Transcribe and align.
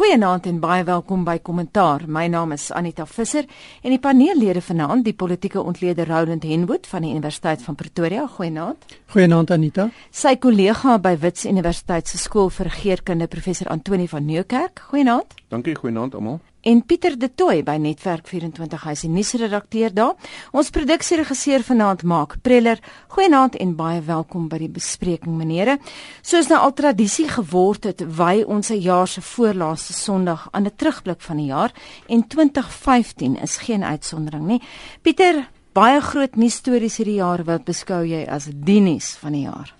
Goeienaand 0.00 0.46
en 0.48 0.62
baie 0.62 0.84
welkom 0.88 1.26
by 1.26 1.34
Kommentaar. 1.44 2.06
My 2.08 2.22
naam 2.32 2.54
is 2.54 2.70
Anita 2.72 3.04
Visser 3.04 3.44
en 3.84 3.92
die 3.92 3.98
paneellede 4.00 4.62
vanaand, 4.64 5.04
die 5.04 5.12
politieke 5.12 5.60
ontleder 5.60 6.08
Roland 6.08 6.46
Henwood 6.48 6.88
van 6.88 7.04
die 7.04 7.10
Universiteit 7.12 7.60
van 7.66 7.76
Pretoria. 7.76 8.24
Goeienaand. 8.38 8.96
Goeienaand 9.12 9.52
Anita. 9.52 9.90
Sy 10.08 10.38
kollega 10.40 10.96
by 11.04 11.18
Wits 11.20 11.44
Universiteit 11.44 12.08
se 12.08 12.16
skool 12.16 12.48
vir 12.48 12.72
geerkunde, 12.80 13.28
professor 13.28 13.68
Antoni 13.68 14.08
van 14.08 14.24
Nieuwkerk. 14.24 14.86
Goeienaand. 14.88 15.36
Dankie, 15.52 15.76
goeienaand 15.76 16.16
almal 16.16 16.40
en 16.60 16.82
Pieter 16.84 17.16
De 17.18 17.28
Tooy 17.34 17.62
by 17.64 17.76
Netwerk 17.80 18.28
24 18.28 18.82
hy 18.84 18.92
is 18.96 19.04
die 19.04 19.10
nuusredakteur 19.12 19.94
daar. 19.94 20.32
Ons 20.52 20.70
produksieregisseur 20.74 21.64
vanaand 21.64 22.02
maak 22.02 22.36
Preller. 22.44 22.80
Goeienaand 23.14 23.56
en 23.60 23.74
baie 23.78 24.00
welkom 24.04 24.48
by 24.50 24.60
die 24.62 24.70
bespreking 24.72 25.36
menere. 25.38 25.78
Soos 26.22 26.50
nou 26.50 26.60
al 26.60 26.74
tradisie 26.76 27.28
geword 27.30 27.88
het, 27.88 28.04
wy 28.04 28.42
ons 28.46 28.70
se 28.72 28.76
jaar 28.76 29.08
se 29.08 29.22
voorlaaste 29.24 29.96
Sondag 29.96 30.48
aan 30.52 30.66
'n 30.66 30.76
terugblik 30.76 31.20
van 31.20 31.36
die 31.36 31.46
jaar 31.46 31.72
en 32.08 32.26
2015 32.26 33.36
is 33.36 33.56
geen 33.56 33.84
uitsondering 33.84 34.46
nie. 34.46 34.62
Pieter, 35.02 35.48
baie 35.72 36.00
groot 36.00 36.36
nuus 36.36 36.54
stories 36.54 36.96
hierdie 36.96 37.20
jaar 37.20 37.44
wat 37.44 37.64
beskou 37.64 38.04
jy 38.04 38.26
as 38.28 38.48
die 38.52 38.80
nuus 38.80 39.16
van 39.16 39.32
die 39.32 39.42
jaar? 39.42 39.74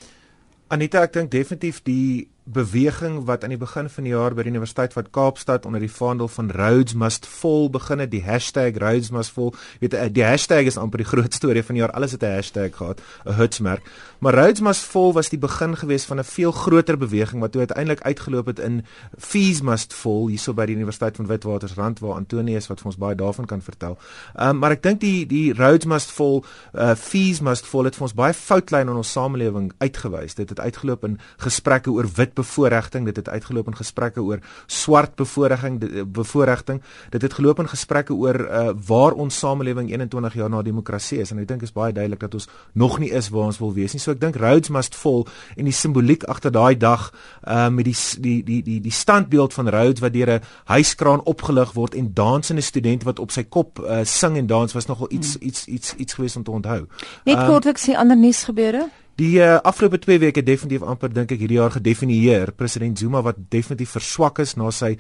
Anita, 0.69 1.03
ek 1.03 1.13
dink 1.13 1.31
definitief 1.31 1.83
die 1.83 2.29
beweging 2.53 3.25
wat 3.25 3.45
aan 3.45 3.55
die 3.55 3.61
begin 3.61 3.89
van 3.89 4.05
die 4.05 4.13
jaar 4.13 4.35
by 4.35 4.43
die 4.43 4.53
Universiteit 4.53 4.93
van 4.93 5.11
Kaapstad 5.11 5.67
onder 5.67 5.81
die 5.81 5.93
vaandel 5.93 6.29
van 6.29 6.51
Rhodes 6.51 6.95
must 6.95 7.27
fall 7.27 7.69
begin 7.71 8.03
het. 8.03 8.11
Die 8.11 8.25
hashtag 8.25 8.79
Rhodes 8.83 9.11
must 9.15 9.35
fall 9.35 9.53
weet 9.81 9.95
eh, 9.95 10.09
die 10.11 10.25
hashtag 10.25 10.71
is 10.71 10.79
amper 10.81 11.03
die 11.05 11.09
groot 11.13 11.35
storie 11.35 11.63
van 11.63 11.79
die 11.79 11.83
jaar. 11.85 11.95
Alles 11.95 12.13
het 12.13 12.23
'n 12.23 12.35
hashtag 12.35 12.77
gehad 12.77 13.01
'n 13.25 13.33
hitsmerk. 13.39 13.83
Maar 14.19 14.35
Rhodes 14.35 14.61
must 14.61 14.83
fall 14.83 15.13
was 15.13 15.29
die 15.29 15.39
begin 15.39 15.77
gewees 15.77 16.05
van 16.05 16.19
'n 16.19 16.25
veel 16.25 16.53
groter 16.53 16.99
beweging 16.99 17.41
wat 17.41 17.53
toe 17.53 17.61
uiteindelik 17.61 18.01
uitgeloop 18.01 18.47
het 18.47 18.59
in 18.59 18.85
fees 19.19 19.63
must 19.63 19.95
fall 19.95 20.29
hierso 20.29 20.53
by 20.55 20.67
die 20.67 20.75
Universiteit 20.75 21.17
van 21.17 21.27
Witwatersrand 21.27 21.99
waar 21.99 22.15
Antonius 22.15 22.67
wat 22.67 22.81
vir 22.81 22.87
ons 22.87 22.97
baie 22.97 23.15
daarvan 23.15 23.47
kan 23.47 23.63
vertel. 23.63 23.99
Um, 24.41 24.59
maar 24.59 24.71
ek 24.71 24.83
dink 24.83 25.01
die 25.01 25.27
die 25.27 25.53
Rhodes 25.53 25.87
must 25.87 26.11
fall 26.11 26.43
uh, 26.75 26.95
fees 26.95 27.41
must 27.41 27.67
fall 27.67 27.85
het 27.85 27.95
vir 27.95 28.03
ons 28.03 28.15
baie 28.15 28.35
foutlyn 28.35 28.89
in 28.89 28.97
ons 28.97 29.13
samelewing 29.13 29.73
uitgewys. 29.79 30.35
Dit 30.35 30.49
het 30.49 30.61
uitgeloop 30.61 31.05
in 31.05 31.19
gesprekke 31.39 31.91
oor 31.91 32.09
wit 32.17 32.35
bevoordiging 32.41 33.07
dit 33.11 33.17
het 33.17 33.29
uitgeloop 33.29 33.71
in 33.71 33.77
gesprekke 33.77 34.23
oor 34.23 34.41
swart 34.67 35.15
bevoordiging 35.21 35.81
eh, 35.83 36.05
bevoordiging. 36.07 36.83
Dit 37.11 37.23
het 37.23 37.37
geloop 37.37 37.59
in 37.59 37.69
gesprekke 37.69 38.15
oor 38.15 38.39
uh, 38.41 38.71
waar 38.87 39.13
ons 39.13 39.39
samelewing 39.39 39.91
21 39.91 40.35
jaar 40.35 40.51
na 40.51 40.63
demokrasie 40.63 41.21
is. 41.21 41.31
En 41.31 41.41
ek 41.43 41.49
dink 41.49 41.65
is 41.67 41.75
baie 41.77 41.93
duidelik 41.93 42.21
dat 42.21 42.35
ons 42.35 42.49
nog 42.73 42.99
nie 43.03 43.11
is 43.11 43.31
waar 43.35 43.51
ons 43.51 43.61
wil 43.63 43.73
wees 43.77 43.95
nie. 43.95 44.03
So 44.03 44.15
ek 44.15 44.23
dink 44.23 44.39
Rhodes 44.41 44.73
must 44.73 44.97
fall 44.99 45.27
en 45.57 45.69
die 45.69 45.75
simboliek 45.77 46.25
agter 46.31 46.53
daai 46.55 46.77
dag 46.81 47.11
uh, 47.11 47.69
met 47.73 47.89
die 47.89 47.97
die 48.21 48.39
die 48.47 48.61
die 48.67 48.79
die 48.85 48.95
standbeeld 48.95 49.55
van 49.57 49.71
Rhodes 49.71 50.03
wat 50.05 50.15
deur 50.17 50.39
'n 50.39 50.45
huiskraan 50.71 51.25
opgelig 51.25 51.73
word 51.73 51.95
en 51.95 52.13
dansende 52.15 52.63
studente 52.63 53.05
wat 53.05 53.19
op 53.19 53.31
sy 53.31 53.45
kop 53.45 53.79
uh, 53.79 54.05
sing 54.05 54.37
en 54.37 54.47
dans 54.47 54.73
was 54.73 54.87
nogal 54.87 55.11
iets 55.11 55.35
hmm. 55.35 55.49
iets 55.49 55.67
iets 55.67 55.95
iets 55.95 56.15
gewees 56.15 56.37
om 56.37 56.45
te 56.45 56.51
onthou. 56.51 56.87
Net 57.25 57.39
um, 57.39 57.47
kortliks 57.47 57.85
die 57.85 57.99
ander 57.99 58.17
nuus 58.17 58.45
gebeure 58.45 58.89
Die 59.21 59.37
uh, 59.37 59.59
afgelope 59.61 59.99
2 59.99 60.19
weke 60.19 60.41
definitief 60.41 60.85
amper 60.89 61.11
dink 61.13 61.35
ek 61.35 61.43
hierdie 61.43 61.59
jaar 61.59 61.75
gedefinieer 61.75 62.55
president 62.57 62.97
Zuma 62.97 63.21
wat 63.21 63.37
definitief 63.53 63.91
verswak 63.99 64.39
is 64.41 64.55
na 64.57 64.71
sy 64.73 64.95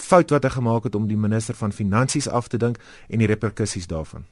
fout 0.00 0.32
wat 0.32 0.46
hy 0.46 0.50
gemaak 0.54 0.86
het 0.88 0.96
om 0.96 1.04
die 1.10 1.18
minister 1.20 1.58
van 1.58 1.74
finansies 1.76 2.24
af 2.24 2.48
te 2.48 2.56
dink 2.62 2.78
en 3.12 3.20
die 3.20 3.28
reperkusies 3.28 3.84
daarvan. 3.90 4.24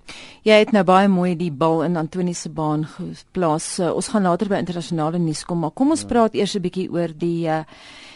Jy 0.48 0.56
het 0.62 0.72
nou 0.72 0.80
baie 0.88 1.10
mooi 1.12 1.34
die 1.36 1.50
bal 1.52 1.84
in 1.84 2.00
Antoni 2.00 2.32
se 2.32 2.48
baan 2.48 2.86
geplaas. 2.94 3.66
Uh, 3.82 3.90
ons 3.92 4.08
gaan 4.14 4.24
later 4.24 4.48
by 4.48 4.62
internasionale 4.64 5.20
nuus 5.20 5.44
kom, 5.44 5.60
maar 5.60 5.76
kom 5.76 5.92
ons 5.92 6.06
ja. 6.06 6.12
praat 6.14 6.40
eers 6.40 6.56
'n 6.56 6.64
bietjie 6.64 6.88
oor 6.88 7.12
die 7.12 7.44
uh, 7.44 7.60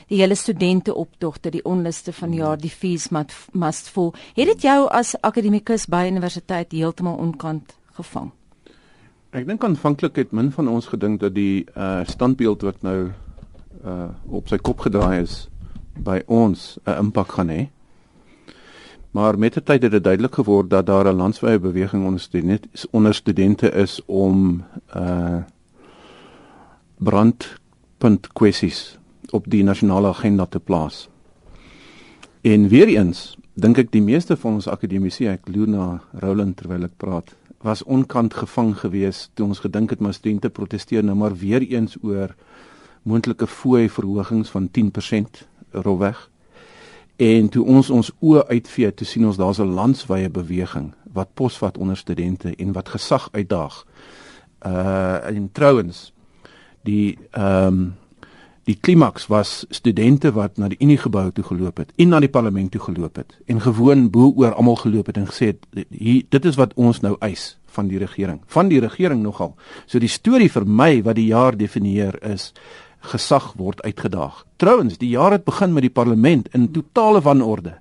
die 0.09 0.23
hele 0.23 0.35
studente 0.35 0.95
optogte, 0.95 1.51
die 1.51 1.65
onluste 1.65 2.13
van 2.13 2.33
jaar, 2.33 2.57
die 2.57 2.73
fees 2.73 3.11
must, 3.13 3.37
must 3.53 3.93
fall. 3.93 4.15
Het 4.33 4.49
dit 4.55 4.63
jou 4.63 4.89
as 4.89 5.13
akademikus 5.21 5.85
by 5.93 6.07
universiteit 6.09 6.73
heeltemal 6.73 7.21
onkant 7.21 7.77
gevang? 7.93 8.33
Ek 9.29 9.45
dink 9.45 9.61
aanvanklik 9.61 10.17
het 10.17 10.31
min 10.33 10.47
van 10.55 10.71
ons 10.73 10.87
gedink 10.89 11.19
dat 11.21 11.35
die 11.37 11.67
uh 11.77 12.01
standbeeld 12.09 12.63
wat 12.65 12.79
nou 12.81 13.11
uh 13.85 14.07
op 14.25 14.49
sy 14.49 14.57
kop 14.57 14.81
gedraai 14.87 15.21
is 15.21 15.51
by 16.01 16.23
ons 16.27 16.79
'n 16.87 16.97
impak 16.97 17.35
gaan 17.37 17.53
hê. 17.53 17.69
Maar 19.13 19.39
met 19.39 19.53
die 19.55 19.63
tyd 19.63 19.83
het 19.83 19.93
dit 19.93 20.05
duidelik 20.05 20.35
geword 20.35 20.71
dat 20.71 20.87
daar 20.87 21.13
'n 21.13 21.17
landwyse 21.17 21.61
beweging 21.61 22.07
onder 22.07 22.21
studente 22.21 22.69
onder 22.91 23.15
studente 23.15 23.71
is 23.71 24.01
om 24.07 24.65
uh 24.97 25.45
brandpunt 26.99 28.33
kwessies 28.33 28.99
op 29.31 29.45
die 29.51 29.63
nasionale 29.63 30.09
agenda 30.09 30.47
te 30.47 30.61
plaas. 30.61 31.09
En 32.41 32.69
weer 32.69 32.89
eens 32.89 33.37
dink 33.55 33.79
ek 33.79 33.93
die 33.93 34.03
meeste 34.03 34.37
van 34.37 34.53
ons 34.53 34.69
akademici, 34.69 35.27
ek 35.27 35.49
loer 35.49 35.69
na 35.69 36.01
Roland 36.13 36.57
terwyl 36.57 36.83
ek 36.83 36.97
praat, 36.97 37.37
was 37.63 37.83
onkant 37.83 38.35
gevang 38.35 38.77
geweest 38.79 39.31
toe 39.35 39.47
ons 39.47 39.59
gedink 39.59 39.91
het 39.91 40.01
maar 40.01 40.15
studente 40.15 40.51
proteseer 40.51 41.05
nou 41.05 41.17
maar 41.17 41.37
weer 41.37 41.63
eens 41.63 41.97
oor 42.03 42.35
moontlike 43.03 43.47
fooi 43.47 43.89
verhogings 43.91 44.51
van 44.51 44.69
10% 44.71 45.43
rolweg. 45.71 46.31
En 47.17 47.49
toe 47.49 47.65
ons 47.67 47.91
ons 47.91 48.11
oë 48.21 48.45
uitvee 48.47 48.95
te 48.95 49.05
sien 49.05 49.27
ons 49.27 49.37
daar's 49.37 49.59
'n 49.59 49.75
landswye 49.75 50.31
beweging 50.31 50.95
wat 51.13 51.35
posvat 51.35 51.79
onder 51.79 51.97
studente 51.97 52.55
en 52.57 52.73
wat 52.73 52.89
gesag 52.89 53.29
uitdaag. 53.33 53.87
Uh 54.67 55.27
en 55.27 55.53
trouens 55.53 56.13
die 56.83 57.19
ehm 57.31 57.67
um, 57.67 57.95
Die 58.69 58.77
klimaks 58.77 59.31
was 59.33 59.65
studente 59.73 60.29
wat 60.37 60.59
na 60.61 60.69
die 60.69 60.77
Unie 60.85 60.99
gebou 61.01 61.31
toe 61.33 61.45
geloop 61.47 61.79
het 61.81 61.93
en 61.97 62.11
na 62.13 62.19
die 62.21 62.29
parlement 62.29 62.69
toe 62.75 62.83
geloop 62.85 63.17
het 63.17 63.31
en 63.49 63.63
gewoon 63.65 64.11
bo 64.13 64.29
oor 64.37 64.53
almal 64.61 64.77
geloop 64.77 65.07
het 65.09 65.17
en 65.17 65.29
gesê 65.31 65.55
het 65.55 65.87
hier 65.89 66.27
dit 66.29 66.49
is 66.51 66.59
wat 66.61 66.75
ons 66.77 67.01
nou 67.01 67.15
eis 67.25 67.55
van 67.73 67.89
die 67.89 67.97
regering. 67.99 68.43
Van 68.47 68.69
die 68.69 68.81
regering 68.85 69.23
nogal. 69.23 69.55
So 69.87 69.97
die 70.03 70.13
storie 70.13 70.51
vir 70.53 70.67
my 70.69 71.01
wat 71.07 71.17
die 71.17 71.31
jaar 71.31 71.57
definieer 71.57 72.19
is 72.29 72.53
gesag 73.09 73.55
word 73.57 73.81
uitgedaag. 73.87 74.45
Trouwens, 74.61 74.99
die 75.01 75.15
jaar 75.15 75.33
het 75.33 75.47
begin 75.47 75.73
met 75.73 75.87
die 75.87 75.95
parlement 75.95 76.49
in 76.53 76.69
totale 76.73 77.23
wanorde. 77.25 77.79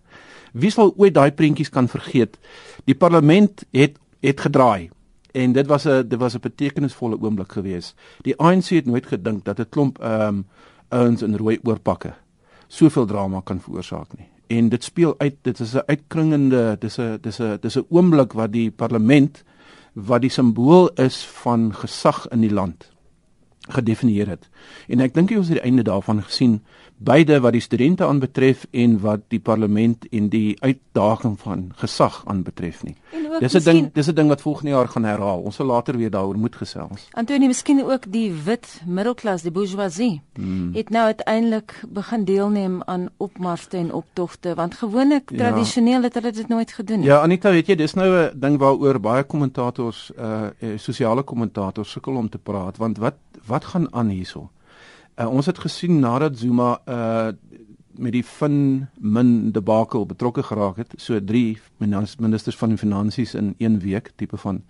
Wie 0.53 0.71
sal 0.71 0.93
ooit 0.95 1.17
daai 1.17 1.31
prentjies 1.31 1.73
kan 1.73 1.91
vergeet? 1.91 2.39
Die 2.85 2.95
parlement 2.95 3.65
het 3.75 3.99
het 4.23 4.39
gedraai 4.39 4.89
en 5.35 5.51
dit 5.53 5.67
was 5.67 5.85
'n 5.85 6.07
dit 6.07 6.19
was 6.19 6.35
'n 6.35 6.39
betekenisvolle 6.41 7.19
oomblik 7.19 7.51
geweest. 7.51 7.95
Die 8.21 8.37
ANC 8.39 8.69
het 8.69 8.85
nooit 8.85 9.05
gedink 9.05 9.45
dat 9.45 9.59
'n 9.59 9.69
klomp 9.69 9.99
ehm 9.99 10.27
um, 10.27 10.45
ouens 10.89 11.21
in 11.21 11.35
rooi 11.35 11.59
oorpakke 11.63 12.13
soveel 12.67 13.05
drama 13.05 13.41
kan 13.41 13.59
veroorsaak 13.59 14.17
nie. 14.17 14.27
En 14.47 14.69
dit 14.69 14.83
speel 14.83 15.15
uit, 15.17 15.35
dit 15.41 15.59
is 15.59 15.73
'n 15.73 15.83
uitkringende, 15.85 16.75
dis 16.79 16.99
'n 16.99 17.17
dis 17.21 17.39
'n 17.39 17.57
dis 17.61 17.77
'n 17.77 17.85
oomblik 17.89 18.33
wat 18.33 18.51
die 18.51 18.71
parlement 18.71 19.43
wat 19.93 20.21
die 20.21 20.29
simbool 20.29 20.89
is 20.89 21.25
van 21.25 21.73
gesag 21.73 22.27
in 22.27 22.41
die 22.41 22.53
land 22.53 22.91
gedefinieer 23.67 24.27
het. 24.27 24.49
En 24.87 24.99
ek 24.99 25.13
dink 25.13 25.29
jy 25.29 25.37
ons 25.37 25.47
het 25.47 25.57
die 25.57 25.65
einde 25.65 25.83
daarvan 25.83 26.23
gesien 26.23 26.61
beide 26.97 27.39
wat 27.39 27.53
die 27.53 27.61
studente 27.61 28.05
aanbetref 28.05 28.65
en 28.71 28.99
wat 28.99 29.27
die 29.27 29.39
parlement 29.39 30.07
en 30.09 30.29
die 30.29 30.57
uitdaging 30.61 31.37
van 31.39 31.67
gesag 31.77 32.23
aanbetref 32.25 32.83
nie. 32.83 32.95
Dis 33.39 33.53
'n 33.53 33.63
ding, 33.63 33.93
dis 33.93 34.07
'n 34.07 34.15
ding 34.15 34.27
wat 34.27 34.41
volgende 34.41 34.71
jaar 34.71 34.87
gaan 34.87 35.03
herhaal. 35.03 35.39
Ons 35.39 35.55
sal 35.55 35.65
later 35.65 35.97
weer 35.97 36.09
daaroor 36.09 36.37
moet 36.37 36.55
gesels. 36.55 37.07
Antonie, 37.11 37.47
miskien 37.47 37.83
ook 37.83 38.11
die 38.11 38.33
wit 38.33 38.81
middelklas, 38.85 39.41
die 39.41 39.51
bourgeoisie, 39.51 40.21
hmm. 40.33 40.73
het 40.73 40.89
nou 40.89 41.05
uiteindelik 41.05 41.83
begin 41.87 42.23
deelneem 42.23 42.81
aan 42.83 43.09
opmarste 43.17 43.77
en 43.77 43.93
optogte 43.93 44.55
want 44.55 44.75
gewoonlik 44.75 45.29
ja. 45.29 45.37
tradisioneel 45.37 46.03
het 46.03 46.13
hulle 46.13 46.31
dit 46.31 46.47
nooit 46.47 46.71
gedoen 46.71 46.99
nie. 46.99 47.07
Ja, 47.07 47.21
Anita, 47.21 47.49
weet 47.49 47.67
jy, 47.67 47.75
dis 47.75 47.93
nou 47.93 48.09
'n 48.09 48.39
ding 48.39 48.57
waaroor 48.57 48.99
baie 48.99 49.23
kommentators, 49.23 50.11
uh 50.19 50.47
sosiale 50.77 51.23
kommentators 51.23 51.91
sukkel 51.91 52.15
om 52.15 52.29
te 52.29 52.37
praat 52.37 52.77
want 52.77 52.97
wat 52.97 53.15
wat 53.45 53.65
gaan 53.65 53.93
aan 53.93 54.09
hierso? 54.09 54.49
Uh, 55.17 55.29
ons 55.33 55.45
het 55.45 55.57
gesien 55.57 55.99
nadat 55.99 56.37
Zuma 56.37 56.77
uh 56.85 57.33
met 57.97 58.13
die 58.13 58.23
fin 58.23 58.85
min 59.01 59.51
debakel 59.51 60.03
betrokke 60.05 60.43
geraak 60.45 60.77
het, 60.77 60.91
so 61.01 61.17
drie 61.17 61.57
ministers 61.81 62.57
van 62.57 62.77
finansies 62.77 63.33
in 63.33 63.55
1 63.57 63.79
week 63.79 64.11
tipe 64.15 64.37
van 64.37 64.61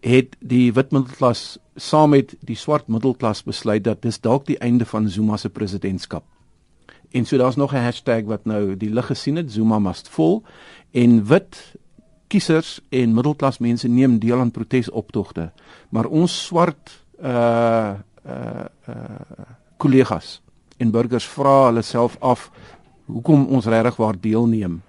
het 0.00 0.36
die 0.40 0.72
wit 0.72 0.92
middelklas 0.92 1.58
saam 1.76 2.14
met 2.16 2.32
die 2.40 2.56
swart 2.56 2.88
middelklas 2.88 3.42
besluit 3.44 3.84
dat 3.84 4.02
dis 4.02 4.20
dalk 4.20 4.46
die 4.46 4.58
einde 4.58 4.84
van 4.84 5.08
Zuma 5.08 5.36
se 5.36 5.50
presidentskap. 5.50 6.24
En 7.12 7.24
so 7.24 7.36
daar's 7.36 7.56
nog 7.56 7.72
'n 7.72 7.84
hashtag 7.84 8.24
wat 8.24 8.44
nou 8.44 8.76
die 8.76 8.90
lig 8.90 9.06
gesien 9.06 9.36
het, 9.36 9.52
Zuma 9.52 9.78
must 9.78 10.08
fall 10.08 10.42
en 10.90 11.26
wit 11.26 11.74
kiesers 12.28 12.80
en 12.88 13.14
middelklas 13.14 13.58
mense 13.58 13.88
neem 13.88 14.18
deel 14.18 14.40
aan 14.40 14.50
protesoptogte. 14.50 15.52
Maar 15.88 16.06
ons 16.06 16.44
swart 16.44 17.04
uh 17.22 17.94
uh 18.26 18.66
uh 18.88 19.46
kollegas 19.76 20.40
en 20.78 20.90
burgers 20.90 21.26
vra 21.28 21.66
hulle 21.66 21.82
self 21.82 22.16
af 22.20 22.50
hoekom 23.06 23.46
ons 23.46 23.66
regtig 23.66 23.96
waar 23.96 24.20
deelneem 24.20 24.82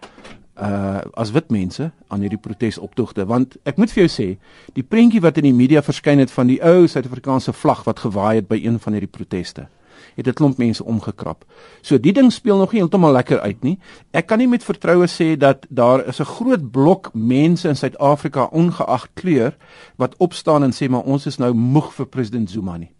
uh 0.56 1.02
as 1.14 1.32
wit 1.36 1.52
mense 1.52 1.92
aan 2.08 2.22
hierdie 2.24 2.42
protesoptogte 2.42 3.26
want 3.28 3.58
ek 3.66 3.78
moet 3.78 3.92
vir 3.92 4.06
jou 4.06 4.12
sê 4.12 4.28
die 4.74 4.84
prentjie 4.84 5.22
wat 5.22 5.38
in 5.38 5.50
die 5.50 5.58
media 5.58 5.84
verskyn 5.84 6.24
het 6.24 6.32
van 6.32 6.48
die 6.48 6.62
ou 6.64 6.88
Suid-Afrikaanse 6.88 7.54
vlag 7.54 7.84
wat 7.86 8.00
gewaai 8.00 8.36
het 8.36 8.48
by 8.48 8.62
een 8.64 8.80
van 8.80 8.96
hierdie 8.96 9.12
proteste 9.12 9.68
het 10.16 10.28
'n 10.28 10.34
klomp 10.34 10.58
mense 10.58 10.84
omgekrap. 10.84 11.46
So 11.82 12.00
die 12.00 12.14
ding 12.14 12.32
speel 12.32 12.58
nog 12.58 12.72
nie 12.72 12.80
heeltemal 12.80 13.12
lekker 13.12 13.40
uit 13.40 13.64
nie. 13.64 13.80
Ek 14.12 14.26
kan 14.26 14.38
nie 14.38 14.48
met 14.48 14.64
vertroue 14.64 15.08
sê 15.08 15.38
dat 15.38 15.66
daar 15.70 16.08
is 16.08 16.20
'n 16.20 16.26
groot 16.26 16.72
blok 16.72 17.10
mense 17.14 17.68
in 17.68 17.76
Suid-Afrika 17.76 18.44
ongeag 18.52 19.08
kleur 19.14 19.58
wat 19.96 20.16
opstaan 20.18 20.64
en 20.64 20.72
sê 20.72 20.90
maar 20.90 21.04
ons 21.04 21.26
is 21.26 21.38
nou 21.38 21.54
moeg 21.54 21.94
vir 21.94 22.06
president 22.06 22.50
Zuma 22.50 22.78
nie. 22.78 22.95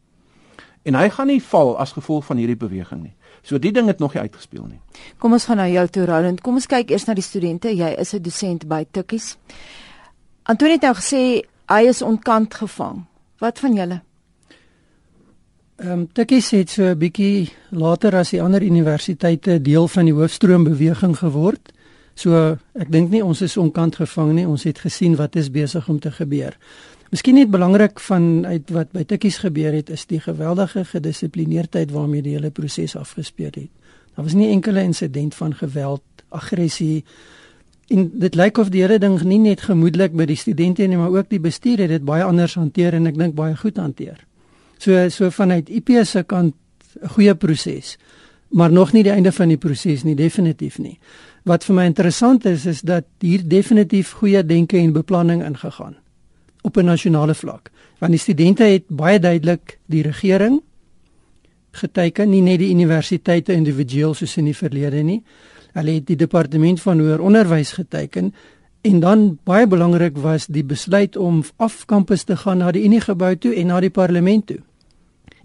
En 0.86 0.96
hy 0.96 1.10
gaan 1.10 1.28
nie 1.28 1.42
val 1.42 1.74
as 1.82 1.96
gevolg 1.98 2.26
van 2.28 2.38
hierdie 2.38 2.60
beweging 2.60 3.02
nie. 3.04 3.14
So 3.46 3.58
die 3.62 3.72
ding 3.74 3.88
het 3.90 4.00
nog 4.00 4.14
nie 4.14 4.22
uitgespeel 4.22 4.66
nie. 4.68 4.80
Kom 5.22 5.34
ons 5.34 5.46
gaan 5.50 5.58
na 5.58 5.68
jou 5.70 5.86
toe 5.88 6.06
Roland. 6.06 6.42
Kom 6.42 6.58
ons 6.60 6.70
kyk 6.70 6.94
eers 6.94 7.08
na 7.10 7.14
die 7.18 7.26
studente. 7.26 7.70
Jy 7.70 7.96
is 7.98 8.14
'n 8.14 8.22
dosent 8.22 8.68
by 8.68 8.86
Tikkies. 8.92 9.38
Antonie 10.44 10.74
het 10.74 10.82
nou 10.82 10.94
gesê 10.94 11.42
hy 11.68 11.82
is 11.88 12.02
ontkant 12.02 12.54
gevang. 12.54 13.06
Wat 13.40 13.60
van 13.60 13.74
julle? 13.74 14.02
Ehm 15.76 15.92
um, 15.92 16.08
Tikkies 16.12 16.52
het 16.52 16.70
so 16.70 16.84
'n 16.84 16.98
bietjie 16.98 17.50
later 17.70 18.16
as 18.16 18.30
die 18.30 18.42
ander 18.42 18.62
universiteite 18.62 19.62
deel 19.62 19.88
van 19.88 20.06
die 20.06 20.14
hoofstroombeweging 20.14 21.18
geword. 21.18 21.74
So 22.16 22.58
ek 22.74 22.92
dink 22.92 23.10
nie 23.10 23.24
ons 23.24 23.42
is 23.42 23.58
onkant 23.58 23.96
gevang 23.96 24.34
nie. 24.34 24.48
Ons 24.48 24.64
het 24.64 24.80
gesien 24.80 25.16
wat 25.16 25.36
is 25.36 25.52
besig 25.52 25.90
om 25.90 26.00
te 26.00 26.12
gebeur. 26.12 26.58
Miskien 27.14 27.38
net 27.38 27.52
belangrik 27.54 28.00
van 28.02 28.46
uit 28.50 28.72
wat 28.74 28.90
by 28.96 29.04
Tikkies 29.06 29.38
gebeur 29.44 29.76
het 29.78 29.92
is 29.94 30.08
die 30.10 30.20
geweldige 30.20 30.82
gedissiplineerdheid 30.90 31.92
waarmee 31.94 32.24
die 32.26 32.34
hele 32.34 32.50
proses 32.50 32.96
afgespeel 32.98 33.52
het. 33.54 33.70
Daar 34.16 34.26
was 34.26 34.34
nie 34.34 34.50
enkele 34.50 34.82
insident 34.82 35.36
van 35.36 35.54
geweld, 35.54 36.02
aggressie 36.30 37.04
en 37.94 38.08
dit 38.20 38.36
lyk 38.36 38.58
of 38.58 38.72
die 38.74 38.82
hele 38.82 38.98
ding 39.00 39.20
nie 39.22 39.38
net 39.40 39.62
gemoedelik 39.68 40.16
by 40.18 40.26
die 40.26 40.38
studente 40.40 40.88
nie, 40.88 40.98
maar 40.98 41.14
ook 41.14 41.30
die 41.30 41.40
bestuur 41.40 41.84
het 41.86 41.94
dit 41.94 42.06
baie 42.06 42.24
anders 42.26 42.56
hanteer 42.58 42.98
en 42.98 43.06
ek 43.06 43.20
dink 43.20 43.36
baie 43.38 43.54
goed 43.56 43.78
hanteer. 43.78 44.18
So 44.82 45.10
so 45.14 45.30
vanuit 45.30 45.70
IP 45.70 45.92
se 46.04 46.24
kant 46.24 46.56
'n 47.02 47.08
goeie 47.08 47.36
proses, 47.36 47.98
maar 48.50 48.72
nog 48.72 48.94
nie 48.94 49.04
die 49.04 49.12
einde 49.12 49.32
van 49.32 49.48
die 49.48 49.58
proses 49.58 50.04
nie, 50.04 50.16
definitief 50.16 50.80
nie. 50.80 50.98
Wat 51.44 51.64
vir 51.64 51.76
my 51.76 51.86
interessant 51.86 52.46
is 52.46 52.66
is 52.66 52.82
dat 52.82 53.06
hier 53.20 53.48
definitief 53.48 54.12
goeie 54.12 54.46
denke 54.46 54.78
en 54.78 54.94
beplanning 54.94 55.44
ingegaan 55.44 55.96
op 56.66 56.78
'n 56.78 56.86
nasionale 56.86 57.36
vlak. 57.36 57.72
Want 58.00 58.12
die 58.12 58.22
studente 58.22 58.64
het 58.64 58.88
baie 58.88 59.20
duidelik 59.20 59.80
die 59.86 60.02
regering 60.02 60.62
geteken, 61.72 62.30
nie 62.30 62.42
net 62.42 62.60
die 62.60 62.72
universiteite 62.74 63.54
individueel 63.54 64.14
soos 64.14 64.38
in 64.38 64.46
die 64.46 64.58
verlede 64.58 65.04
nie. 65.04 65.24
Hulle 65.74 65.92
het 65.92 66.08
die 66.08 66.16
departement 66.16 66.82
van 66.82 67.00
hoër 67.00 67.20
onderwys 67.20 67.72
geteken 67.72 68.34
en 68.82 69.00
dan 69.00 69.40
baie 69.44 69.68
belangrik 69.68 70.18
was 70.18 70.46
die 70.46 70.64
besluit 70.64 71.18
om 71.18 71.44
af 71.56 71.86
kampus 71.86 72.24
te 72.24 72.38
gaan 72.38 72.58
na 72.58 72.72
die 72.72 72.84
Unie 72.84 73.02
gebou 73.02 73.36
toe 73.36 73.56
en 73.56 73.68
na 73.68 73.80
die 73.80 73.90
parlement 73.90 74.46
toe. 74.46 74.60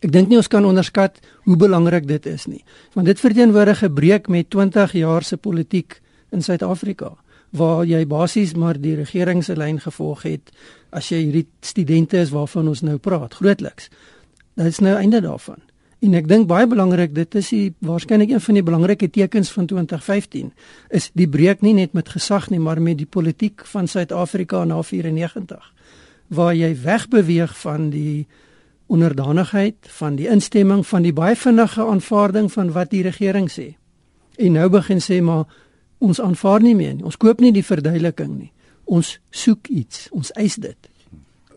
Ek 0.00 0.12
dink 0.12 0.28
nie 0.28 0.36
ons 0.36 0.48
kan 0.48 0.64
onderskat 0.64 1.18
hoe 1.44 1.56
belangrik 1.56 2.06
dit 2.06 2.26
is 2.26 2.46
nie, 2.46 2.64
want 2.94 3.06
dit 3.06 3.20
verteenwoordig 3.20 3.82
'n 3.82 3.94
breek 3.94 4.28
met 4.28 4.50
20 4.50 4.92
jaar 4.92 5.22
se 5.22 5.36
politiek 5.36 6.00
in 6.30 6.42
Suid-Afrika 6.42 7.16
waar 7.50 7.84
jy 7.86 8.04
basies 8.06 8.54
maar 8.54 8.78
die 8.78 8.94
regering 8.98 9.44
se 9.44 9.56
lyn 9.56 9.80
gevolg 9.80 10.22
het 10.22 10.52
as 10.90 11.10
jy 11.10 11.24
hierdie 11.24 11.46
studente 11.60 12.18
is 12.18 12.30
waarvan 12.34 12.68
ons 12.68 12.82
nou 12.86 12.98
praat 12.98 13.34
grootliks. 13.34 13.90
Dit 14.54 14.66
is 14.66 14.78
nou 14.78 14.96
einde 14.98 15.20
daarvan. 15.20 15.58
En 16.00 16.14
ek 16.16 16.28
dink 16.30 16.46
baie 16.48 16.66
belangrik 16.66 17.12
dit 17.14 17.34
is 17.36 17.50
die 17.52 17.74
waarskynlik 17.84 18.30
een 18.32 18.40
van 18.40 18.56
die 18.56 18.64
belangrike 18.64 19.10
tekens 19.12 19.50
van 19.52 19.66
2015 19.68 20.52
is 20.96 21.10
die 21.12 21.28
breek 21.28 21.60
nie 21.60 21.74
net 21.76 21.92
met 21.92 22.08
gesag 22.08 22.48
nie 22.50 22.60
maar 22.60 22.80
met 22.80 22.98
die 22.98 23.08
politiek 23.08 23.66
van 23.68 23.88
Suid-Afrika 23.88 24.64
na 24.64 24.80
94 24.82 25.72
waar 26.30 26.54
jy 26.54 26.70
wegbeweeg 26.82 27.52
van 27.58 27.90
die 27.90 28.26
onderdanigheid 28.90 29.90
van 29.98 30.16
die 30.16 30.28
instemming 30.30 30.86
van 30.86 31.02
die 31.02 31.12
baie 31.14 31.36
vinnige 31.36 31.84
aanvaarding 31.84 32.48
van 32.52 32.72
wat 32.72 32.90
die 32.90 33.02
regering 33.02 33.50
sê. 33.50 33.74
En 34.38 34.56
nou 34.56 34.68
begin 34.72 35.02
sê 35.04 35.20
maar 35.22 35.44
ons 36.00 36.20
aanvaar 36.20 36.64
nie 36.64 36.74
meer 36.74 36.94
nie. 36.94 37.04
Ons 37.04 37.20
koop 37.20 37.40
nie 37.40 37.52
die 37.52 37.64
verduideliking 37.64 38.32
nie. 38.38 38.52
Ons 38.90 39.18
soek 39.30 39.68
iets. 39.68 40.08
Ons 40.16 40.32
eis 40.40 40.56
dit. 40.60 40.90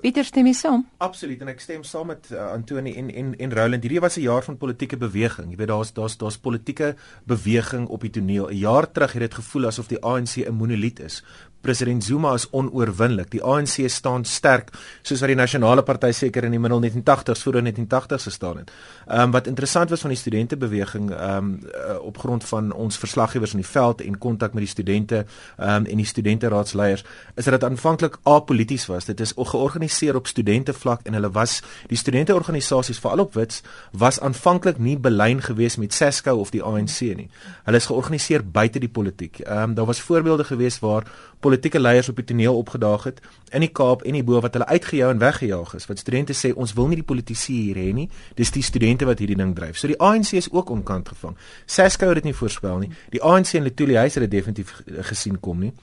Pieter 0.04 0.26
stem 0.28 0.44
mee 0.44 0.56
saam. 0.58 0.82
Absoluut 1.00 1.40
en 1.46 1.50
ek 1.54 1.62
stem 1.64 1.84
saam 1.88 2.10
met 2.12 2.26
uh, 2.34 2.50
Antoni 2.52 2.92
en 3.00 3.08
en 3.08 3.30
en 3.40 3.54
Roland. 3.56 3.86
Hierdie 3.86 4.02
was 4.04 4.18
'n 4.20 4.26
jaar 4.26 4.44
van 4.44 4.58
politieke 4.60 4.98
beweging. 5.00 5.52
Jy 5.52 5.58
weet 5.58 5.72
daar's 5.72 5.94
daar's 5.94 6.18
daar's 6.18 6.38
politieke 6.38 6.96
beweging 7.24 7.88
op 7.88 8.02
die 8.02 8.10
toneel. 8.10 8.50
'n 8.50 8.60
Jaar 8.60 8.92
terug 8.92 9.14
het 9.14 9.22
dit 9.22 9.34
gevoel 9.34 9.66
asof 9.66 9.88
die 9.88 10.04
ANC 10.04 10.44
'n 10.44 10.52
monoliet 10.52 11.00
is 11.00 11.24
president 11.64 12.04
Zuma 12.04 12.34
is 12.38 12.46
onoorwinlik. 12.52 13.32
Die 13.32 13.42
ANC 13.44 13.88
staan 13.92 14.26
sterk 14.28 14.72
soos 15.02 15.22
wat 15.24 15.32
die 15.32 15.40
nasionale 15.40 15.84
party 15.88 16.12
seker 16.16 16.46
in 16.48 16.56
die 16.56 16.62
middel 16.62 16.82
1980s 16.84 17.46
voor 17.46 17.60
in 17.62 17.70
1980s 17.72 18.28
gestaan 18.30 18.64
het. 18.64 18.74
Ehm 19.08 19.22
um, 19.22 19.32
wat 19.32 19.48
interessant 19.48 19.90
was 19.90 20.04
van 20.04 20.12
die 20.14 20.20
studentebeweging 20.20 21.12
ehm 21.12 21.38
um, 21.38 21.54
uh, 21.64 21.98
op 22.04 22.18
grond 22.18 22.44
van 22.44 22.72
ons 22.72 22.98
verslaggewers 22.98 23.56
in 23.56 23.64
die 23.64 23.70
veld 23.70 24.02
en 24.02 24.18
kontak 24.18 24.54
met 24.54 24.64
die 24.68 24.72
studente 24.72 25.26
ehm 25.58 25.70
um, 25.70 25.86
en 25.86 26.04
die 26.04 26.06
studenteraadleiers 26.06 27.04
is 27.36 27.44
dat 27.44 27.60
dit 27.60 27.64
aanvanklik 27.70 28.18
apolities 28.24 28.86
was. 28.86 29.06
Dit 29.06 29.20
is 29.20 29.34
georganiseer 29.36 30.16
op 30.16 30.28
studentevlak 30.28 31.06
en 31.08 31.14
hulle 31.14 31.32
was 31.32 31.62
die 31.88 31.98
studenteorganisasies 31.98 33.00
veral 33.00 33.20
op 33.20 33.34
Wits 33.34 33.62
was 33.92 34.20
aanvanklik 34.20 34.78
nie 34.78 34.98
belyn 34.98 35.42
gewees 35.42 35.78
met 35.78 35.94
SASCO 35.94 36.36
of 36.40 36.52
die 36.52 36.64
ANC 36.64 37.00
nie. 37.02 37.30
Hulle 37.64 37.78
is 37.78 37.86
georganiseer 37.86 38.44
buite 38.44 38.80
die 38.80 38.90
politiek. 38.90 39.40
Ehm 39.40 39.70
um, 39.70 39.74
daar 39.74 39.86
was 39.86 40.02
voorbeelde 40.02 40.44
gewees 40.44 40.80
waar 40.80 41.08
politieke 41.44 41.80
leiers 41.80 42.10
op 42.10 42.22
die 42.22 42.26
toneel 42.32 42.58
opgedaag 42.58 43.08
het 43.10 43.22
in 43.52 43.66
die 43.66 43.72
Kaap 43.72 44.06
en 44.08 44.18
die 44.18 44.24
bo 44.26 44.40
wat 44.44 44.56
hulle 44.58 44.68
uitgejou 44.72 45.12
en 45.14 45.22
weggejaag 45.22 45.76
is. 45.78 45.88
Wat 45.90 46.02
studente 46.02 46.36
sê 46.38 46.54
ons 46.56 46.74
wil 46.78 46.90
nie 46.92 47.00
die 47.02 47.08
politici 47.08 47.60
hier 47.68 47.80
hê 47.82 47.92
nie. 47.96 48.10
Dis 48.40 48.54
die 48.56 48.64
studente 48.66 49.08
wat 49.10 49.22
hierdie 49.22 49.40
ding 49.40 49.56
dryf. 49.58 49.78
So 49.80 49.92
die 49.92 50.00
ANC 50.00 50.34
is 50.40 50.52
ook 50.52 50.72
onkant 50.74 51.14
gevang. 51.14 51.38
Sasco 51.66 52.10
het 52.12 52.22
dit 52.22 52.32
nie 52.32 52.38
voorspel 52.38 52.86
nie. 52.86 52.92
Die 53.14 53.22
ANC 53.22 53.58
en 53.60 53.68
Letuli 53.68 54.00
huis 54.00 54.16
het 54.16 54.26
dit 54.26 54.38
definitief 54.40 54.80
gesien 55.12 55.40
kom 55.40 55.68
nie. 55.68 55.74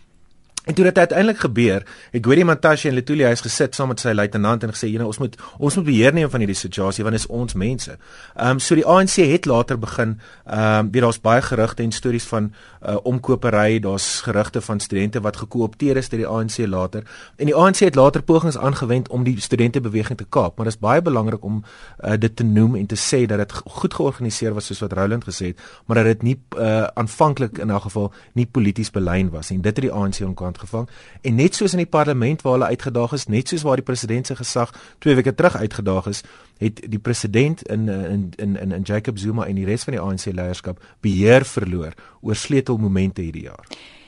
En 0.65 0.75
toe 0.75 0.85
dit 0.85 0.99
uiteindelik 0.99 1.39
gebeur, 1.39 1.87
het 2.11 2.25
Gwerie 2.25 2.45
Mantashe 2.45 2.89
en 2.89 2.95
Letuli 2.95 3.25
huis 3.25 3.41
gesit 3.41 3.75
saam 3.75 3.89
met 3.89 4.01
sy 4.01 4.13
luitenant 4.13 4.63
en 4.63 4.73
gesê, 4.75 4.91
"Julle, 4.93 5.07
ons 5.07 5.19
moet 5.19 5.37
ons 5.59 5.77
moet 5.77 5.85
beheer 5.85 6.13
neem 6.13 6.31
van 6.31 6.41
hierdie 6.41 6.57
situasie 6.57 7.05
want 7.05 7.17
dit 7.17 7.25
is 7.25 7.31
ons 7.31 7.55
mense." 7.55 7.99
Ehm 8.37 8.51
um, 8.51 8.59
so 8.59 8.75
die 8.75 8.87
ANC 8.87 9.15
het 9.17 9.45
later 9.45 9.79
begin 9.79 10.21
ehm 10.47 10.79
um, 10.79 10.91
weer 10.91 11.03
daar's 11.03 11.21
baie 11.21 11.43
gerugte 11.43 11.83
en 11.83 11.93
stories 11.93 12.25
van 12.25 12.53
uh, 12.89 12.97
omkopery, 13.03 13.79
daar's 13.79 14.21
gerugte 14.21 14.61
van 14.61 14.81
studente 14.81 15.21
wat 15.21 15.37
gekoopteer 15.37 15.97
is 15.97 16.09
deur 16.09 16.19
die 16.19 16.29
ANC 16.29 16.59
later. 16.67 17.03
En 17.37 17.47
die 17.47 17.55
ANC 17.55 17.79
het 17.79 17.95
later 17.95 18.23
pogings 18.23 18.59
aangewend 18.59 19.09
om 19.09 19.25
die 19.25 19.41
studentebeweging 19.41 20.19
te 20.19 20.27
kaap, 20.29 20.57
maar 20.57 20.65
dit 20.65 20.75
is 20.75 20.81
baie 20.81 21.03
belangrik 21.03 21.45
om 21.45 21.65
uh, 22.05 22.13
dit 22.19 22.37
te 22.37 22.45
noem 22.45 22.77
en 22.77 22.87
te 22.87 22.97
sê 22.97 23.27
dat 23.27 23.39
dit 23.39 23.53
goed 23.53 23.95
georganiseer 23.95 24.55
was 24.55 24.67
soos 24.67 24.81
wat 24.81 24.93
Roland 24.93 25.25
gesê 25.25 25.47
het, 25.47 25.61
maar 25.87 25.97
dat 25.97 26.05
dit 26.05 26.23
nie 26.23 26.43
uh, 26.59 26.83
aanvanklik 26.83 27.59
in 27.59 27.73
'n 27.73 27.81
geval 27.81 28.13
nie 28.33 28.47
polities 28.47 28.91
belyn 28.91 29.31
was 29.31 29.51
en 29.51 29.61
dit 29.61 29.77
het 29.77 29.85
die 29.85 29.93
ANC 29.93 30.21
onkant 30.51 30.59
gevang 30.59 30.89
en 31.23 31.35
net 31.35 31.55
soos 31.55 31.75
in 31.75 31.83
die 31.83 31.89
parlement 31.89 32.43
waar 32.43 32.59
hulle 32.59 32.71
uitgedaag 32.75 33.15
is, 33.17 33.27
net 33.29 33.49
soos 33.49 33.63
waar 33.63 33.81
die 33.81 33.87
president 33.87 34.27
se 34.27 34.37
gesag 34.37 34.73
2 34.99 35.15
weke 35.15 35.35
terug 35.35 35.57
uitgedaag 35.57 36.07
is, 36.11 36.23
het 36.59 36.83
die 36.91 36.99
president 36.99 37.63
in 37.69 37.89
in 37.89 38.33
in 38.39 38.57
in, 38.57 38.73
in 38.73 38.83
Jacob 38.83 39.19
Zuma 39.19 39.47
en 39.47 39.55
die 39.55 39.65
res 39.65 39.85
van 39.85 39.95
die 39.95 40.03
ANC 40.03 40.27
leierskap 40.33 40.81
beheer 41.01 41.45
verloor 41.45 41.95
oor 42.21 42.37
sleutelmomente 42.37 43.23
hierdie 43.23 43.49
jaar. 43.49 43.65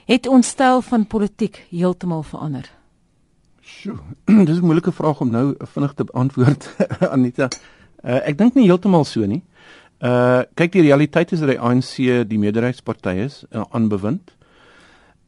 Het 0.07 0.27
ons 0.27 0.49
styl 0.49 0.83
van 0.83 1.07
politiek 1.07 1.65
heeltemal 1.71 2.23
verander? 2.23 2.71
Sjoe, 3.63 3.99
dis 4.47 4.59
'n 4.59 4.65
moeilike 4.65 4.93
vraag 4.93 5.21
om 5.21 5.31
nou 5.31 5.55
vinnig 5.75 5.95
te 5.95 6.05
beantwoord 6.05 6.71
Anita. 7.15 7.49
Uh, 8.05 8.19
ek 8.27 8.39
dink 8.39 8.55
nie 8.55 8.67
heeltemal 8.67 9.05
so 9.05 9.27
nie. 9.27 9.43
Uh 10.03 10.43
kyk 10.55 10.73
die 10.73 10.83
realiteit 10.83 11.33
is 11.33 11.39
dat 11.39 11.49
die 11.49 11.61
ANC 11.61 12.27
die 12.27 12.39
meerderheidsparty 12.39 13.15
is 13.23 13.45
uh, 13.51 13.63
aanbewind. 13.71 14.23
Uh 14.27 14.42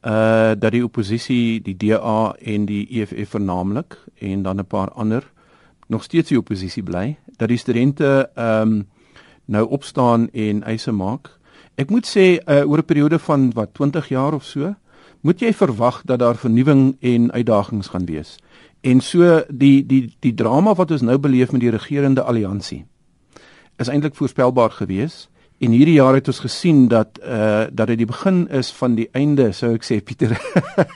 uh 0.05 0.53
dat 0.59 0.73
die 0.73 0.85
oppositie 0.85 1.63
die 1.63 1.77
DA 1.77 2.35
en 2.41 2.67
die 2.67 2.87
EFF 2.91 3.31
vernaamlik 3.31 3.97
en 4.21 4.43
dan 4.43 4.59
'n 4.59 4.67
paar 4.67 4.91
ander 4.91 5.33
nog 5.87 6.03
steeds 6.03 6.29
die 6.29 6.39
oppositie 6.39 6.83
bly 6.83 7.17
dat 7.37 7.49
die 7.49 7.59
studente 7.59 8.31
ehm 8.35 8.61
um, 8.61 8.87
nou 9.45 9.69
opstaan 9.69 10.31
en 10.31 10.63
eise 10.63 10.93
maak. 10.93 11.39
Ek 11.75 11.91
moet 11.91 12.07
sê 12.07 12.41
uh 12.49 12.71
oor 12.71 12.79
'n 12.79 12.85
periode 12.85 13.19
van 13.19 13.53
wat 13.53 13.75
20 13.75 14.09
jaar 14.09 14.35
of 14.35 14.45
so 14.45 14.75
moet 15.21 15.41
jy 15.41 15.53
verwag 15.53 16.03
dat 16.05 16.19
daar 16.19 16.37
vernuwing 16.37 16.97
en 17.01 17.33
uitdagings 17.33 17.89
gaan 17.89 18.05
wees. 18.05 18.37
En 18.81 19.01
so 19.01 19.43
die 19.49 19.87
die 19.87 20.13
die 20.21 20.35
drama 20.35 20.75
wat 20.75 20.91
ons 20.91 21.01
nou 21.01 21.19
beleef 21.19 21.53
met 21.53 21.61
die 21.61 21.71
regerende 21.71 22.23
alliansie 22.23 22.85
is 23.77 23.89
eintlik 23.89 24.15
voorspelbaar 24.15 24.71
geweest 24.71 25.31
En 25.65 25.73
hierdie 25.73 25.97
jaar 25.97 26.19
het 26.19 26.29
ons 26.29 26.43
gesien 26.45 26.89
dat 26.93 27.19
uh 27.25 27.65
dat 27.73 27.89
dit 27.93 28.03
die 28.03 28.09
begin 28.11 28.49
is 28.49 28.73
van 28.73 28.95
die 28.99 29.09
einde, 29.13 29.53
sou 29.53 29.73
ek 29.75 29.87
sê 29.87 30.01
Pieter. 30.05 30.35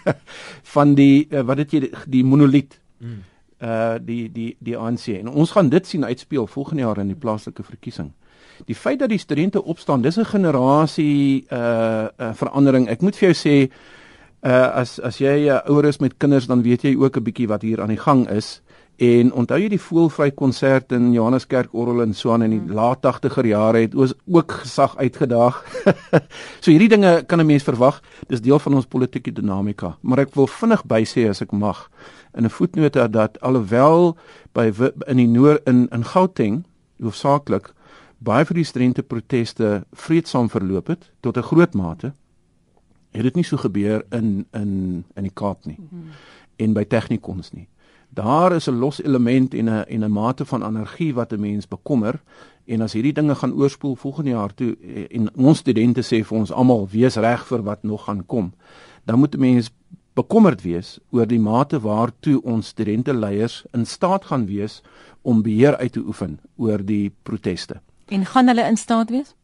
van 0.75 0.95
die 0.99 1.29
uh, 1.31 1.45
wat 1.49 1.63
het 1.63 1.73
jy 1.73 1.81
die, 1.87 1.93
die 2.19 2.25
monoliet. 2.25 2.77
Mm. 2.99 3.23
Uh 3.65 3.97
die 4.05 4.27
die 4.33 4.51
die 4.61 4.77
ANC. 4.77 5.09
En 5.17 5.31
ons 5.33 5.55
gaan 5.57 5.71
dit 5.73 5.87
sien 5.87 6.05
uitspeel 6.05 6.47
volgende 6.47 6.85
jaar 6.85 7.01
in 7.01 7.15
die 7.15 7.19
plaaslike 7.19 7.65
verkiesing. 7.65 8.11
Die 8.67 8.77
feit 8.77 8.99
dat 8.99 9.09
die 9.09 9.23
studente 9.23 9.63
opstaan, 9.63 10.03
dis 10.03 10.19
'n 10.19 10.25
generasie 10.25 11.47
uh, 11.53 11.59
uh 12.19 12.35
verandering. 12.35 12.89
Ek 12.89 13.01
moet 13.01 13.17
vir 13.17 13.33
jou 13.33 13.37
sê 13.39 13.57
uh 14.43 14.69
as 14.83 14.99
as 15.01 15.19
jy 15.19 15.49
uh, 15.49 15.63
ouer 15.71 15.85
is 15.85 15.99
met 15.99 16.19
kinders, 16.19 16.47
dan 16.47 16.63
weet 16.63 16.83
jy 16.83 16.97
ook 16.97 17.17
'n 17.17 17.25
bietjie 17.25 17.49
wat 17.49 17.63
hier 17.63 17.81
aan 17.81 17.95
die 17.95 18.05
gang 18.05 18.29
is 18.29 18.61
En 18.99 19.29
onthou 19.33 19.61
jy 19.63 19.69
die 19.71 19.79
voelvry 19.79 20.33
konsert 20.35 20.91
in 20.97 21.13
Johanneskerk 21.15 21.71
Orrel 21.71 22.03
en 22.03 22.15
so 22.19 22.33
aan 22.35 22.43
in 22.43 22.57
die 22.57 22.59
hmm. 22.59 22.75
laat 22.75 23.05
80er 23.07 23.47
jare 23.47 23.85
het 23.85 23.95
ons 23.95 24.15
ook 24.27 24.57
gesag 24.65 24.97
uitgedaag. 24.99 25.61
so 26.63 26.73
hierdie 26.73 26.91
dinge 26.91 27.23
kan 27.31 27.39
'n 27.39 27.47
mens 27.47 27.63
verwag. 27.63 28.03
Dis 28.27 28.43
deel 28.43 28.59
van 28.59 28.75
ons 28.75 28.91
politieke 28.91 29.33
dinamika. 29.33 29.97
Maar 30.03 30.27
ek 30.27 30.35
wil 30.35 30.51
vinnig 30.51 30.83
bysê 30.83 31.29
as 31.31 31.43
ek 31.43 31.53
mag 31.53 31.87
in 32.35 32.45
'n 32.45 32.51
voetnote 32.51 33.11
dat 33.11 33.41
alhoewel 33.41 34.17
by 34.53 34.73
in 35.07 35.17
die 35.17 35.31
noord 35.31 35.63
in 35.69 35.87
in 35.95 36.05
Gauteng 36.05 36.65
hoofsaaklik 36.99 37.75
baie 38.19 38.45
van 38.45 38.57
die 38.57 38.65
studente 38.65 39.03
proteste 39.03 39.87
vreedsaam 39.93 40.51
verloop 40.51 40.87
het 40.87 41.11
tot 41.21 41.37
'n 41.37 41.43
groot 41.43 41.75
mate 41.75 42.13
het 43.11 43.23
dit 43.23 43.35
nie 43.35 43.45
so 43.45 43.57
gebeur 43.57 44.05
in 44.11 44.47
in 44.53 45.05
in 45.15 45.23
die 45.23 45.35
Kaap 45.35 45.65
nie. 45.65 45.77
Mm 45.79 45.89
-hmm. 45.91 46.11
En 46.57 46.73
by 46.73 46.85
Technikons 46.85 47.53
nie. 47.53 47.69
Daar 48.09 48.53
is 48.53 48.69
'n 48.69 48.79
los 48.79 49.03
element 49.03 49.55
en 49.55 49.69
'n 49.69 49.85
en 49.89 50.05
'n 50.05 50.13
mate 50.13 50.45
van 50.45 50.65
energie 50.65 51.15
wat 51.15 51.33
'n 51.33 51.41
mens 51.41 51.69
bekommer 51.69 52.21
en 52.65 52.81
as 52.81 52.93
hierdie 52.93 53.13
dinge 53.13 53.35
gaan 53.35 53.53
oorspoel 53.53 53.97
volgende 53.97 54.31
jaar 54.31 54.55
toe 54.55 54.77
eh, 54.83 55.17
en 55.17 55.29
ons 55.37 55.59
studente 55.59 56.03
sê 56.03 56.25
vir 56.25 56.39
ons 56.39 56.53
almal 56.53 56.89
wees 56.91 57.17
reg 57.17 57.47
vir 57.47 57.63
wat 57.63 57.83
nog 57.83 58.05
gaan 58.05 58.27
kom, 58.27 58.53
dan 59.05 59.19
moet 59.19 59.35
'n 59.35 59.41
mens 59.41 59.71
bekommerd 60.19 60.63
wees 60.63 60.99
oor 61.11 61.27
die 61.27 61.41
mate 61.41 61.81
waartoe 61.81 62.43
ons 62.43 62.67
studente 62.67 63.15
leiers 63.15 63.65
in 63.73 63.87
staat 63.87 64.25
gaan 64.25 64.47
wees 64.47 64.83
om 65.23 65.43
beheer 65.43 65.77
uit 65.77 65.93
te 65.93 66.01
oefen 66.01 66.39
oor 66.57 66.85
die 66.85 67.13
proteste. 67.23 67.81
En 68.09 68.25
gaan 68.25 68.47
hulle 68.47 68.67
in 68.67 68.77
staat 68.77 69.11
wees? 69.11 69.35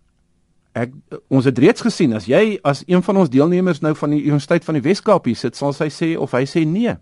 Ek 0.74 0.90
ons 1.28 1.44
het 1.44 1.58
reeds 1.58 1.84
gesien 1.86 2.14
as 2.16 2.26
jy 2.26 2.58
as 2.66 2.82
een 2.86 3.02
van 3.02 3.16
ons 3.22 3.30
deelnemers 3.30 3.80
nou 3.80 3.94
van 3.94 4.10
die 4.10 4.22
Universiteit 4.24 4.64
van 4.64 4.74
die 4.74 4.82
Wes-Kaap 4.82 5.28
hier 5.30 5.38
sit, 5.38 5.56
sal 5.56 5.72
sy 5.72 5.90
sê 5.92 6.14
of 6.18 6.34
hy 6.34 6.42
sê 6.50 6.64
nee. 6.66 6.96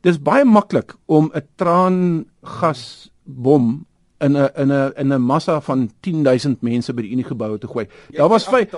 Dis 0.00 0.22
baie 0.22 0.44
maklik 0.44 0.94
om 1.06 1.30
'n 1.34 1.42
traangasbom 1.56 3.86
in 4.20 4.36
'n 4.36 4.50
in 4.56 4.72
'n 4.72 4.92
in 4.96 5.12
'n 5.12 5.22
massa 5.22 5.60
van 5.60 5.90
10000 6.00 6.60
mense 6.60 6.92
by 6.92 7.02
die 7.02 7.10
Unie 7.10 7.24
geboue 7.24 7.58
te 7.58 7.66
gooi. 7.66 7.88
Daar 8.10 8.28
was 8.28 8.48
vyf 8.48 8.70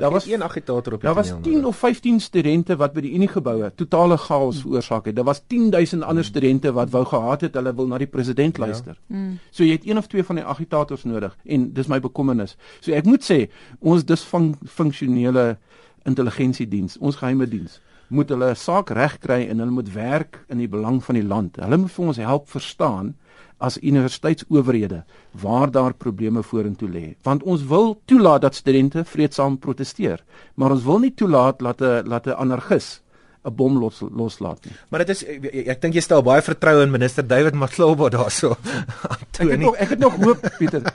Daar 0.00 0.10
was 0.10 0.26
een 0.26 0.42
agitator 0.42 0.92
op 0.92 1.00
die 1.00 1.08
Daar 1.08 1.14
was 1.14 1.32
10 1.42 1.66
of 1.66 1.76
15 1.76 2.20
studente 2.20 2.76
wat 2.76 2.92
by 2.92 3.00
die 3.00 3.12
Unie 3.12 3.28
geboue 3.28 3.72
totale 3.74 4.16
chaos 4.16 4.60
veroorsaak 4.60 5.04
het. 5.04 5.16
Daar 5.16 5.24
was 5.24 5.42
10000 5.46 6.02
ander 6.02 6.24
hmm. 6.24 6.32
studente 6.32 6.72
wat 6.72 6.90
wou 6.90 7.04
gehad 7.04 7.40
het 7.40 7.54
hulle 7.54 7.74
wil 7.74 7.86
na 7.86 7.98
die 7.98 8.06
president 8.06 8.56
ja. 8.56 8.64
luister. 8.64 8.98
Ja. 9.06 9.16
So 9.50 9.64
jy 9.64 9.72
het 9.72 9.86
een 9.86 9.98
of 9.98 10.06
twee 10.06 10.24
van 10.24 10.34
die 10.34 10.44
agitators 10.44 11.04
nodig 11.04 11.36
en 11.44 11.72
dis 11.72 11.86
my 11.86 12.00
bekommernis. 12.00 12.56
So 12.80 12.92
ek 12.92 13.04
moet 13.04 13.32
sê 13.32 13.50
ons 13.78 14.04
disfunksionele 14.04 15.58
intelligensiediens, 16.04 16.98
ons 16.98 17.16
geheime 17.16 17.48
diens 17.48 17.80
moet 18.08 18.28
hulle 18.28 18.54
saak 18.54 18.90
regkry 18.90 19.46
en 19.50 19.58
hulle 19.58 19.74
moet 19.74 19.92
werk 19.94 20.44
in 20.48 20.58
die 20.62 20.70
belang 20.70 21.00
van 21.04 21.18
die 21.18 21.26
land. 21.26 21.56
Hulle 21.62 21.78
moet 21.80 21.92
vir 21.92 22.10
ons 22.12 22.20
help 22.22 22.50
verstaan 22.50 23.14
as 23.58 23.78
universiteitsowerhede 23.80 25.04
waar 25.40 25.70
daar 25.70 25.94
probleme 25.94 26.42
vorentoe 26.42 26.88
lê. 26.88 27.06
Want 27.24 27.42
ons 27.42 27.64
wil 27.64 27.96
toelaat 28.04 28.44
dat 28.44 28.54
studente 28.54 29.04
vreedsaam 29.04 29.58
proteseer, 29.58 30.22
maar 30.54 30.76
ons 30.76 30.84
wil 30.84 30.98
nie 30.98 31.14
toelaat 31.14 31.58
dat 31.58 31.80
'n 31.80 32.08
dat 32.08 32.26
'n 32.26 32.36
anargis 32.36 33.00
'n 33.46 33.54
bom 33.54 33.78
los, 33.78 34.02
loslaat 34.10 34.64
nie. 34.64 34.74
Maar 34.88 35.04
dit 35.04 35.08
is 35.08 35.24
ek, 35.24 35.44
ek 35.66 35.80
dink 35.80 35.94
jy 35.94 36.00
stel 36.00 36.22
baie 36.22 36.42
vertroue 36.42 36.82
in 36.82 36.90
minister 36.90 37.26
David 37.26 37.54
Matlabo 37.54 38.08
daarso. 38.08 38.56
ek 39.38 39.50
het 39.50 39.60
nog 39.60 39.76
ek 39.76 39.88
het 39.88 39.98
nog 39.98 40.16
hoop 40.24 40.40
Pieter. 40.58 40.82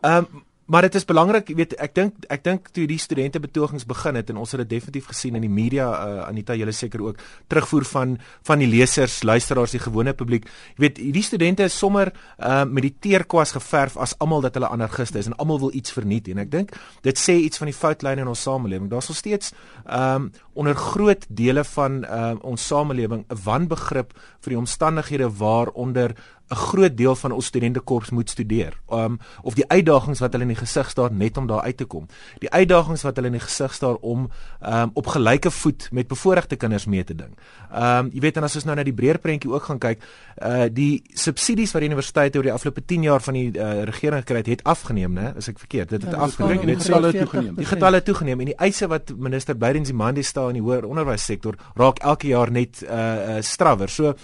Ehm 0.00 0.16
um, 0.16 0.44
Maar 0.70 0.82
dit 0.86 0.94
is 0.94 1.04
belangrik, 1.04 1.48
jy 1.50 1.54
weet, 1.58 1.72
ek 1.82 1.94
dink 1.98 2.26
ek 2.30 2.44
dink 2.46 2.68
toe 2.70 2.84
die 2.86 2.98
studente 3.02 3.40
betogings 3.42 3.82
begin 3.90 4.14
het 4.20 4.28
en 4.30 4.38
ons 4.38 4.52
het 4.54 4.60
dit 4.62 4.68
definitief 4.76 5.08
gesien 5.10 5.34
in 5.34 5.42
die 5.42 5.50
media, 5.50 5.88
uh, 5.90 6.20
Anita, 6.28 6.54
julle 6.54 6.70
seker 6.70 7.02
ook 7.08 7.24
terugvoer 7.50 7.88
van 7.90 8.12
van 8.46 8.62
die 8.62 8.68
lesers, 8.70 9.16
luisteraars, 9.26 9.74
die 9.74 9.82
gewone 9.82 10.14
publiek. 10.14 10.46
Jy 10.76 10.84
weet, 10.84 11.00
hierdie 11.02 11.24
studente 11.26 11.66
is 11.66 11.74
sommer 11.74 12.12
uh, 12.12 12.62
met 12.70 12.86
die 12.86 12.94
teerkwas 13.02 13.56
geverf 13.56 13.98
as 13.98 14.14
almal 14.22 14.46
dat 14.46 14.54
hulle 14.60 14.70
anargiste 14.70 15.18
is 15.18 15.26
en 15.26 15.34
almal 15.42 15.58
wil 15.64 15.74
iets 15.74 15.96
verniet 15.96 16.30
en 16.30 16.44
ek 16.44 16.54
dink 16.54 16.78
dit 17.02 17.18
sê 17.18 17.34
iets 17.42 17.58
van 17.58 17.72
die 17.72 17.76
foutlyne 17.76 18.22
in 18.22 18.30
ons 18.30 18.46
samelewing. 18.46 18.86
Daar's 18.92 19.10
nog 19.10 19.18
steeds 19.18 19.50
um, 19.90 20.30
onder 20.54 20.78
groot 20.78 21.26
dele 21.26 21.66
van 21.74 22.04
uh, 22.04 22.36
ons 22.46 22.62
samelewing 22.70 23.26
'n 23.26 23.42
wanbegrip 23.42 24.14
vir 24.38 24.54
die 24.54 24.62
omstandighede 24.62 25.26
waaronder 25.34 26.14
'n 26.50 26.56
groot 26.56 26.96
deel 26.96 27.16
van 27.16 27.32
ons 27.32 27.46
studentekorps 27.46 28.10
moet 28.10 28.30
studeer. 28.30 28.74
Um 28.88 29.18
of 29.42 29.54
die 29.54 29.68
uitdagings 29.68 30.18
wat 30.18 30.32
hulle 30.32 30.44
in 30.48 30.54
die 30.54 30.58
gesig 30.58 30.90
staar 30.90 31.12
net 31.12 31.36
om 31.36 31.46
daar 31.46 31.62
uit 31.62 31.76
te 31.76 31.84
kom. 31.84 32.06
Die 32.38 32.50
uitdagings 32.50 33.02
wat 33.02 33.16
hulle 33.16 33.30
in 33.30 33.38
die 33.38 33.44
gesig 33.44 33.74
staar 33.74 33.94
om 33.94 34.30
um 34.60 34.90
op 34.94 35.06
gelyke 35.06 35.50
voet 35.50 35.88
met 35.92 36.08
bevoorregte 36.08 36.56
kinders 36.56 36.86
mee 36.86 37.04
te 37.04 37.14
ding. 37.14 37.30
Um 37.70 38.10
jy 38.12 38.20
weet 38.20 38.36
en 38.36 38.48
as 38.48 38.56
ons 38.58 38.66
nou 38.66 38.76
na 38.76 38.82
die 38.82 38.94
breër 38.94 39.18
prentjie 39.18 39.50
ook 39.50 39.62
gaan 39.62 39.78
kyk, 39.78 40.02
uh 40.42 40.66
die 40.72 41.02
subsidies 41.14 41.72
wat 41.72 41.84
die 41.84 41.90
universiteite 41.90 42.38
oor 42.38 42.48
die 42.48 42.52
afgelope 42.52 42.84
10 42.84 43.02
jaar 43.02 43.22
van 43.22 43.34
die 43.34 43.46
uh, 43.54 43.82
regering 43.86 44.24
gekry 44.24 44.42
het, 44.42 44.46
het 44.46 44.64
afgeneem, 44.64 45.14
né? 45.14 45.30
As 45.36 45.48
ek 45.48 45.58
verkeerd, 45.58 45.94
dit 45.94 46.02
het 46.02 46.12
ja, 46.12 46.18
afgeneem. 46.18 46.66
Dit 46.66 46.82
sal 46.82 47.10
toegeneem. 47.10 47.54
Die 47.54 47.68
getalle 47.68 48.02
toegeneem 48.02 48.40
en 48.40 48.50
die 48.52 48.58
eise 48.58 48.88
wat 48.90 49.14
minister 49.16 49.58
Bydens 49.58 49.90
Imandi 49.90 50.22
stel 50.26 50.50
in 50.50 50.58
die 50.58 50.64
hoër 50.64 50.88
onderwyssektor 50.88 51.58
raak 51.78 52.02
elke 52.02 52.30
jaar 52.32 52.50
net 52.50 52.82
uh, 52.82 52.90
uh 52.90 53.40
strawwer. 53.40 53.88
So 53.88 54.14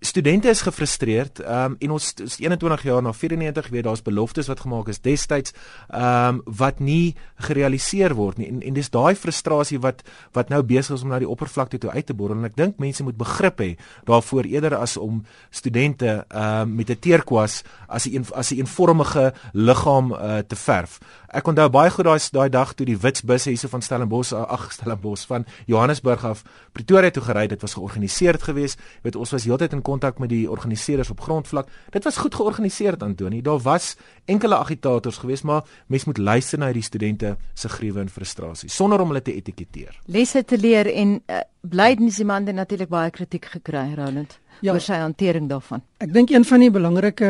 studente 0.00 0.48
is 0.48 0.62
gefrustreerd. 0.62 1.42
Um 1.42 1.71
um, 1.72 1.76
en 1.80 1.94
ons 1.96 2.08
is 2.24 2.38
21 2.40 2.82
jaar 2.88 3.02
na 3.02 3.12
94 3.12 3.68
weet 3.72 3.84
daar's 3.84 4.02
beloftes 4.02 4.48
wat 4.50 4.60
gemaak 4.64 4.88
is 4.92 5.00
destyds 5.00 5.54
ehm 5.88 6.40
um, 6.40 6.42
wat 6.62 6.80
nie 6.80 7.14
gerealiseer 7.48 8.14
word 8.14 8.38
nie 8.38 8.48
en 8.48 8.62
en 8.62 8.74
dis 8.74 8.90
daai 8.90 9.14
frustrasie 9.14 9.80
wat 9.80 10.02
wat 10.32 10.48
nou 10.48 10.62
besig 10.62 10.96
is 10.96 11.02
om 11.02 11.12
na 11.12 11.18
die 11.18 11.28
oppervlakte 11.28 11.78
toe 11.78 11.90
uit 11.90 12.06
te 12.06 12.14
borrel 12.14 12.38
en 12.38 12.50
ek 12.50 12.56
dink 12.56 12.78
mense 12.78 13.02
moet 13.02 13.16
begrip 13.16 13.60
hê 13.60 13.70
daarvoor 14.08 14.48
eerder 14.48 14.76
as 14.78 14.96
om 14.96 15.24
studente 15.50 16.24
ehm 16.28 16.62
um, 16.62 16.74
met 16.76 16.90
'n 16.90 16.98
teerkwas 16.98 17.62
as 17.88 18.06
'n 18.06 18.24
as 18.34 18.50
'n 18.52 18.58
eenvormige 18.58 19.32
liggaam 19.52 20.12
uh, 20.12 20.38
te 20.38 20.56
verf. 20.56 20.98
Ek 21.32 21.46
onthou 21.48 21.64
baie 21.72 21.88
goed 21.88 22.04
daai 22.04 22.20
daai 22.28 22.50
dag 22.52 22.74
toe 22.76 22.84
die 22.84 22.96
witsbusse 23.00 23.48
hierso 23.48 23.70
van 23.72 23.80
Stellenbosch 23.80 24.34
ag 24.36 24.66
Stellenbosch 24.74 25.24
van 25.30 25.46
Johannesburg 25.64 26.26
af 26.28 26.42
Pretoria 26.76 27.08
toe 27.10 27.22
gery 27.24 27.46
het. 27.46 27.54
Dit 27.54 27.62
was 27.64 27.72
georganiseer 27.78 28.36
geweest. 28.36 28.76
Jy 29.00 29.06
weet 29.06 29.16
ons 29.16 29.32
was 29.32 29.46
heeltyd 29.48 29.72
in 29.72 29.80
kontak 29.80 30.20
met 30.20 30.28
die 30.28 30.44
organiseerders 30.50 31.08
op 31.14 31.24
grondvlak. 31.24 31.72
Dit 31.96 32.04
was 32.04 32.20
goed 32.20 32.36
georganiseer 32.36 33.00
Antoni. 33.00 33.40
Daar 33.40 33.64
was 33.64 33.96
enkele 34.28 34.60
agitators 34.60 35.22
geweest, 35.24 35.48
maar 35.48 35.64
mens 35.86 36.04
moet 36.04 36.18
luister 36.18 36.58
na 36.58 36.68
die 36.72 36.84
studente 36.84 37.36
se 37.54 37.68
gruwe 37.68 38.04
en 38.04 38.12
frustrasie 38.12 38.68
sonder 38.68 39.00
om 39.00 39.08
hulle 39.08 39.24
te 39.24 39.32
etiketeer. 39.32 39.96
Lesse 40.12 40.44
te 40.44 40.60
leer 40.60 40.92
en 40.92 41.16
uh, 41.16 41.40
Blydensiemand 41.60 42.46
het 42.46 42.56
natuurlik 42.56 42.92
baie 42.92 43.10
kritiek 43.10 43.44
gekry, 43.56 43.94
Roland, 43.96 44.38
ja, 44.60 44.74
oor 44.74 44.84
sy 44.84 45.00
hantering 45.00 45.48
daarvan. 45.48 45.80
Ek 46.02 46.12
dink 46.12 46.30
een 46.30 46.44
van 46.44 46.60
die 46.60 46.70
belangrike 46.74 47.28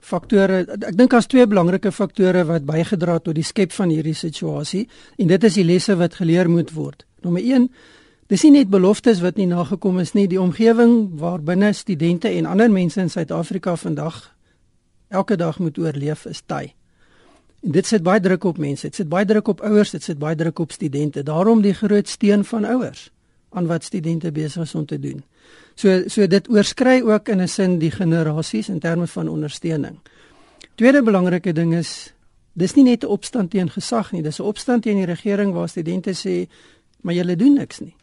faktore 0.00 0.64
ek 0.76 0.96
dink 0.96 1.10
daar's 1.10 1.26
twee 1.26 1.46
belangrike 1.46 1.92
faktore 1.92 2.44
wat 2.44 2.66
bygedra 2.66 3.18
het 3.18 3.24
tot 3.24 3.34
die 3.34 3.46
skep 3.46 3.72
van 3.72 3.90
hierdie 3.90 4.14
situasie 4.14 4.86
en 5.18 5.28
dit 5.28 5.44
is 5.44 5.54
die 5.54 5.64
lesse 5.64 5.96
wat 5.96 6.14
geleer 6.20 6.50
moet 6.50 6.72
word. 6.72 7.06
Nommer 7.22 7.42
1 7.42 7.70
Dis 8.26 8.42
nie 8.42 8.56
net 8.56 8.70
beloftes 8.72 9.20
wat 9.22 9.36
nie 9.38 9.46
nagekom 9.46 10.00
is 10.02 10.10
nie, 10.16 10.24
die 10.26 10.40
omgewing 10.42 11.12
waarbinne 11.20 11.70
studente 11.78 12.26
en 12.34 12.48
ander 12.50 12.72
mense 12.74 12.98
in 12.98 13.10
Suid-Afrika 13.10 13.76
vandag 13.78 14.16
elke 15.14 15.36
dag 15.38 15.60
moet 15.62 15.78
oorleef 15.78 16.24
is 16.26 16.42
taai. 16.42 16.74
En 17.62 17.70
dit 17.76 17.86
sit 17.86 18.02
baie 18.02 18.20
druk 18.20 18.44
op 18.50 18.58
mense. 18.58 18.88
Dit 18.88 18.98
sit 18.98 19.08
baie 19.08 19.26
druk 19.26 19.46
op 19.54 19.62
ouers, 19.62 19.94
dit 19.94 20.02
sit 20.02 20.18
baie 20.18 20.34
druk 20.34 20.58
op 20.58 20.74
studente. 20.74 21.22
Daarom 21.22 21.62
die 21.62 21.74
groot 21.74 22.08
steun 22.08 22.44
van 22.44 22.64
ouers 22.64 23.10
aan 23.54 23.70
wat 23.70 23.86
studente 23.86 24.32
besig 24.32 24.62
is 24.62 24.74
om 24.74 24.86
te 24.86 24.98
doen. 24.98 25.22
So 25.76 26.08
so 26.08 26.26
dit 26.26 26.48
oorskry 26.48 27.02
ook 27.04 27.28
in 27.28 27.40
'n 27.40 27.48
sin 27.48 27.78
die 27.78 27.90
generasies 27.90 28.68
in 28.68 28.78
terme 28.78 29.06
van 29.06 29.28
ondersteuning. 29.28 29.98
Tweede 30.74 31.02
belangrike 31.02 31.52
ding 31.52 31.74
is 31.74 32.14
dis 32.52 32.74
nie 32.74 32.84
net 32.84 33.04
'n 33.04 33.06
opstand 33.06 33.50
teen 33.50 33.70
gesag 33.70 34.12
nie, 34.12 34.22
dis 34.22 34.38
'n 34.40 34.42
opstand 34.42 34.82
teen 34.82 34.96
die 34.96 35.04
regering 35.04 35.52
waar 35.52 35.68
studente 35.68 36.14
sê 36.14 36.48
maar 37.00 37.14
julle 37.14 37.36
doen 37.36 37.52
niks 37.52 37.80
nie. 37.80 37.94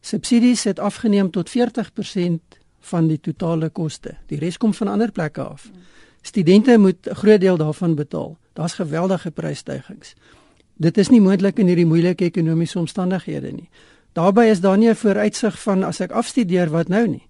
Subsidies 0.00 0.64
het 0.64 0.78
afgeneem 0.78 1.30
tot 1.30 1.50
40% 1.50 2.40
van 2.80 3.08
die 3.08 3.20
totale 3.20 3.68
koste. 3.68 4.16
Die 4.26 4.38
res 4.38 4.56
kom 4.56 4.74
van 4.74 4.88
ander 4.88 5.12
plekke 5.12 5.42
af. 5.42 5.70
Studente 6.22 6.78
moet 6.78 7.08
'n 7.08 7.14
groot 7.14 7.40
deel 7.40 7.56
daarvan 7.56 7.94
betaal. 7.94 8.38
Daar's 8.52 8.74
geweldige 8.74 9.30
prysstygings. 9.30 10.14
Dit 10.76 10.98
is 10.98 11.08
nie 11.08 11.20
moontlik 11.20 11.58
in 11.58 11.66
hierdie 11.66 11.86
moeilike 11.86 12.24
ekonomiese 12.24 12.78
omstandighede 12.78 13.52
nie. 13.52 13.68
Daarbey 14.16 14.48
is 14.50 14.60
daar 14.60 14.78
nie 14.78 14.88
'n 14.88 14.94
vooruitsig 14.94 15.62
van 15.62 15.84
as 15.84 16.00
ek 16.00 16.10
afstudeer 16.10 16.70
wat 16.70 16.88
nou 16.88 17.06
nie. 17.06 17.28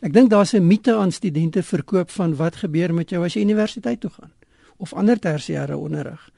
Ek 0.00 0.12
dink 0.12 0.30
daar's 0.30 0.52
'n 0.52 0.66
mite 0.66 0.94
aan 0.94 1.12
studente 1.12 1.62
verkoop 1.62 2.10
van 2.10 2.36
wat 2.36 2.56
gebeur 2.56 2.94
met 2.94 3.10
jou 3.10 3.24
as 3.24 3.34
jy 3.34 3.40
universiteit 3.40 4.00
toe 4.00 4.10
gaan 4.10 4.32
of 4.76 4.92
ander 4.92 5.18
tersiêre 5.18 5.76
onderrig. 5.76 6.30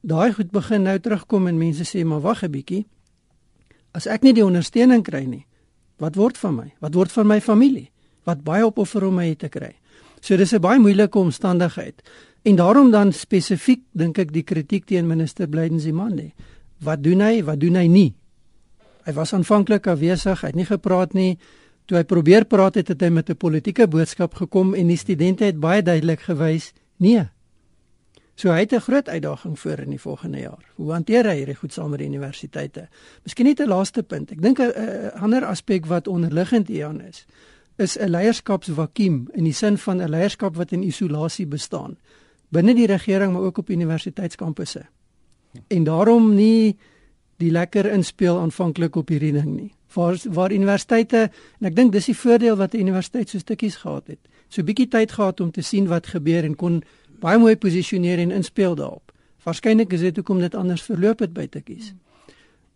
Daai 0.00 0.32
goed 0.32 0.50
begin 0.50 0.82
nou 0.82 0.98
terugkom 0.98 1.46
en 1.46 1.58
mense 1.58 1.84
sê 1.84 2.04
maar 2.04 2.20
wag 2.20 2.42
'n 2.42 2.50
bietjie. 2.50 2.86
As 3.92 4.06
ek 4.06 4.22
nie 4.22 4.32
die 4.32 4.44
ondersteuning 4.44 5.02
kry 5.02 5.24
nie, 5.24 5.46
wat 5.96 6.14
word 6.14 6.38
van 6.38 6.54
my? 6.54 6.74
Wat 6.80 6.94
word 6.94 7.12
van 7.12 7.26
my 7.26 7.40
familie? 7.40 7.90
Wat 8.24 8.44
baie 8.44 8.66
opoffer 8.66 9.04
om 9.04 9.14
my 9.14 9.34
te 9.34 9.48
kry. 9.48 9.74
So 10.20 10.36
dis 10.36 10.52
'n 10.52 10.60
baie 10.60 10.78
moeilike 10.78 11.18
omstandigheid. 11.18 12.02
En 12.42 12.56
daarom 12.56 12.90
dan 12.90 13.12
spesifiek 13.12 13.80
dink 13.92 14.18
ek 14.18 14.32
die 14.32 14.42
kritiek 14.42 14.84
teen 14.84 15.06
minister 15.06 15.48
Blydensiemande. 15.48 16.32
Wat 16.78 17.02
doen 17.02 17.20
hy? 17.20 17.44
Wat 17.44 17.60
doen 17.60 17.74
hy 17.74 17.86
nie? 17.86 18.14
Hy 19.08 19.14
was 19.16 19.32
aanvanklik 19.32 19.88
afwesig, 19.88 20.42
hy 20.44 20.50
het 20.52 20.58
nie 20.58 20.68
gepraat 20.68 21.14
nie. 21.16 21.38
Toe 21.88 21.96
hy 21.96 22.04
probeer 22.04 22.44
praat 22.44 22.76
het, 22.76 22.90
het 22.92 23.00
hy 23.00 23.08
met 23.08 23.30
'n 23.30 23.36
politieke 23.36 23.88
boodskap 23.88 24.34
gekom 24.34 24.74
en 24.74 24.86
die 24.86 25.00
studente 25.00 25.44
het 25.44 25.60
baie 25.60 25.82
duidelik 25.82 26.20
gewys, 26.20 26.72
nee. 26.98 27.24
So 28.34 28.52
hy 28.52 28.60
het 28.60 28.72
'n 28.72 28.80
groot 28.80 29.08
uitdaging 29.08 29.58
voor 29.58 29.78
in 29.78 29.90
die 29.90 30.00
volgende 30.00 30.38
jaar. 30.38 30.64
Hoe 30.76 30.92
hanteer 30.92 31.24
hy 31.24 31.36
hierdie 31.36 31.56
goed 31.56 31.72
saam 31.72 31.90
met 31.90 31.98
die 31.98 32.08
universiteite? 32.08 32.88
Miskien 33.24 33.46
net 33.46 33.60
'n 33.60 33.68
laaste 33.68 34.02
punt. 34.02 34.30
Ek 34.30 34.42
dink 34.42 34.58
'n 34.58 35.10
ander 35.20 35.44
aspek 35.44 35.86
wat 35.86 36.06
onderliggend 36.06 36.68
hieraan 36.68 37.00
is, 37.00 37.26
is 37.76 37.96
'n 37.98 38.10
leierskapsvakuum 38.10 39.28
in 39.32 39.44
die 39.44 39.52
sin 39.52 39.78
van 39.78 40.02
'n 40.02 40.10
leierskap 40.10 40.56
wat 40.56 40.72
in 40.72 40.82
isolasie 40.82 41.46
bestaan 41.46 41.96
binne 42.54 42.74
die 42.76 42.88
regering 42.88 43.32
maar 43.32 43.48
ook 43.48 43.58
op 43.58 43.70
universiteitskampusse. 43.70 44.86
En 45.66 45.84
daarom 45.84 46.34
nie 46.34 46.76
die 47.38 47.50
lekker 47.50 47.86
inspel 47.90 48.38
aanvanklik 48.38 48.96
op 48.96 49.08
hierdie 49.08 49.32
ding 49.32 49.50
nie. 49.54 49.72
Waar 49.94 50.18
waar 50.34 50.52
universiteite 50.52 51.28
en 51.60 51.68
ek 51.70 51.76
dink 51.76 51.92
dis 51.92 52.10
die 52.10 52.16
voordeel 52.16 52.56
wat 52.56 52.74
'n 52.74 52.80
universiteit 52.80 53.28
so 53.28 53.38
stukkies 53.38 53.76
gehad 53.76 54.06
het. 54.06 54.18
So 54.48 54.62
'n 54.62 54.64
bietjie 54.64 54.88
tyd 54.88 55.12
gehad 55.12 55.40
om 55.40 55.50
te 55.50 55.62
sien 55.62 55.86
wat 55.88 56.06
gebeur 56.06 56.44
en 56.44 56.56
kon 56.56 56.82
baie 57.20 57.38
mooi 57.38 57.56
posisioneer 57.56 58.18
en 58.18 58.30
inspel 58.30 58.74
daarop. 58.74 59.12
Waarskynlik 59.44 59.92
is 59.92 60.00
dit 60.00 60.16
hoekom 60.16 60.40
dit 60.40 60.54
anders 60.54 60.82
verloop 60.82 61.18
het 61.18 61.32
by 61.32 61.46
Tikkies. 61.46 61.94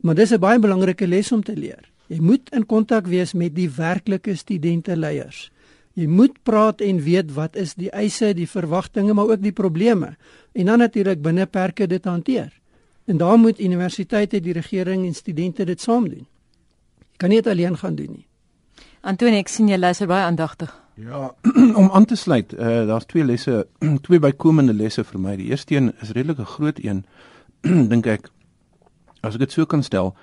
Maar 0.01 0.15
dis 0.15 0.33
'n 0.33 0.39
baie 0.39 0.59
belangrike 0.59 1.07
les 1.07 1.33
om 1.33 1.43
te 1.43 1.57
leer. 1.57 1.91
Jy 2.07 2.21
moet 2.21 2.51
in 2.51 2.67
kontak 2.67 3.07
wees 3.07 3.33
met 3.33 3.55
die 3.55 3.71
werklike 3.71 4.35
studente 4.35 4.97
leiers. 4.97 5.51
Jy 5.93 6.07
moet 6.07 6.43
praat 6.43 6.81
en 6.81 7.03
weet 7.03 7.33
wat 7.33 7.57
is 7.57 7.75
die 7.75 7.91
eise, 7.91 8.35
die 8.35 8.49
verwagtinge, 8.49 9.13
maar 9.13 9.29
ook 9.29 9.43
die 9.43 9.53
probleme 9.53 10.17
en 10.53 10.67
dan 10.67 10.79
natuurlik 10.79 11.23
binne 11.23 11.47
perke 11.47 11.87
dit 11.87 12.05
hanteer. 12.05 12.62
En 13.13 13.19
daar 13.21 13.39
moet 13.39 13.61
universiteite, 13.61 14.41
die 14.41 14.53
regering 14.57 15.05
en 15.07 15.15
studente 15.15 15.65
dit 15.69 15.81
saam 15.81 16.07
doen. 16.09 16.25
Jy 17.13 17.19
kan 17.21 17.29
nie 17.29 17.43
dit 17.43 17.51
alleen 17.53 17.77
gaan 17.77 17.95
doen 17.99 18.15
nie. 18.15 18.27
Antonie, 19.01 19.43
ek 19.43 19.51
sien 19.53 19.69
jy 19.69 19.77
luister 19.77 20.09
baie 20.09 20.25
aandagtig. 20.25 20.71
Ja, 20.97 21.35
om 21.81 21.91
aan 21.93 22.09
te 22.09 22.17
sluit, 22.17 22.55
uh, 22.57 22.87
daar's 22.89 23.05
twee 23.11 23.25
lesse, 23.25 23.67
twee 24.07 24.23
bykomende 24.23 24.73
lesse 24.73 25.05
vir 25.05 25.21
my. 25.21 25.37
Die 25.37 25.51
eerste 25.53 25.77
een 25.77 25.93
is 26.01 26.15
redelik 26.17 26.41
'n 26.41 26.53
groot 26.55 26.81
een, 26.81 27.05
dink 27.93 28.09
ek. 28.09 28.31
As 29.21 29.37
ek 29.37 29.45
dit 29.45 29.53
so 29.53 29.69
kan 29.69 29.85
stel, 29.85 30.17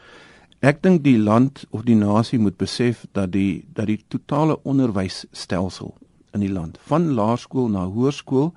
Ek 0.59 0.81
dink 0.83 1.05
die 1.05 1.15
land 1.15 1.61
of 1.71 1.85
die 1.87 1.95
nasie 1.95 2.35
moet 2.39 2.57
besef 2.59 3.05
dat 3.15 3.31
die 3.31 3.63
dat 3.71 3.87
die 3.87 4.01
totale 4.11 4.57
onderwysstelsel 4.67 5.93
in 6.35 6.43
die 6.43 6.51
land 6.51 6.75
van 6.89 7.13
laerskool 7.15 7.69
na 7.71 7.85
hoërskool 7.87 8.49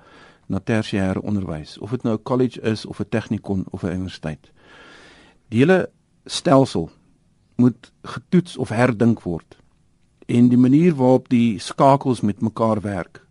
na 0.53 0.61
tersiêre 0.61 1.21
onderwys 1.21 1.77
of 1.81 1.91
dit 1.95 2.03
nou 2.05 2.15
'n 2.15 2.23
college 2.23 2.61
is 2.61 2.85
of 2.85 2.99
'n 2.99 3.09
tegnikon 3.09 3.65
of 3.71 3.83
'n 3.83 3.95
universiteit. 3.99 4.51
Die 5.49 5.59
hele 5.59 5.89
stelsel 6.25 6.89
moet 7.55 7.91
getoets 8.03 8.57
of 8.57 8.69
herdink 8.69 9.21
word. 9.21 9.57
En 10.27 10.49
die 10.49 10.57
manier 10.57 10.95
waarop 10.95 11.29
die 11.29 11.59
skakels 11.59 12.21
met 12.21 12.41
mekaar 12.41 12.81
werk 12.81 13.25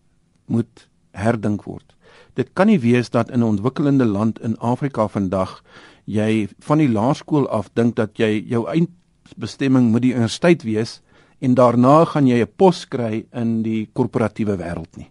moet 0.47 0.89
herdink 1.11 1.63
word. 1.63 1.95
Dit 2.35 2.53
kan 2.53 2.67
nie 2.67 2.81
wees 2.81 3.11
dat 3.11 3.31
in 3.31 3.41
'n 3.41 3.53
ontwikkelende 3.57 4.05
land 4.05 4.41
in 4.41 4.59
Afrika 4.59 5.09
vandag 5.09 5.63
jy 6.05 6.49
van 6.59 6.79
die 6.79 6.89
laerskool 6.89 7.49
af 7.49 7.71
dink 7.75 7.97
dat 7.97 8.19
jy 8.19 8.45
jou 8.49 8.67
eindbestemming 8.69 9.91
moet 9.91 10.03
die 10.03 10.15
universiteit 10.15 10.63
wees 10.63 11.01
en 11.41 11.55
daarna 11.55 12.05
gaan 12.05 12.27
jy 12.27 12.43
'n 12.43 12.53
pos 12.57 12.89
kry 12.89 13.27
in 13.33 13.63
die 13.63 13.89
korporatiewe 13.93 14.57
wêreld 14.57 14.97
nie. 14.97 15.11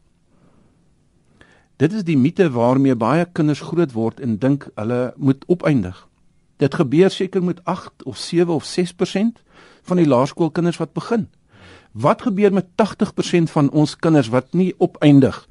Dit 1.82 1.94
is 1.98 2.04
die 2.06 2.18
mite 2.18 2.46
waarmee 2.54 2.94
baie 2.94 3.26
kinders 3.34 3.64
groot 3.66 3.96
word 3.98 4.20
en 4.22 4.36
dink 4.38 4.68
hulle 4.78 5.14
moet 5.18 5.46
opeindig. 5.50 5.96
Dit 6.62 6.76
gebeur 6.78 7.10
seker 7.10 7.42
met 7.42 7.64
8 7.66 8.04
of 8.06 8.20
7 8.22 8.54
of 8.54 8.68
6% 8.70 9.40
van 9.90 9.98
die 9.98 10.06
laerskoolkinders 10.06 10.78
wat 10.78 10.94
begin. 10.94 11.26
Wat 11.92 12.22
gebeur 12.22 12.54
met 12.54 12.70
80% 12.78 13.50
van 13.50 13.72
ons 13.74 13.96
kinders 13.98 14.30
wat 14.30 14.54
nie 14.54 14.76
opeindig 14.78 15.48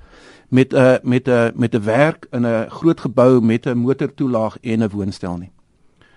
met 0.49 0.75
'n 0.75 0.99
met 1.03 1.29
'n 1.29 1.51
met 1.55 1.75
'n 1.75 1.83
werk 1.83 2.27
in 2.31 2.47
'n 2.47 2.71
groot 2.71 3.01
gebou 3.01 3.41
met 3.41 3.67
'n 3.67 3.79
motortoelaag 3.79 4.59
en 4.61 4.83
'n 4.83 4.89
woonstel 4.89 5.37
nie. 5.37 5.51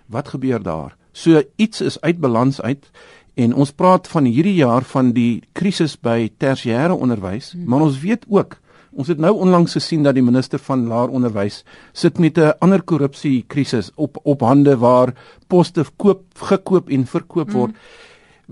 Wat 0.05 0.27
gebeur 0.27 0.63
daar? 0.63 0.96
So 1.12 1.41
iets 1.55 1.82
is 1.82 2.01
uit 2.01 2.20
balans 2.20 2.62
uit 2.62 2.91
en 3.34 3.53
ons 3.53 3.72
praat 3.72 4.08
van 4.08 4.25
hierdie 4.25 4.55
jaar 4.55 4.84
van 4.84 5.12
die 5.12 5.41
krisis 5.52 5.99
by 5.99 6.32
tersiêre 6.38 6.93
onderwys, 6.93 7.52
hmm. 7.52 7.65
maar 7.65 7.82
ons 7.82 7.99
weet 7.99 8.26
ook 8.30 8.62
Ons 8.93 9.08
het 9.08 9.17
nou 9.17 9.34
onlangs 9.34 9.73
gesien 9.73 10.03
dat 10.03 10.15
die 10.15 10.23
minister 10.23 10.60
van 10.60 10.86
laer 10.88 11.10
onderwys 11.10 11.63
sit 11.93 12.19
met 12.19 12.38
'n 12.38 12.53
ander 12.60 12.82
korrupsie 12.82 13.43
krisis 13.47 13.91
op 13.95 14.17
op 14.23 14.41
hande 14.41 14.77
waar 14.77 15.13
poste 15.47 15.86
koop 15.97 16.23
gekoop 16.34 16.89
en 16.89 17.06
verkoop 17.06 17.51
word. 17.51 17.71
Mm. 17.71 17.77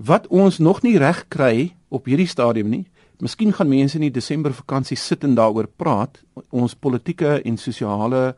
Wat 0.04 0.26
ons 0.26 0.58
nog 0.58 0.82
nie 0.82 0.98
reg 0.98 1.28
kry 1.28 1.74
op 1.88 2.04
hierdie 2.04 2.26
stadium 2.26 2.68
nie, 2.68 2.86
Miskien 3.22 3.52
gaan 3.54 3.68
mense 3.70 3.94
in 4.00 4.02
die 4.02 4.10
Desember 4.10 4.50
vakansie 4.50 4.96
sit 4.98 5.22
en 5.22 5.36
daaroor 5.38 5.68
praat. 5.78 6.16
Ons 6.50 6.74
politieke 6.74 7.36
en 7.46 7.56
sosiale 7.56 8.34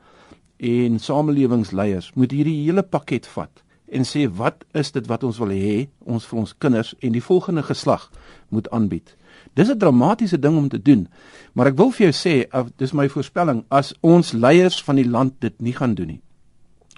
en 0.60 0.98
samelewingsleiers 1.00 2.10
moet 2.14 2.34
hierdie 2.36 2.58
hele 2.66 2.82
pakket 2.82 3.24
vat 3.32 3.62
en 3.88 4.04
sê 4.04 4.26
wat 4.28 4.66
is 4.76 4.92
dit 4.92 5.08
wat 5.08 5.24
ons 5.24 5.38
wil 5.40 5.54
hê 5.56 5.86
ons 6.04 6.26
vir 6.28 6.40
ons 6.40 6.52
kinders 6.60 6.92
en 7.00 7.16
die 7.16 7.24
volgende 7.24 7.64
geslag 7.64 8.10
moet 8.52 8.68
aanbied. 8.76 9.14
Dis 9.54 9.70
'n 9.70 9.78
dramatiese 9.78 10.38
ding 10.38 10.56
om 10.56 10.68
te 10.68 10.82
doen. 10.82 11.08
Maar 11.52 11.66
ek 11.66 11.76
wil 11.76 11.90
vir 11.90 12.10
jou 12.10 12.12
sê, 12.12 12.68
dis 12.76 12.92
my 12.92 13.08
voorspelling 13.08 13.64
as 13.70 13.94
ons 14.00 14.32
leiers 14.32 14.82
van 14.82 14.96
die 14.96 15.08
land 15.08 15.32
dit 15.40 15.54
nie 15.60 15.72
gaan 15.72 15.94
doen 15.94 16.06
nie. 16.06 16.20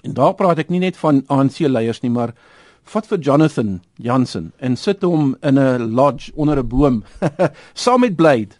En 0.03 0.13
daar 0.13 0.33
praat 0.33 0.57
ek 0.57 0.69
nie 0.69 0.79
net 0.79 0.97
van 0.97 1.23
ANC 1.27 1.59
leiers 1.59 2.01
nie, 2.01 2.11
maar 2.11 2.33
vat 2.83 3.07
vir 3.07 3.19
Jonathan 3.19 3.81
Jansen 3.95 4.51
en 4.59 4.75
sit 4.75 5.01
hom 5.01 5.35
in 5.41 5.59
'n 5.59 5.93
lodge 5.93 6.31
onder 6.35 6.57
'n 6.57 6.67
boom 6.67 7.03
saam 7.73 7.99
met 7.99 8.15
Blade. 8.15 8.55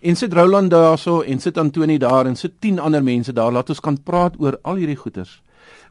En 0.00 0.16
sit 0.16 0.32
Roland 0.32 0.70
daarso 0.70 1.20
en 1.20 1.40
sit 1.40 1.58
Antoni 1.58 1.98
daar 1.98 2.26
en 2.26 2.36
sit 2.36 2.60
10 2.60 2.78
ander 2.78 3.02
mense 3.02 3.32
daar. 3.32 3.52
Laat 3.52 3.68
ons 3.68 3.80
kan 3.80 4.02
praat 4.02 4.34
oor 4.38 4.58
al 4.62 4.74
hierdie 4.74 4.96
goeters. 4.96 5.42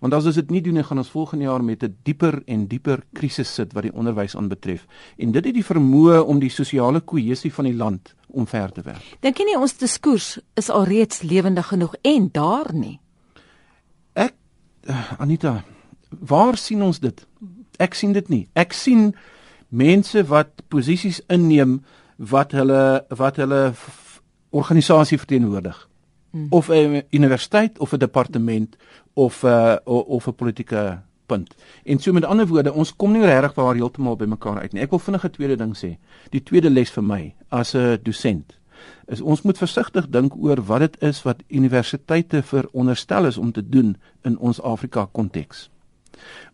Want 0.06 0.14
as 0.14 0.28
ons 0.30 0.38
dit 0.38 0.52
nie 0.54 0.60
doen 0.62 0.76
nie, 0.78 0.84
gaan 0.86 1.02
ons 1.02 1.10
volgende 1.10 1.48
jaar 1.48 1.64
met 1.66 1.84
'n 1.84 1.96
dieper 2.04 2.44
en 2.46 2.68
dieper 2.68 3.02
krisis 3.14 3.54
sit 3.54 3.74
wat 3.74 3.84
die 3.84 3.94
onderwys 3.94 4.36
aanbetref. 4.36 4.86
En 5.18 5.32
dit 5.32 5.46
het 5.46 5.54
die 5.54 5.66
vermoë 5.66 6.20
om 6.22 6.40
die 6.40 6.50
sosiale 6.50 7.00
kohesie 7.00 7.54
van 7.54 7.66
die 7.66 7.74
land 7.74 8.14
omver 8.28 8.72
te 8.72 8.82
werk. 8.82 9.02
Dink 9.22 9.38
jy 9.38 9.46
nie 9.46 9.58
ons 9.58 9.78
diskurs 9.78 10.40
is 10.54 10.70
alreeds 10.70 11.22
lewendig 11.22 11.68
genoeg 11.68 11.96
en 12.02 12.30
daar 12.32 12.74
nie? 12.74 13.00
Ek 14.14 14.34
uh, 14.88 15.20
Anita, 15.20 15.64
waar 16.10 16.58
sien 16.58 16.82
ons 16.82 17.00
dit? 17.00 17.28
Ek 17.80 17.94
sien 17.94 18.14
dit 18.14 18.30
nie. 18.30 18.48
Ek 18.54 18.74
sien 18.74 19.16
mense 19.70 20.24
wat 20.24 20.62
posisies 20.68 21.22
inneem 21.28 21.84
wat 22.18 22.52
hulle 22.52 23.06
wat 23.10 23.36
hulle 23.36 23.74
organisasie 24.52 25.18
verteenwoordig. 25.18 25.90
Hmm. 26.36 26.48
Of 26.52 26.68
'n 26.68 27.04
universiteit 27.16 27.80
of 27.80 27.94
'n 27.94 27.98
departement 27.98 28.76
of 29.14 29.44
'n 29.44 29.48
uh, 29.48 29.78
of 29.86 30.28
'n 30.28 30.36
politieke 30.36 31.00
punt. 31.26 31.56
En 31.84 32.00
so 32.00 32.12
met 32.14 32.26
ander 32.26 32.48
woorde, 32.48 32.74
ons 32.74 32.96
kom 32.96 33.12
nie 33.12 33.26
regtig 33.26 33.54
waar 33.54 33.76
heeltemal 33.76 34.16
by 34.16 34.26
mekaar 34.26 34.60
uit 34.60 34.74
nie. 34.74 34.82
Ek 34.82 34.90
wil 34.90 35.00
vinnig 35.00 35.24
'n 35.24 35.30
tweede 35.30 35.56
ding 35.56 35.76
sê. 35.78 35.98
Die 36.30 36.44
tweede 36.44 36.70
les 36.70 36.92
vir 36.92 37.04
my 37.04 37.34
as 37.50 37.74
'n 37.74 38.00
dosent 38.04 38.60
is 39.08 39.22
ons 39.22 39.42
moet 39.42 39.58
versigtig 39.58 40.08
dink 40.10 40.36
oor 40.36 40.62
wat 40.68 40.80
dit 40.80 41.02
is 41.02 41.22
wat 41.24 41.44
universiteite 41.48 42.42
veronderstel 42.44 43.26
is 43.26 43.38
om 43.38 43.52
te 43.52 43.64
doen 43.70 43.96
in 44.24 44.38
ons 44.38 44.62
Afrika 44.62 45.08
konteks. 45.12 45.70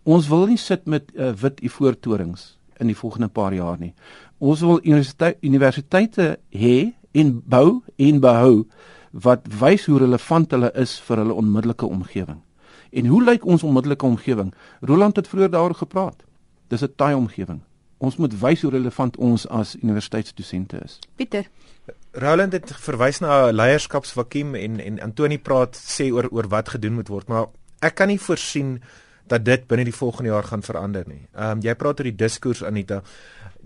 Ons 0.04 0.28
wil 0.28 0.48
nie 0.50 0.58
sit 0.58 0.86
met 0.86 1.12
uh, 1.15 1.32
wit 1.32 1.62
ivoortorings 1.62 2.58
in 2.82 2.89
die 2.89 2.98
volgende 2.98 3.30
paar 3.30 3.54
jaar 3.54 3.78
nie. 3.80 3.94
Ons 4.41 4.63
wil 4.65 4.80
universiteit, 4.84 5.38
universiteite 5.41 6.38
hê 6.50 6.94
en 7.12 7.36
bou 7.46 7.82
en 7.96 8.20
behou 8.20 8.56
wat 9.12 9.47
wys 9.60 9.86
hoe 9.86 10.00
relevant 10.00 10.52
hulle 10.52 10.71
is 10.76 11.00
vir 11.00 11.17
hulle 11.17 11.34
onmiddellike 11.34 11.86
omgewing. 11.86 12.41
En 12.91 13.06
hoe 13.06 13.24
lyk 13.24 13.45
ons 13.45 13.63
onmiddellike 13.63 14.06
omgewing? 14.06 14.54
Roland 14.82 15.15
het 15.15 15.28
vroeër 15.28 15.52
daaroor 15.52 15.76
gepraat. 15.76 16.24
Dis 16.67 16.84
'n 16.84 16.93
taai 16.95 17.15
omgewing. 17.15 17.62
Ons 17.97 18.17
moet 18.17 18.39
wys 18.39 18.62
hoe 18.62 18.71
relevant 18.71 19.17
ons 19.17 19.47
as 19.47 19.76
universiteitsdosente 19.76 20.80
is. 20.84 21.00
Pieter 21.15 21.50
Roland 22.12 22.54
het 22.54 22.74
verwys 22.76 23.19
na 23.19 23.47
'n 23.47 23.56
leierskapsvakuum 23.56 24.56
en 24.56 24.80
en 24.80 25.00
Antoni 25.00 25.39
praat 25.39 25.76
sê 25.76 26.12
oor 26.12 26.28
oor 26.32 26.47
wat 26.47 26.69
gedoen 26.69 26.93
moet 26.93 27.08
word, 27.08 27.28
maar 27.28 27.45
ek 27.80 27.95
kan 27.95 28.08
nie 28.08 28.19
voorsien 28.19 28.82
dat 29.28 29.45
dit 29.45 29.67
binne 29.67 29.84
die 29.84 29.95
volgende 29.95 30.30
jaar 30.30 30.43
gaan 30.43 30.62
verander 30.62 31.04
nie. 31.08 31.28
Ehm 31.36 31.52
um, 31.52 31.62
jy 31.62 31.76
praat 31.76 32.00
oor 32.00 32.10
die 32.10 32.15
diskurs 32.15 32.63
Anita. 32.63 33.02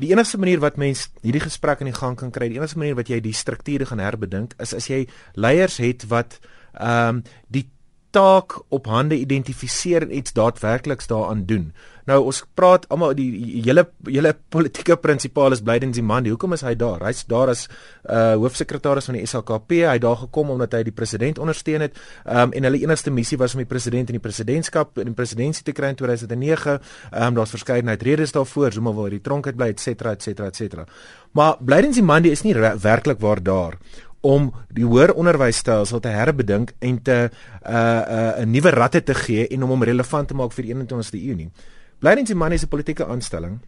Die 0.02 0.12
enigste 0.12 0.38
manier 0.42 0.60
wat 0.60 0.80
mens 0.82 1.08
hierdie 1.24 1.44
gesprek 1.44 1.80
in 1.84 1.92
die 1.92 1.96
gang 1.96 2.18
kan 2.20 2.34
kry, 2.36 2.50
die 2.52 2.60
enigste 2.60 2.82
manier 2.82 2.98
wat 2.98 3.10
jy 3.12 3.22
die 3.24 3.36
strukture 3.36 3.88
gaan 3.88 4.04
herbedink 4.04 4.58
is 4.60 4.74
as 4.76 4.90
jy 4.92 5.06
leiers 5.40 5.80
het 5.84 6.08
wat 6.12 6.40
ehm 6.76 7.22
um, 7.22 7.24
die 7.48 7.70
taak 8.16 8.56
op 8.72 8.88
hande 8.88 9.18
identifiseer 9.20 10.06
en 10.06 10.16
iets 10.16 10.34
daadwerkliks 10.34 11.08
daaraan 11.12 11.44
doen. 11.46 11.74
Nou 12.06 12.20
ons 12.30 12.44
praat 12.54 12.84
almal 12.94 13.16
die 13.18 13.28
hele 13.66 13.88
hele 14.06 14.36
politieke 14.54 14.96
prinsipaal 15.02 15.56
is 15.56 15.64
Blyden 15.66 15.94
Zimandi. 15.94 16.30
Hoekom 16.30 16.54
is 16.54 16.62
hy 16.66 16.76
daar? 16.78 17.02
Hy's 17.08 17.24
daar 17.30 17.50
as 17.54 17.66
uh 18.06 18.36
hoofsekretaris 18.38 19.10
van 19.10 19.18
die 19.18 19.26
SAKP. 19.26 19.74
Hy 19.82 19.96
het 19.98 20.04
daar 20.06 20.20
gekom 20.22 20.54
omdat 20.54 20.78
hy 20.78 20.84
die 20.86 20.94
president 20.94 21.42
ondersteun 21.42 21.88
het. 21.88 21.98
Um 22.30 22.54
en 22.54 22.70
hulle 22.70 22.84
enigste 22.84 23.12
missie 23.12 23.40
was 23.42 23.58
om 23.58 23.64
die 23.64 23.70
president 23.70 24.14
in 24.14 24.20
die 24.20 24.24
presidentskap 24.24 25.02
in 25.02 25.10
die 25.10 25.18
presidentskap 25.18 25.72
te 25.72 25.76
kry 25.82 25.92
in 25.96 26.00
2009. 26.04 26.80
Um 27.10 27.40
daar's 27.40 27.56
verskeidenheid 27.58 28.06
redes 28.06 28.36
daarvoor, 28.38 28.72
Zuma 28.78 28.94
wil 28.94 29.10
uit 29.10 29.18
die 29.18 29.26
tronk 29.26 29.50
uit 29.50 29.58
bly, 29.58 29.74
et 29.74 29.82
cetera, 29.82 30.14
et 30.14 30.22
cetera, 30.22 30.54
et 30.54 30.62
cetera. 30.62 30.86
Maar 31.34 31.58
Blyden 31.60 31.94
Zimandi 31.94 32.32
is 32.32 32.46
nie 32.46 32.54
werklik 32.56 33.20
waar 33.20 33.42
daar 33.44 33.80
om 34.26 34.50
die 34.74 34.86
hoër 34.86 35.14
onderwysstelsel 35.14 36.02
te 36.02 36.14
herbedink 36.14 36.74
en 36.80 37.02
te 37.02 37.18
'n 37.30 37.30
uh, 37.70 38.02
'n 38.42 38.42
uh, 38.42 38.46
nuwe 38.46 38.70
ratte 38.70 39.04
te 39.04 39.14
gee 39.14 39.48
en 39.48 39.64
om 39.64 39.70
hom 39.70 39.84
relevant 39.84 40.28
te 40.28 40.34
maak 40.34 40.52
vir 40.54 40.66
die 40.66 40.74
21ste 40.74 41.20
eeu 41.22 41.36
nie. 41.36 41.52
Blyden 42.00 42.26
Zimani 42.26 42.56
is 42.56 42.64
'n 42.64 42.68
politieke 42.68 43.06
aanstelling 43.06 43.60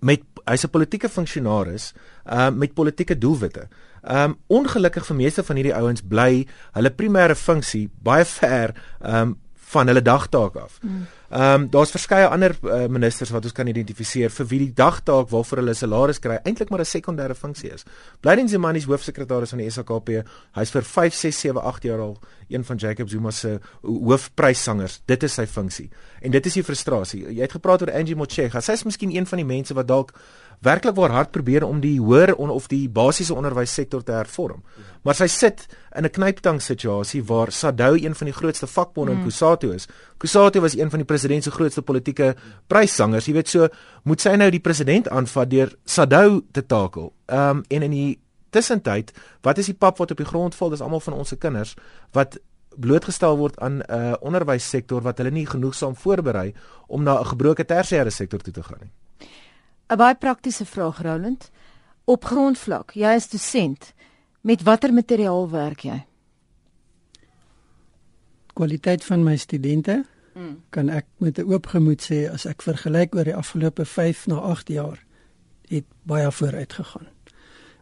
met 0.00 0.22
hy's 0.44 0.64
'n 0.64 0.70
politieke 0.70 1.08
funksionaris 1.08 1.92
uh, 2.24 2.50
met 2.50 2.74
politieke 2.74 3.18
doelwitte. 3.18 3.68
Um 4.02 4.36
ongelukkig 4.46 5.06
vir 5.06 5.16
meeste 5.16 5.42
van 5.42 5.56
hierdie 5.56 5.74
ouens 5.74 6.02
bly 6.02 6.46
hulle 6.72 6.90
primêre 6.90 7.34
funksie 7.34 7.90
baie 8.02 8.24
ver 8.24 8.74
um 9.02 9.36
van 9.66 9.86
hulle 9.86 10.02
dagtaak 10.02 10.56
af. 10.56 10.78
Mm. 10.82 11.06
Ehm 11.30 11.60
um, 11.60 11.70
daar's 11.70 11.90
verskeie 11.90 12.26
ander 12.26 12.54
uh, 12.62 12.86
ministers 12.86 13.30
wat 13.34 13.44
ons 13.44 13.52
kan 13.52 13.66
identifiseer 13.66 14.30
vir 14.30 14.46
wie 14.46 14.58
die 14.58 14.74
dagtaak 14.78 15.26
waarvoor 15.32 15.58
hulle 15.58 15.74
salaris 15.74 16.20
kry 16.22 16.36
eintlik 16.44 16.70
maar 16.70 16.80
'n 16.84 16.90
sekondêre 16.90 17.34
funksie 17.34 17.72
is. 17.74 17.82
Blyden 18.20 18.48
Zimani 18.48 18.78
is 18.78 18.84
hoofsekretaris 18.84 19.50
van 19.50 19.58
die 19.58 19.70
SAKP. 19.70 20.08
Hy's 20.54 20.70
vir 20.70 20.82
5, 20.82 21.14
6, 21.14 21.40
7, 21.40 21.62
8 21.62 21.82
jaar 21.82 21.98
al 21.98 22.18
een 22.48 22.64
van 22.64 22.76
Jacob 22.76 23.08
Zuma 23.08 23.30
se 23.30 23.58
hoofprysangers. 23.82 25.00
Dit 25.04 25.22
is 25.22 25.34
sy 25.34 25.46
funksie. 25.46 25.90
En 26.20 26.30
dit 26.30 26.46
is 26.46 26.52
die 26.52 26.64
frustrasie. 26.64 27.24
Jy 27.34 27.40
het 27.40 27.52
gepraat 27.52 27.82
oor 27.82 27.92
Angie 27.92 28.16
Motshega. 28.16 28.60
Sy 28.60 28.72
is 28.72 28.84
miskien 28.84 29.16
een 29.16 29.26
van 29.26 29.38
die 29.38 29.46
mense 29.46 29.74
wat 29.74 29.88
dalk 29.88 30.12
werklik 30.60 30.94
waar 30.94 31.10
hard 31.10 31.30
probeer 31.30 31.64
om 31.64 31.80
die 31.80 31.98
hoër 32.00 32.34
on, 32.34 32.50
of 32.50 32.68
die 32.68 32.88
basiese 32.88 33.34
onderwyssektor 33.34 34.02
te 34.02 34.12
hervorm. 34.12 34.62
Maar 35.02 35.14
sy 35.14 35.26
sit 35.26 35.66
in 35.94 36.04
'n 36.04 36.10
knyptang 36.10 36.60
situasie 36.62 37.24
waar 37.24 37.52
SADU 37.52 37.96
een 38.04 38.14
van 38.14 38.26
die 38.26 38.34
grootste 38.34 38.66
vakbonde 38.66 39.12
in 39.12 39.18
mm. 39.18 39.24
Kusatu 39.24 39.72
is. 39.72 39.86
Kusatu 40.18 40.60
was 40.60 40.76
een 40.76 40.90
van 40.90 40.98
die 40.98 41.06
president 41.06 41.42
se 41.42 41.50
grootste 41.50 41.82
politieke 41.82 42.36
pryssangers. 42.66 43.26
Jy 43.26 43.32
weet 43.32 43.48
so, 43.48 43.68
moet 44.02 44.20
sy 44.20 44.36
nou 44.36 44.50
die 44.50 44.60
president 44.60 45.08
aanvat 45.08 45.50
deur 45.50 45.76
SADU 45.84 46.42
te 46.52 46.66
takel. 46.66 47.12
Ehm 47.26 47.48
um, 47.56 47.64
en 47.68 47.82
in 47.82 47.90
die 47.90 48.20
tussentyd, 48.50 49.12
wat 49.42 49.58
is 49.58 49.66
die 49.66 49.74
pap 49.74 49.98
wat 49.98 50.10
op 50.10 50.16
die 50.16 50.26
grond 50.26 50.54
val? 50.54 50.70
Dis 50.70 50.80
almal 50.80 51.00
van 51.00 51.12
ons 51.12 51.28
se 51.28 51.36
kinders 51.36 51.74
wat 52.12 52.38
blootgestel 52.76 53.36
word 53.36 53.58
aan 53.60 53.80
'n 53.80 53.84
uh, 53.90 54.14
onderwyssektor 54.20 55.02
wat 55.02 55.18
hulle 55.18 55.30
nie 55.30 55.46
genoegsaam 55.46 55.96
voorberei 55.96 56.54
om 56.86 57.02
na 57.02 57.20
'n 57.20 57.26
gebroke 57.26 57.64
tersiêre 57.64 58.10
sektor 58.10 58.40
toe 58.40 58.52
te 58.52 58.62
gaan 58.62 58.78
nie. 58.80 58.92
'n 59.88 59.96
baie 59.96 60.14
praktiese 60.14 60.66
vraag 60.66 61.02
Roland. 61.02 61.50
Op 62.04 62.24
grondvlak, 62.24 62.92
jy 62.94 63.14
is 63.14 63.28
dosent. 63.28 63.94
Met 64.40 64.62
watter 64.62 64.92
materiaal 64.92 65.50
werk 65.50 65.80
jy? 65.80 66.04
Kwaliteit 68.52 69.04
van 69.04 69.24
my 69.24 69.36
studente 69.36 70.04
mm. 70.34 70.62
kan 70.70 70.88
ek 70.88 71.06
met 71.18 71.38
'n 71.38 71.52
oop 71.52 71.66
gemoed 71.66 72.02
sê 72.02 72.30
as 72.32 72.46
ek 72.46 72.62
vergelyk 72.62 73.14
oor 73.14 73.24
die 73.24 73.34
afgelope 73.34 73.84
5 73.84 74.26
na 74.26 74.36
8 74.36 74.68
jaar 74.68 75.04
het 75.68 75.84
baie 76.02 76.30
vooruit 76.32 76.72
gegaan. 76.72 77.06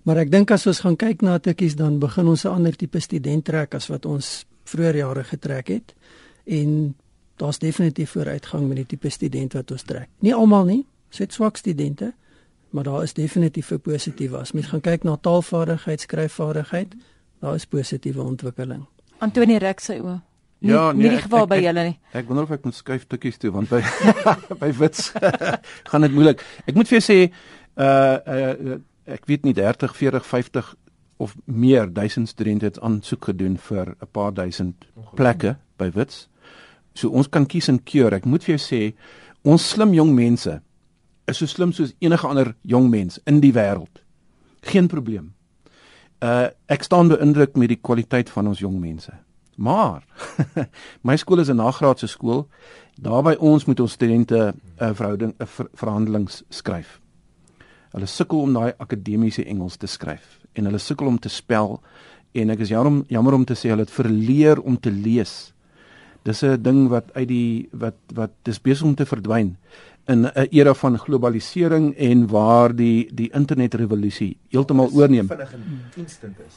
Maar 0.03 0.17
ek 0.17 0.31
dink 0.31 0.51
as 0.51 0.67
ons 0.67 0.81
gaan 0.81 0.97
kyk 0.97 1.23
na 1.23 1.38
tikkies 1.38 1.77
dan 1.77 1.99
begin 1.99 2.29
ons 2.29 2.45
'n 2.45 2.49
ander 2.49 2.77
tipe 2.77 3.01
student 3.01 3.45
trek 3.45 3.75
as 3.75 3.87
wat 3.88 4.07
ons 4.07 4.47
vroeër 4.64 4.97
jare 4.97 5.25
getrek 5.25 5.69
het 5.69 5.95
en 6.45 6.95
daar's 7.37 7.59
definitief 7.59 8.11
vooruitgang 8.11 8.69
met 8.69 8.77
die 8.77 8.87
tipe 8.87 9.09
student 9.11 9.53
wat 9.53 9.71
ons 9.71 9.83
trek. 9.83 10.09
Nie 10.19 10.35
almal 10.35 10.64
nie, 10.64 10.87
sit 11.14 11.33
swak 11.33 11.57
studente, 11.57 12.12
maar 12.74 12.85
daar 12.85 13.03
is 13.03 13.14
definitief 13.14 13.70
'n 13.70 13.81
positiewe 13.81 14.38
as 14.38 14.53
mens 14.53 14.66
gaan 14.66 14.81
kyk 14.81 15.03
na 15.03 15.16
taalvaardigheid, 15.16 16.00
skryfvaardigheid, 16.00 16.94
daar 17.40 17.55
is 17.55 17.66
positiewe 17.66 18.22
ontwikkeling. 18.22 18.87
Antonie 19.18 19.59
Rek 19.59 19.81
sê 19.81 20.00
o. 20.03 20.20
Ja, 20.59 20.92
nee, 20.92 21.11
nie 21.11 21.20
geval 21.20 21.46
by 21.46 21.59
julle 21.61 21.83
nie. 21.83 21.98
Ek 22.12 22.27
wonder 22.27 22.46
of 22.46 22.50
ek 22.50 22.64
moet 22.64 22.74
skuif 22.74 23.05
tikkies 23.07 23.37
toe 23.37 23.50
want 23.53 23.68
by 23.68 23.83
by 24.62 24.72
wits 24.72 25.12
gaan 25.90 26.07
dit 26.07 26.12
moeilik. 26.12 26.40
Ek 26.66 26.74
moet 26.74 26.88
vir 26.88 26.98
jou 26.98 27.05
sê 27.05 27.18
uh 27.77 28.18
uh 28.27 28.79
ek 29.05 29.27
weet 29.29 29.44
nie 29.44 29.53
30, 29.53 29.92
40, 29.92 30.24
50 30.24 30.74
of 31.20 31.35
meer 31.44 31.92
duisend 31.92 32.29
studente 32.29 32.64
het 32.64 32.81
aansoek 32.81 33.24
gedoen 33.24 33.59
vir 33.59 33.92
'n 33.92 34.09
paar 34.12 34.33
duisend 34.33 34.87
plekke 35.14 35.57
by 35.77 35.90
wits. 35.90 36.29
So 36.94 37.11
ons 37.11 37.29
kan 37.29 37.46
kies 37.46 37.68
en 37.68 37.83
keur. 37.85 38.14
Ek 38.14 38.24
moet 38.24 38.44
vir 38.44 38.57
jou 38.57 38.62
sê 38.64 38.94
ons 39.42 39.68
slim 39.70 39.92
jong 39.94 40.14
mense 40.14 40.62
is 41.27 41.37
so 41.37 41.47
slim 41.47 41.73
soos 41.73 41.95
enige 41.99 42.27
ander 42.29 42.55
jong 42.63 42.91
mens 42.91 43.21
in 43.27 43.41
die 43.41 43.53
wêreld. 43.53 44.03
Geen 44.63 44.89
probleem. 44.89 45.33
Uh 46.21 46.49
ek 46.67 46.83
staan 46.83 47.09
beïndruk 47.09 47.57
met 47.57 47.69
die 47.69 47.81
kwaliteit 47.81 48.31
van 48.31 48.49
ons 48.49 48.59
jong 48.59 48.81
mense. 48.81 49.13
Maar 49.57 50.05
my 51.09 51.17
skool 51.17 51.41
is 51.41 51.49
'n 51.49 51.57
nagraadse 51.57 52.07
skool. 52.07 52.49
Daar 53.01 53.23
by 53.23 53.35
ons 53.39 53.65
moet 53.65 53.81
ons 53.81 53.93
studente 53.93 54.37
'n 54.37 54.61
uh, 54.85 54.95
verhouding 54.95 55.33
'n 55.33 55.43
uh, 55.43 55.47
ver, 55.47 55.69
verhandelings 55.75 56.43
skryf. 56.49 57.01
Hulle 57.93 58.07
sukkel 58.07 58.41
om 58.41 58.53
daai 58.53 58.73
akademiese 58.79 59.45
Engels 59.45 59.77
te 59.77 59.87
skryf 59.87 60.41
en 60.53 60.65
hulle 60.65 60.79
sukkel 60.79 61.07
om 61.07 61.19
te 61.19 61.29
spel 61.29 61.81
en 62.33 62.51
ek 62.51 62.59
is 62.59 62.69
jammer 62.69 63.05
jammer 63.09 63.35
om 63.35 63.45
te 63.45 63.55
sê 63.55 63.71
hulle 63.71 63.87
het 63.87 63.91
verleer 63.91 64.61
om 64.61 64.81
te 64.81 64.91
lees. 64.91 65.53
Dis 66.23 66.43
'n 66.43 66.63
ding 66.63 66.89
wat 66.89 67.13
uit 67.15 67.29
die 67.29 67.69
wat 67.73 67.97
wat 68.15 68.31
dis 68.43 68.61
besig 68.61 68.87
om 68.87 68.95
te 68.95 69.07
verdwyn 69.07 69.57
in 70.07 70.27
'n 70.27 70.47
era 70.51 70.75
van 70.75 70.99
globalisering 70.99 71.95
en 71.97 72.27
waar 72.27 72.75
die 72.77 73.09
die 73.14 73.31
internetrevolusie 73.33 74.37
heeltemal 74.49 74.90
oorneem. 74.93 75.29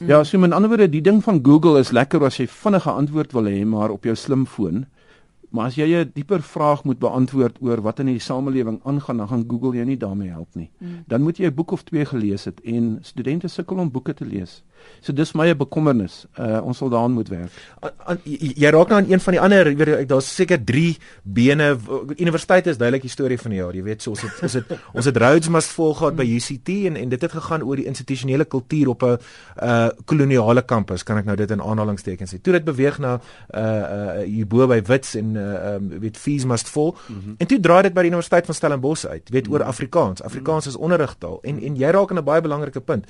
Ja, 0.07 0.23
so 0.23 0.37
met 0.37 0.51
ander 0.51 0.69
woorde, 0.69 0.89
die 0.89 1.01
ding 1.01 1.23
van 1.23 1.39
Google 1.43 1.79
is 1.79 1.91
lekker 1.91 2.23
as 2.23 2.37
jy 2.37 2.47
vinnige 2.47 2.91
antwoord 2.91 3.31
wil 3.31 3.43
hê 3.43 3.65
maar 3.65 3.89
op 3.89 4.03
jou 4.03 4.15
slimfoon. 4.15 4.85
Maar 5.49 5.65
as 5.65 5.75
jy 5.75 5.87
'n 5.95 6.11
dieper 6.13 6.41
vraag 6.41 6.83
moet 6.83 6.99
beantwoord 6.99 7.57
oor 7.61 7.81
wat 7.81 7.99
in 7.99 8.05
die 8.05 8.19
samelewing 8.19 8.79
aangaan, 8.83 9.17
dan 9.17 9.27
gaan 9.27 9.45
Google 9.47 9.73
jou 9.73 9.85
nie 9.85 9.97
daarmee 9.97 10.29
help 10.29 10.55
nie. 10.55 10.69
Mm. 10.77 11.03
Dan 11.07 11.21
moet 11.21 11.37
jy 11.37 11.45
'n 11.45 11.53
boek 11.53 11.71
of 11.71 11.83
twee 11.83 12.05
gelees 12.05 12.45
het 12.45 12.61
en 12.61 12.97
studente 13.01 13.47
sukkel 13.47 13.77
om 13.77 13.91
boeke 13.91 14.13
te 14.13 14.25
lees. 14.25 14.63
So 15.01 15.13
dis 15.13 15.33
my 15.37 15.53
bekommernis. 15.57 16.25
Uh 16.35 16.59
ons 16.67 16.77
sal 16.77 16.89
daaraan 16.91 17.15
moet 17.15 17.29
werk. 17.31 17.53
Jy 18.25 18.71
raak 18.73 18.91
nou 18.91 18.99
aan 19.01 19.09
een 19.11 19.21
van 19.23 19.35
die 19.35 19.41
ander, 19.41 19.69
jy 19.71 19.77
weet 19.79 20.09
daar's 20.09 20.29
seker 20.35 20.59
3 20.63 20.97
bene. 21.23 21.69
Universiteit 22.17 22.67
is 22.67 22.77
duidelik 22.77 23.05
die 23.05 23.13
storie 23.13 23.37
van 23.39 23.53
die 23.53 23.59
jaar. 23.61 23.75
Jy 23.75 23.83
weet 23.85 24.05
so 24.05 24.15
ons 24.15 24.25
het 24.25 24.41
ons 24.43 24.57
het 24.59 24.73
ons 24.97 25.09
het 25.09 25.17
Rhodes 25.17 25.51
must 25.53 25.73
vol 25.77 25.93
gehad 25.99 26.17
by 26.19 26.25
UCT 26.27 26.73
en 26.89 26.99
en 26.99 27.13
dit 27.13 27.21
het 27.27 27.35
gegaan 27.37 27.63
oor 27.63 27.79
die 27.79 27.87
institusionele 27.87 28.45
kultuur 28.45 28.93
op 28.95 29.03
'n 29.03 29.17
uh 29.63 29.89
koloniale 30.05 30.61
kampus, 30.61 31.03
kan 31.03 31.17
ek 31.17 31.25
nou 31.25 31.35
dit 31.35 31.51
in 31.51 31.61
aanhalingstekens 31.61 32.33
sê. 32.33 32.41
Toe 32.41 32.53
dit 32.53 32.65
beweeg 32.65 32.99
na 32.99 33.19
uh 33.55 33.61
uh 33.61 34.23
hierbo 34.25 34.67
by 34.67 34.81
Wits 34.81 35.15
en 35.15 35.35
uh 35.35 35.75
um 35.75 35.89
weet 35.99 36.17
fees 36.17 36.45
must 36.45 36.69
fall. 36.69 36.95
Mm 37.07 37.21
-hmm. 37.23 37.35
En 37.37 37.47
toe 37.47 37.59
draai 37.59 37.81
dit 37.81 37.93
by 37.93 38.01
die 38.01 38.11
Universiteit 38.11 38.45
van 38.45 38.55
Stellenbosch 38.55 39.05
uit, 39.05 39.29
weet 39.29 39.47
oor 39.47 39.63
Afrikaans. 39.63 40.23
Afrikaans 40.23 40.67
is 40.67 40.75
onderrigtaal 40.75 41.39
en 41.41 41.61
en 41.61 41.75
jy 41.75 41.89
raak 41.89 42.11
aan 42.11 42.17
'n 42.17 42.23
baie 42.23 42.41
belangrike 42.41 42.81
punt 42.81 43.05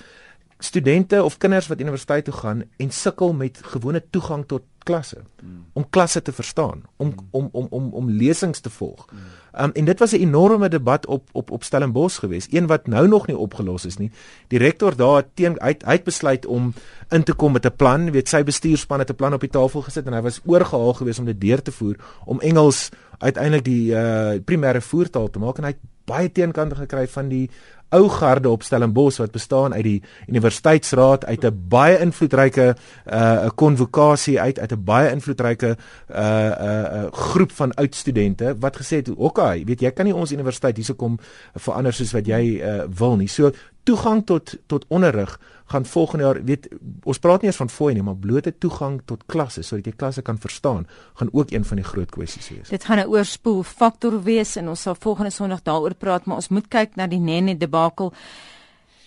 studente 0.60 1.24
of 1.24 1.38
kinders 1.38 1.67
wat 1.67 1.80
universiteit 1.80 2.26
toe 2.26 2.34
gaan 2.34 2.63
en 2.78 2.91
sukkel 2.91 3.34
met 3.34 3.60
gewone 3.62 4.04
toegang 4.10 4.46
tot 4.48 4.62
klasse 4.88 5.20
mm. 5.20 5.65
om 5.74 5.86
klasse 5.89 6.22
te 6.22 6.32
verstaan 6.32 6.84
om 6.96 7.08
mm. 7.08 7.28
om 7.32 7.50
om 7.52 7.67
om 7.70 7.89
om 7.93 8.10
lesings 8.10 8.60
te 8.60 8.70
volg. 8.70 9.06
Mm. 9.12 9.20
Um, 9.63 9.72
en 9.74 9.86
dit 9.86 10.00
was 10.00 10.12
'n 10.12 10.24
enorme 10.24 10.70
debat 10.70 11.06
op 11.06 11.30
op 11.32 11.52
op 11.52 11.63
Stellenbosch 11.63 12.20
geweest, 12.20 12.54
een 12.54 12.67
wat 12.67 12.88
nou 12.88 13.08
nog 13.08 13.28
nie 13.28 13.38
opgelos 13.38 13.86
is 13.86 13.98
nie. 13.98 14.12
Die 14.48 14.60
rektor 14.60 14.96
daar 14.96 15.24
teen 15.34 15.60
uit 15.62 15.84
uit 15.84 16.04
besluit 16.04 16.46
om 16.46 16.74
in 17.10 17.24
te 17.24 17.34
kom 17.34 17.52
met 17.52 17.65
'n 17.65 17.76
plan, 17.76 18.12
weet 18.12 18.30
sy 18.30 18.43
bestuurspan 18.43 19.00
het 19.00 19.10
'n 19.10 19.15
plan 19.15 19.34
op 19.34 19.39
die 19.39 19.50
tafel 19.50 19.82
gesit 19.82 20.06
en 20.06 20.13
hy 20.13 20.22
was 20.22 20.41
oorgehaal 20.46 20.93
geweest 20.93 21.20
om 21.20 21.26
dit 21.26 21.41
deur 21.41 21.62
te 21.62 21.72
voer 21.72 21.96
om 22.26 22.39
Engels 22.39 22.89
uiteindelik 23.17 23.65
die 23.65 23.91
uh 23.91 24.38
primêre 24.45 24.82
voertaal 24.82 25.30
te 25.30 25.39
maak 25.39 25.58
en 25.58 25.63
hy 25.63 25.73
het 25.75 25.84
baie 26.08 26.32
teenkante 26.32 26.75
gekry 26.75 27.08
van 27.08 27.30
die 27.30 27.49
ou 27.95 28.08
garde 28.12 28.49
op 28.49 28.63
Stellenbosch 28.63 29.19
wat 29.21 29.32
bestaan 29.32 29.73
uit 29.73 29.84
die 29.84 30.01
universiteitsraad 30.27 31.25
uit 31.25 31.45
'n 31.45 31.67
baie 31.69 31.99
invloedryke 31.99 32.75
'n 32.75 33.13
uh, 33.13 33.49
konvokasie 33.56 34.41
uit 34.41 34.60
uit 34.60 34.71
'n 34.71 34.84
baie 34.84 35.12
invloedryke 35.12 35.67
'n 35.67 35.77
uh, 36.12 36.51
'n 36.51 37.06
uh, 37.06 37.12
groep 37.12 37.51
van 37.51 37.73
oud 37.73 37.95
studente 37.95 38.56
wat 38.60 38.77
gesê 38.77 38.95
het, 38.95 39.10
"Oké, 39.10 39.21
okay, 39.23 39.63
weet 39.65 39.82
jy, 39.82 39.91
kan 39.91 40.06
nie 40.06 40.15
ons 40.15 40.32
universiteit 40.32 40.75
hierso 40.75 40.93
kom 40.93 41.19
verander 41.56 41.93
soos 41.93 42.12
wat 42.12 42.25
jy 42.25 42.60
uh, 42.60 42.84
wil 42.97 43.15
nie." 43.15 43.27
So 43.27 43.51
toegang 43.88 44.26
tot 44.28 44.56
tot 44.67 44.86
onderrig 44.93 45.38
gaan 45.71 45.86
volgende 45.86 46.23
jaar 46.23 46.39
weet 46.47 46.67
ons 47.04 47.19
praat 47.23 47.43
nie 47.43 47.50
eers 47.50 47.60
van 47.60 47.71
fooi 47.71 47.93
nie 47.95 48.04
maar 48.04 48.19
blote 48.19 48.54
toegang 48.63 49.00
tot 49.10 49.23
klasse 49.32 49.63
sodat 49.67 49.89
jy 49.89 49.95
klasse 49.95 50.23
kan 50.23 50.39
verstaan 50.43 50.88
gaan 51.19 51.32
ook 51.32 51.52
een 51.52 51.65
van 51.67 51.82
die 51.82 51.88
groot 51.88 52.12
kwessies 52.12 52.50
wees. 52.50 52.69
Dit 52.69 52.86
gaan 52.88 53.00
'n 53.00 53.12
oorspoel 53.12 53.63
faktor 53.63 54.23
wees 54.23 54.56
en 54.56 54.69
ons 54.69 54.82
sal 54.82 54.95
volgende 54.95 55.32
Sondag 55.32 55.62
daaroor 55.63 55.93
praat 55.93 56.26
maar 56.26 56.36
ons 56.36 56.50
moet 56.50 56.67
kyk 56.67 56.95
na 56.95 57.08
die 57.08 57.19
Nene 57.19 57.58
debakel. 57.58 58.13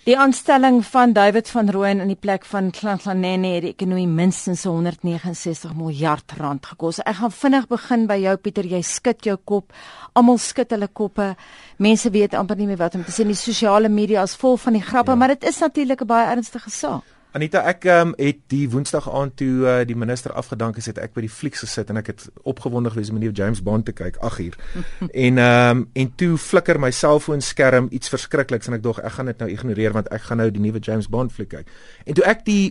Die 0.08 0.14
aanstelling 0.16 0.78
van 0.88 1.12
David 1.12 1.50
van 1.52 1.68
Rooyen 1.68 1.98
in 2.00 2.08
die 2.08 2.16
plek 2.16 2.46
van 2.48 2.70
Klantlanene 2.72 3.50
het 3.52 3.66
die 3.66 3.72
ekonomie 3.74 4.08
minstens 4.08 4.62
169 4.64 5.74
miljard 5.76 6.32
rand 6.38 6.70
gekos. 6.70 7.02
Ek 7.04 7.18
gaan 7.18 7.34
vinnig 7.36 7.66
begin 7.68 8.06
by 8.08 8.16
jou 8.22 8.32
Pieter, 8.40 8.64
jy 8.64 8.80
skud 8.80 9.28
jou 9.28 9.36
kop. 9.44 9.76
Almal 10.16 10.40
skud 10.40 10.72
hulle 10.72 10.88
koppe. 10.88 11.34
Mense 11.76 12.08
weet 12.16 12.32
amper 12.32 12.56
nie 12.56 12.70
meer 12.70 12.80
wat 12.80 12.96
om 12.96 13.04
te 13.04 13.12
sê. 13.12 13.28
Die 13.28 13.36
sosiale 13.36 13.92
media 13.92 14.24
is 14.24 14.38
vol 14.40 14.56
van 14.64 14.80
die 14.80 14.86
grappe, 14.88 15.12
ja. 15.12 15.20
maar 15.20 15.34
dit 15.36 15.44
is 15.52 15.60
natuurlik 15.60 16.00
'n 16.00 16.08
baie 16.16 16.32
ernstige 16.32 16.70
saak. 16.70 17.04
Anita, 17.32 17.60
ek 17.70 17.84
um, 17.86 18.10
het 18.18 18.40
die 18.50 18.64
Woensdag 18.72 19.04
aand 19.06 19.36
toe 19.38 19.62
uh, 19.62 19.74
die 19.86 19.94
minister 19.94 20.32
afgedank 20.34 20.80
het, 20.80 20.88
het 20.90 20.98
ek 20.98 21.12
by 21.14 21.22
die 21.22 21.30
flieks 21.30 21.62
gesit 21.62 21.92
en 21.92 22.00
ek 22.00 22.10
het 22.10 22.24
opgewonde 22.42 22.90
gewees 22.90 23.12
om 23.12 23.20
meneer 23.20 23.36
James 23.38 23.60
Bond 23.62 23.86
te 23.86 23.94
kyk 23.94 24.18
8 24.18 24.42
uur. 24.48 24.56
en 25.26 25.38
ehm 25.38 25.70
um, 25.70 25.84
en 25.94 26.10
toe 26.18 26.34
flikker 26.42 26.80
my 26.82 26.90
selfoon 26.90 27.44
skerm 27.44 27.86
iets 27.94 28.10
verskrikliks 28.10 28.66
en 28.66 28.80
ek 28.80 28.82
dog 28.82 28.98
ek 28.98 29.14
gaan 29.14 29.30
dit 29.30 29.44
nou 29.44 29.50
ignoreer 29.52 29.94
want 29.94 30.10
ek 30.10 30.26
gaan 30.26 30.42
nou 30.42 30.48
die 30.50 30.62
nuwe 30.64 30.82
James 30.82 31.06
Bond 31.06 31.30
fliek 31.32 31.52
kyk. 31.54 31.70
En 32.04 32.18
toe 32.18 32.26
ek 32.26 32.42
die 32.48 32.64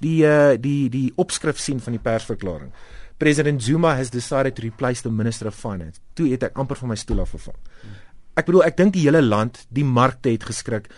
die 0.00 0.18
uh, 0.24 0.54
die 0.56 0.88
die 0.92 1.10
opskrif 1.20 1.60
sien 1.60 1.80
van 1.80 1.98
die 1.98 2.02
persverklaring. 2.02 2.72
President 3.20 3.62
Zuma 3.62 3.94
has 3.94 4.10
decided 4.10 4.56
to 4.56 4.62
replace 4.62 5.02
the 5.02 5.12
Minister 5.12 5.46
of 5.52 5.54
Finance. 5.54 6.00
Toe 6.16 6.30
het 6.32 6.48
ek 6.48 6.56
amper 6.58 6.80
van 6.80 6.94
my 6.94 6.96
stoel 6.96 7.20
af 7.26 7.36
geval. 7.36 7.54
Ek 8.32 8.48
bedoel 8.48 8.64
ek 8.64 8.78
dink 8.78 8.94
die 8.96 9.04
hele 9.04 9.20
land, 9.22 9.66
die 9.68 9.84
markte 9.84 10.32
het 10.32 10.46
geskrik. 10.48 10.88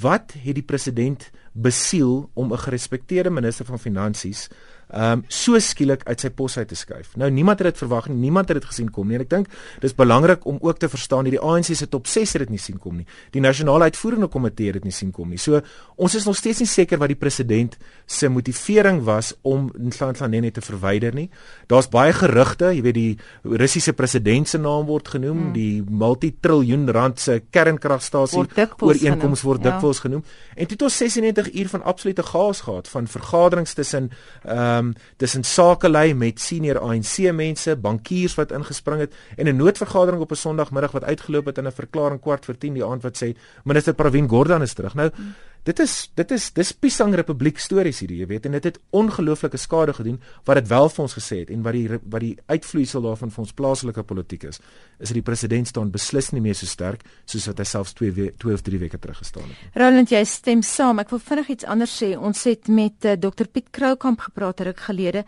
Wat 0.00 0.34
het 0.38 0.54
die 0.54 0.62
president 0.62 1.30
besiel 1.52 2.30
om 2.34 2.52
'n 2.52 2.58
gerespekteerde 2.58 3.30
minister 3.30 3.64
van 3.64 3.78
finansies 3.78 4.48
um 4.88 5.24
so 5.28 5.58
skielik 5.60 6.04
uit 6.08 6.22
sy 6.22 6.30
pos 6.32 6.56
uit 6.56 6.68
te 6.68 6.76
skuif. 6.78 7.12
Nou 7.20 7.28
niemand 7.32 7.60
het 7.60 7.68
dit 7.68 7.80
verwag 7.82 8.08
nie, 8.08 8.16
niemand 8.28 8.48
het 8.48 8.56
dit 8.60 8.68
gesien 8.68 8.88
kom 8.92 9.08
nie. 9.08 9.18
En 9.18 9.24
ek 9.26 9.30
dink 9.30 9.50
dis 9.82 9.94
belangrik 9.94 10.46
om 10.48 10.56
ook 10.64 10.78
te 10.80 10.88
verstaan 10.88 11.28
dat 11.28 11.36
die 11.36 11.42
ANC 11.42 11.74
se 11.76 11.88
top 11.88 12.08
6 12.08 12.32
het 12.32 12.46
dit 12.46 12.54
nie 12.56 12.62
sien 12.62 12.78
kom 12.80 12.96
nie. 12.96 13.06
Die 13.34 13.42
nasionale 13.44 13.90
uitvoerende 13.90 14.30
komitee 14.32 14.72
het 14.72 14.80
dit 14.80 14.88
nie 14.88 14.94
sien 14.96 15.12
kom 15.12 15.28
nie. 15.28 15.40
So 15.40 15.60
ons 15.96 16.16
is 16.16 16.24
nog 16.24 16.38
steeds 16.40 16.62
nie 16.64 16.70
seker 16.70 17.00
wat 17.00 17.12
die 17.12 17.18
president 17.20 17.76
se 18.06 18.30
motivering 18.32 19.02
was 19.04 19.34
om 19.42 19.68
Nhlanhla 19.76 20.52
te 20.52 20.64
verwyder 20.64 21.14
nie. 21.14 21.28
Daar's 21.68 21.90
baie 21.92 22.12
gerugte, 22.12 22.72
jy 22.72 22.82
weet 22.82 22.96
die 22.96 23.18
Russiese 23.44 23.92
president 23.92 24.48
se 24.48 24.58
naam 24.58 24.86
word 24.88 25.08
genoem, 25.08 25.50
hmm. 25.50 25.52
die 25.52 25.82
multitriljoen 25.84 26.88
rand 26.88 27.20
se 27.20 27.42
kernkragstasie 27.50 28.46
ooreenkoms 28.80 29.44
word 29.44 29.64
ja. 29.64 29.74
dikwels 29.74 30.00
genoem. 30.00 30.24
En 30.56 30.64
dit 30.64 30.72
het 30.72 30.82
ons 30.82 30.96
96 30.96 31.52
uur 31.52 31.68
van 31.68 31.84
absolute 31.84 32.22
chaos 32.22 32.64
gehad 32.64 32.88
van 32.88 33.06
vergaderings 33.06 33.76
tussen 33.76 34.10
uh 34.48 34.77
ehm 34.77 34.77
um, 34.78 34.94
tussen 35.16 35.44
sakelei 35.44 36.14
met 36.14 36.40
senior 36.40 36.78
ANC 36.78 37.32
mense, 37.32 37.76
bankiers 37.76 38.34
wat 38.34 38.52
ingespring 38.52 39.00
het 39.00 39.14
en 39.36 39.46
'n 39.46 39.56
noodvergadering 39.56 40.22
op 40.22 40.30
'n 40.30 40.34
Sondagmiddag 40.34 40.92
wat 40.92 41.04
uitgeloop 41.04 41.46
het 41.46 41.58
in 41.58 41.66
'n 41.66 41.72
verklaring 41.72 42.20
kwart 42.20 42.44
voor 42.44 42.58
10 42.58 42.74
die 42.74 42.84
aand 42.84 43.02
wat 43.02 43.22
sê 43.24 43.36
minister 43.64 43.94
Pravin 43.94 44.28
Gordhan 44.28 44.62
is 44.62 44.72
terug. 44.72 44.94
Nou 44.94 45.10
hmm 45.14 45.34
dit 45.64 45.80
is 45.80 45.94
dit 46.14 46.30
is 46.36 46.50
dis 46.52 46.72
Pisang 46.72 47.14
Republiek 47.18 47.58
stories 47.58 48.00
hierdie, 48.02 48.20
jy 48.22 48.28
weet, 48.30 48.46
en 48.46 48.56
dit 48.58 48.68
het 48.70 48.78
ongelooflike 48.96 49.58
skade 49.60 49.94
gedoen 49.96 50.18
wat 50.46 50.60
dit 50.60 50.68
wel 50.70 50.88
vir 50.94 51.02
ons 51.04 51.16
gesê 51.18 51.40
het 51.42 51.50
en 51.54 51.62
wat 51.66 51.76
die 51.76 51.86
wat 51.98 52.22
die 52.24 52.34
uitvloeisel 52.46 53.04
daarvan 53.08 53.32
vir 53.34 53.44
ons 53.44 53.54
plaaslike 53.60 54.04
politiek 54.08 54.48
is, 54.48 54.60
is 54.98 55.12
dat 55.12 55.18
die 55.18 55.26
president 55.26 55.68
staan 55.68 55.92
beslis 55.94 56.30
nie 56.32 56.42
meer 56.44 56.56
so 56.58 56.66
sterk 56.66 57.04
soos 57.26 57.48
wat 57.50 57.62
hy 57.62 57.68
selfs 57.68 57.96
2 57.98 58.30
2 58.38 58.54
of 58.54 58.64
3 58.66 58.82
weke 58.84 58.98
terug 58.98 59.18
gestaan 59.22 59.48
het. 59.48 59.64
Roland, 59.78 60.12
jy 60.12 60.22
stem 60.24 60.62
saam. 60.62 61.02
Ek 61.02 61.10
wil 61.14 61.22
vinnig 61.22 61.52
iets 61.56 61.68
anders 61.68 61.94
sê. 62.02 62.14
Ons 62.16 62.44
het 62.48 62.68
met 62.68 63.04
uh, 63.04 63.12
eh, 63.12 63.18
Dr 63.18 63.48
Piet 63.52 63.70
Kroukamp 63.74 64.20
gepraat 64.28 64.60
ruk 64.66 64.80
gelede 64.88 65.24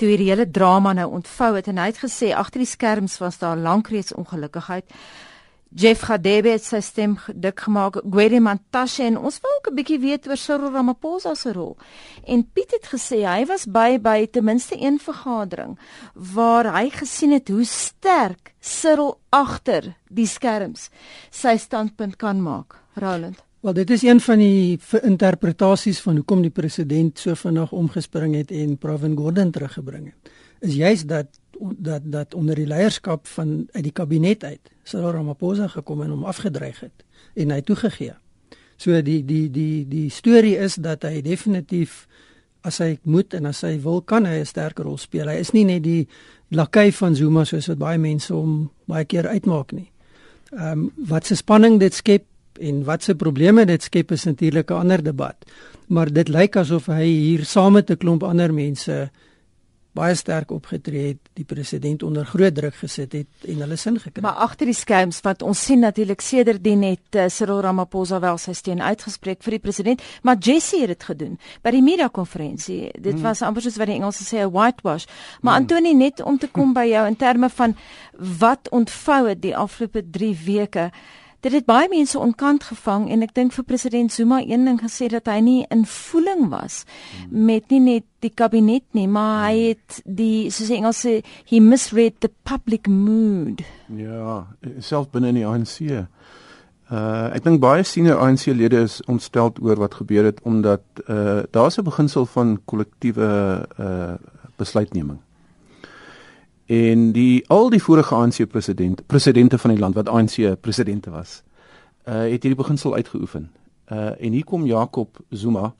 toe 0.00 0.08
hierdie 0.08 0.30
hele 0.30 0.46
drama 0.48 0.94
nou 0.96 1.10
ontvou 1.20 1.54
het 1.58 1.68
en 1.68 1.80
hy 1.80 1.90
het 1.90 2.00
gesê 2.00 2.30
agter 2.36 2.62
die 2.62 2.70
skerms 2.70 3.18
was 3.20 3.38
daar 3.42 3.58
lank 3.58 3.90
reeds 3.92 4.14
ongelukkigheid. 4.16 4.86
Jeff 5.70 6.02
Gadebe 6.02 6.50
het 6.50 6.64
sy 6.66 6.80
stem 6.82 7.12
dik 7.30 7.60
gemaak, 7.62 8.00
Gwede 8.02 8.40
Mantashe 8.42 9.04
en 9.06 9.18
ons 9.20 9.36
wou 9.38 9.50
ook 9.58 9.68
'n 9.70 9.76
bietjie 9.76 10.00
weet 10.02 10.26
oor 10.26 10.36
Cyril 10.36 10.72
Ramaphosa 10.72 11.34
se 11.34 11.52
rol. 11.52 11.76
En 12.26 12.42
Piet 12.42 12.70
het 12.72 12.86
gesê 12.90 13.22
hy 13.22 13.46
was 13.46 13.66
by 13.66 13.98
by 13.98 14.26
ten 14.26 14.44
minste 14.44 14.74
een 14.76 14.98
vergadering 14.98 15.78
waar 16.14 16.74
hy 16.74 16.90
gesien 16.90 17.30
het 17.30 17.48
hoe 17.48 17.64
sterk 17.64 18.54
Cyril 18.60 19.20
agter 19.30 19.94
die 20.08 20.26
skerms 20.26 20.90
sy 21.30 21.56
standpunt 21.56 22.16
kan 22.16 22.42
maak. 22.42 22.74
Roland. 22.94 23.44
Wel 23.60 23.72
dit 23.72 23.90
is 23.90 24.02
een 24.02 24.20
van 24.20 24.38
die 24.38 24.80
interpretasies 25.02 26.00
van 26.00 26.16
hoekom 26.16 26.42
die 26.42 26.50
president 26.50 27.18
so 27.18 27.34
vinnig 27.34 27.72
omgespring 27.72 28.34
het 28.34 28.50
en 28.50 28.78
Pravin 28.78 29.16
Gordhan 29.16 29.50
teruggebring 29.50 30.04
het. 30.06 30.32
Is 30.60 30.74
juist 30.74 31.08
dat 31.08 31.39
dat 31.60 32.02
dat 32.04 32.34
onder 32.34 32.54
die 32.54 32.66
leierskap 32.66 33.26
van 33.26 33.68
uit 33.72 33.82
die 33.82 33.92
kabinet 33.92 34.44
uit 34.44 34.70
Cyril 34.82 35.10
Ramaphosa 35.10 35.68
gekom 35.68 36.02
en 36.02 36.10
hom 36.10 36.24
afgedreig 36.24 36.80
het 36.80 37.04
en 37.34 37.50
hy 37.50 37.60
toegegee. 37.60 38.14
So 38.80 39.02
die 39.04 39.20
die 39.24 39.50
die 39.52 39.84
die 39.88 40.08
storie 40.10 40.56
is 40.56 40.74
dat 40.80 41.02
hy 41.02 41.20
definitief 41.22 42.06
as 42.66 42.80
hy 42.80 42.98
moet 43.02 43.34
en 43.36 43.48
as 43.50 43.62
hy 43.64 43.76
wil 43.84 44.00
kan 44.02 44.26
hy 44.26 44.40
'n 44.40 44.46
sterker 44.46 44.84
rol 44.84 44.98
speel. 44.98 45.28
Hy 45.28 45.40
is 45.40 45.52
nie 45.52 45.64
net 45.64 45.82
die 45.82 46.08
lakai 46.50 46.92
van 46.92 47.14
Zuma 47.14 47.44
soos 47.44 47.68
wat 47.68 47.78
baie 47.78 47.98
mense 47.98 48.34
hom 48.34 48.70
baie 48.86 49.04
keer 49.04 49.28
uitmaak 49.28 49.72
nie. 49.72 49.90
Ehm 50.52 50.72
um, 50.72 50.90
wat 50.96 51.26
se 51.26 51.36
spanning 51.36 51.80
dit 51.80 51.94
skep 51.94 52.24
en 52.60 52.84
wat 52.84 53.02
se 53.02 53.14
probleme 53.14 53.64
dit 53.64 53.82
skep 53.82 54.12
is 54.12 54.24
natuurlik 54.24 54.70
'n 54.70 54.74
ander 54.74 55.02
debat. 55.02 55.36
Maar 55.88 56.12
dit 56.12 56.28
lyk 56.28 56.56
asof 56.56 56.86
hy 56.86 57.04
hier 57.04 57.44
saam 57.44 57.72
met 57.72 57.90
'n 57.90 57.96
klomp 57.96 58.22
ander 58.22 58.54
mense 58.54 59.10
baie 59.96 60.14
sterk 60.14 60.52
opgetree 60.54 61.06
het, 61.08 61.20
die 61.34 61.44
president 61.44 62.02
onder 62.06 62.26
groot 62.26 62.54
druk 62.54 62.76
gesit 62.78 63.14
het 63.16 63.48
en 63.50 63.62
hulle 63.64 63.76
sin 63.80 63.98
gekry. 63.98 64.22
Maar 64.22 64.38
agter 64.46 64.70
die 64.70 64.76
skerms 64.76 65.20
wat 65.26 65.42
ons 65.42 65.64
sien 65.66 65.82
natuurlik 65.82 66.22
sedertdien 66.22 66.82
het 66.86 67.18
uh, 67.18 67.26
Cyril 67.28 67.62
Ramaphosa 67.66 68.20
wel 68.22 68.38
sy 68.38 68.54
steun 68.54 68.82
uitgespreek 68.82 69.42
vir 69.42 69.58
die 69.58 69.62
president, 69.62 70.04
maar 70.22 70.38
Jesse 70.38 70.82
het 70.82 70.94
dit 70.94 71.08
gedoen 71.10 71.38
by 71.64 71.74
die 71.74 71.82
media 71.82 72.08
konferensie. 72.08 72.90
Dit 72.94 73.18
hmm. 73.18 73.26
was 73.26 73.42
amper 73.42 73.66
soos 73.66 73.78
wat 73.80 73.90
die 73.90 73.98
Engelse 73.98 74.26
sê 74.26 74.44
'n 74.44 74.52
whitewash. 74.54 75.06
Maar 75.42 75.56
hmm. 75.56 75.62
Antoni 75.62 75.94
net 75.94 76.22
om 76.22 76.38
te 76.38 76.48
kom 76.48 76.72
by 76.80 76.86
jou 76.86 77.06
in 77.06 77.16
terme 77.16 77.50
van 77.50 77.76
wat 78.12 78.68
ontvou 78.70 79.28
het 79.28 79.42
die 79.42 79.56
afgelope 79.56 80.04
3 80.10 80.36
weke 80.44 80.90
dit 81.40 81.52
het 81.52 81.66
baie 81.68 81.88
mense 81.88 82.18
onkant 82.18 82.64
gevang 82.68 83.08
en 83.12 83.24
ek 83.24 83.32
dink 83.36 83.54
vir 83.56 83.64
president 83.64 84.12
Zuma 84.12 84.40
een 84.44 84.66
ding 84.68 84.80
gesê 84.82 85.08
dat 85.12 85.28
hy 85.30 85.38
nie 85.44 85.60
in 85.72 85.86
voeling 85.88 86.48
was 86.52 86.82
hmm. 86.84 87.44
met 87.48 87.70
nie 87.72 87.80
net 87.80 88.06
die 88.24 88.32
kabinet 88.34 88.84
nie 88.96 89.06
maar 89.08 89.46
hy 89.48 89.54
hmm. 89.56 89.68
het 89.72 90.00
die 90.04 90.50
soos 90.52 90.72
die 90.72 90.80
Engels 90.80 91.00
sê 91.06 91.14
he 91.48 91.62
misread 91.64 92.20
the 92.20 92.30
public 92.44 92.88
mood 92.88 93.64
ja 93.96 94.44
self 94.84 95.10
binne 95.14 95.32
in 95.32 95.40
die 95.40 95.48
ANC 95.48 95.80
uh 96.90 97.30
ek 97.30 97.44
dink 97.46 97.62
baie 97.62 97.86
senior 97.86 98.18
ANC 98.18 98.50
lede 98.50 98.84
is 98.84 98.98
ontstel 99.06 99.54
oor 99.62 99.78
wat 99.80 99.96
gebeur 100.02 100.26
het 100.28 100.44
omdat 100.44 100.84
uh 101.06 101.46
daar's 101.54 101.78
'n 101.78 101.88
beginsel 101.88 102.26
van 102.26 102.58
kollektiewe 102.66 103.30
uh 103.78 104.14
besluitneming 104.58 105.20
en 106.70 107.10
die 107.12 107.42
al 107.50 107.70
die 107.70 107.82
vorige 107.82 108.14
ANC 108.14 108.46
president 108.48 109.02
presidente 109.06 109.58
van 109.58 109.72
die 109.74 109.78
land 109.78 109.94
wat 109.98 110.08
ANC 110.08 110.60
presidente 110.60 111.10
was 111.10 111.42
uh 112.06 112.22
het 112.30 112.42
hierdie 112.42 112.58
beginsel 112.58 112.94
uitgeoefen. 112.94 113.50
Uh 113.92 114.12
en 114.20 114.32
hier 114.32 114.44
kom 114.44 114.66
Jakob 114.66 115.18
Zuma 115.30 115.74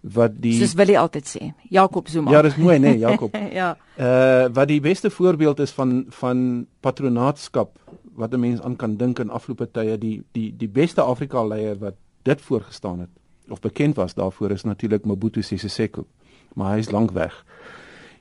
wat 0.00 0.34
die 0.42 0.58
Dis 0.58 0.74
wil 0.74 0.90
hy 0.92 0.96
altyd 0.98 1.28
sê. 1.30 1.52
Jakob 1.70 2.08
Zuma. 2.08 2.30
Ja, 2.30 2.42
dis 2.42 2.56
mooi 2.56 2.78
nê, 2.78 2.92
nee, 2.94 2.98
Jakob. 2.98 3.36
ja. 3.60 3.76
Uh 3.98 4.48
wat 4.54 4.68
die 4.68 4.80
beste 4.80 5.10
voorbeeld 5.10 5.62
is 5.62 5.70
van 5.70 6.04
van 6.08 6.66
patronaatskap 6.80 7.78
wat 8.14 8.34
'n 8.34 8.40
mens 8.40 8.60
aan 8.62 8.76
kan 8.76 8.96
dink 8.96 9.18
in 9.18 9.30
afgelope 9.30 9.70
tye 9.70 9.98
die 9.98 10.22
die 10.32 10.54
die 10.56 10.68
beste 10.68 11.02
Afrika 11.02 11.46
leier 11.46 11.78
wat 11.78 11.94
dit 12.22 12.40
voorgestaan 12.40 13.00
het 13.00 13.10
of 13.48 13.60
bekend 13.60 13.96
was 13.96 14.14
daarvoor 14.14 14.50
is 14.50 14.62
natuurlik 14.62 15.04
Mobutu 15.04 15.42
Sese 15.42 15.68
Seko. 15.68 16.06
Maar 16.54 16.72
hy 16.72 16.78
is 16.78 16.90
lank 16.90 17.10
weg. 17.10 17.44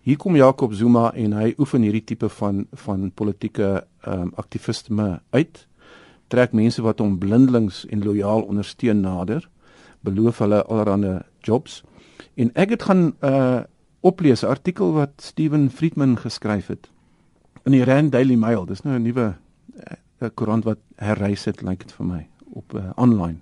Hier 0.06 0.20
kom 0.22 0.36
Jakob 0.38 0.74
Zuma 0.78 1.08
en 1.18 1.32
hy 1.34 1.56
oefen 1.58 1.82
hierdie 1.82 2.04
tipe 2.06 2.28
van 2.30 2.68
van 2.78 3.08
politieke 3.18 3.70
ehm 4.06 4.28
um, 4.28 4.34
aktivisme 4.38 5.08
uit. 5.34 5.64
Trek 6.30 6.54
mense 6.54 6.84
wat 6.86 7.02
hom 7.02 7.16
blindelings 7.18 7.80
en 7.90 8.04
lojaal 8.06 8.46
ondersteun 8.46 9.02
nader, 9.02 9.48
beloof 10.06 10.44
hulle 10.46 10.62
allerlei 10.62 11.16
jobs. 11.42 11.80
En 12.38 12.54
ek 12.54 12.76
het 12.76 12.86
gaan 12.86 13.16
uh 13.26 13.64
oplees 14.06 14.46
'n 14.46 14.54
artikel 14.54 14.94
wat 14.94 15.10
Steven 15.18 15.72
Friedman 15.72 16.18
geskryf 16.22 16.68
het 16.68 16.90
in 17.66 17.72
die 17.72 17.84
Rand 17.84 18.12
Daily 18.12 18.36
Mail. 18.36 18.66
Dis 18.66 18.84
nou 18.86 19.00
'n 19.00 19.02
nuwe 19.02 19.34
uh, 20.22 20.30
koerant 20.34 20.64
wat 20.64 20.80
herreis 20.96 21.46
het, 21.46 21.62
lyk 21.62 21.70
like 21.70 21.84
dit 21.86 21.92
vir 21.92 22.06
my, 22.06 22.28
op 22.54 22.74
uh, 22.74 22.92
online. 22.96 23.40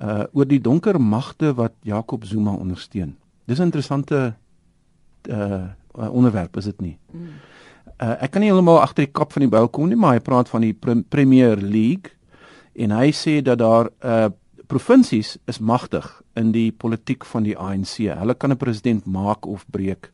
Uh 0.00 0.24
oor 0.32 0.46
die 0.46 0.60
donker 0.60 1.00
magte 1.00 1.54
wat 1.54 1.72
Jakob 1.82 2.24
Zuma 2.24 2.50
ondersteun. 2.50 3.16
Dis 3.46 3.58
'n 3.58 3.62
interessante 3.70 4.34
uh 5.28 5.68
onderwerp 5.92 6.56
is 6.56 6.64
dit 6.64 6.80
nie. 6.80 6.98
Uh 8.00 8.16
ek 8.20 8.30
kan 8.30 8.40
nie 8.40 8.50
heeltemal 8.50 8.80
agter 8.80 9.04
die 9.04 9.12
kap 9.12 9.32
van 9.32 9.44
die 9.44 9.50
byl 9.50 9.68
kom 9.68 9.88
nie, 9.88 9.96
maar 9.96 10.16
hy 10.16 10.20
praat 10.20 10.48
van 10.48 10.60
die 10.60 10.74
Premier 11.08 11.56
League 11.56 12.16
en 12.74 12.90
hy 12.90 13.10
sê 13.12 13.40
dat 13.42 13.58
daar 13.58 13.90
uh 14.02 14.30
provinsies 14.72 15.36
is 15.46 15.58
magtig 15.58 16.06
in 16.34 16.52
die 16.52 16.70
politiek 16.72 17.26
van 17.28 17.44
die 17.44 17.56
ANC. 17.58 18.08
Hulle 18.08 18.34
kan 18.34 18.52
'n 18.52 18.56
president 18.56 19.04
maak 19.04 19.46
of 19.46 19.66
breek. 19.70 20.10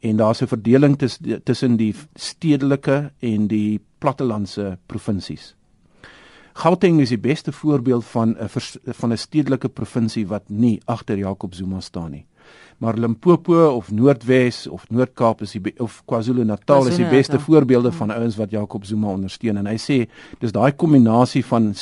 En 0.00 0.16
daar's 0.16 0.42
'n 0.42 0.46
verdeling 0.46 0.98
tussen 1.44 1.76
die 1.76 1.94
stedelike 2.14 3.12
en 3.20 3.46
die 3.46 3.80
plattelandse 3.98 4.78
provinsies. 4.86 5.54
Gauteng 6.54 7.00
is 7.00 7.08
die 7.08 7.18
beste 7.18 7.52
voorbeeld 7.52 8.04
van 8.04 8.36
'n 8.38 8.48
van 8.84 9.12
'n 9.12 9.16
stedelike 9.16 9.68
provinsie 9.68 10.26
wat 10.26 10.48
nie 10.48 10.80
agter 10.84 11.18
Jacob 11.18 11.54
Zuma 11.54 11.80
staan 11.80 12.10
nie. 12.10 12.26
Maar 12.78 12.98
Limpopo 12.98 13.68
of 13.76 13.90
Noordwes 13.90 14.66
of 14.66 14.84
Noord-Kaap 14.90 15.42
is 15.42 15.52
die 15.52 15.74
of 15.78 16.02
KwaZulu-Natal 16.04 16.86
is 16.90 16.96
die 16.96 17.08
beste 17.08 17.40
voorbeelde 17.40 17.92
van 17.92 18.10
ouens 18.10 18.36
wat 18.36 18.50
Jacob 18.50 18.84
Zuma 18.84 19.12
ondersteun 19.14 19.56
en 19.56 19.66
hy 19.66 19.78
sê 19.78 19.98
dis 20.42 20.52
daai 20.52 20.72
kombinasie 20.72 21.44
van 21.46 21.72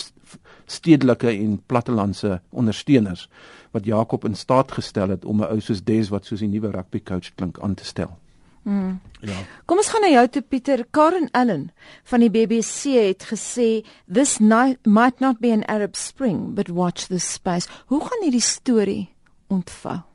stedelike 0.67 1.31
en 1.33 1.59
plattelandse 1.67 2.41
ondersteuners 2.51 3.29
wat 3.73 3.89
Jakob 3.89 4.25
in 4.29 4.37
staat 4.37 4.73
gestel 4.73 5.09
het 5.09 5.25
om 5.25 5.41
'n 5.41 5.49
ou 5.49 5.61
soos 5.61 5.85
Des 5.85 6.09
wat 6.09 6.25
soos 6.25 6.43
'n 6.43 6.51
nuwe 6.51 6.71
rugby 6.71 7.01
coach 7.03 7.35
klink 7.35 7.59
aan 7.59 7.75
te 7.75 7.85
stel. 7.85 8.19
Mm. 8.63 9.01
Ja. 9.21 9.35
Kom 9.65 9.77
ons 9.77 9.89
gaan 9.89 10.01
na 10.01 10.09
jou 10.09 10.29
toe 10.29 10.43
Pieter 10.43 10.85
Karen 10.91 11.29
Allen 11.31 11.73
van 12.05 12.21
die 12.21 12.31
BBC 12.31 12.95
het 12.95 13.27
gesê 13.33 13.83
this 14.13 14.39
might 14.39 15.21
not 15.21 15.41
be 15.41 15.51
an 15.53 15.65
Arab 15.65 15.97
Spring 15.97 16.55
but 16.55 16.69
watch 16.69 17.07
this 17.07 17.33
space. 17.33 17.69
Hoe 17.87 18.01
gaan 18.01 18.23
hierdie 18.23 18.41
storie 18.41 19.09
ontvou? 19.47 20.12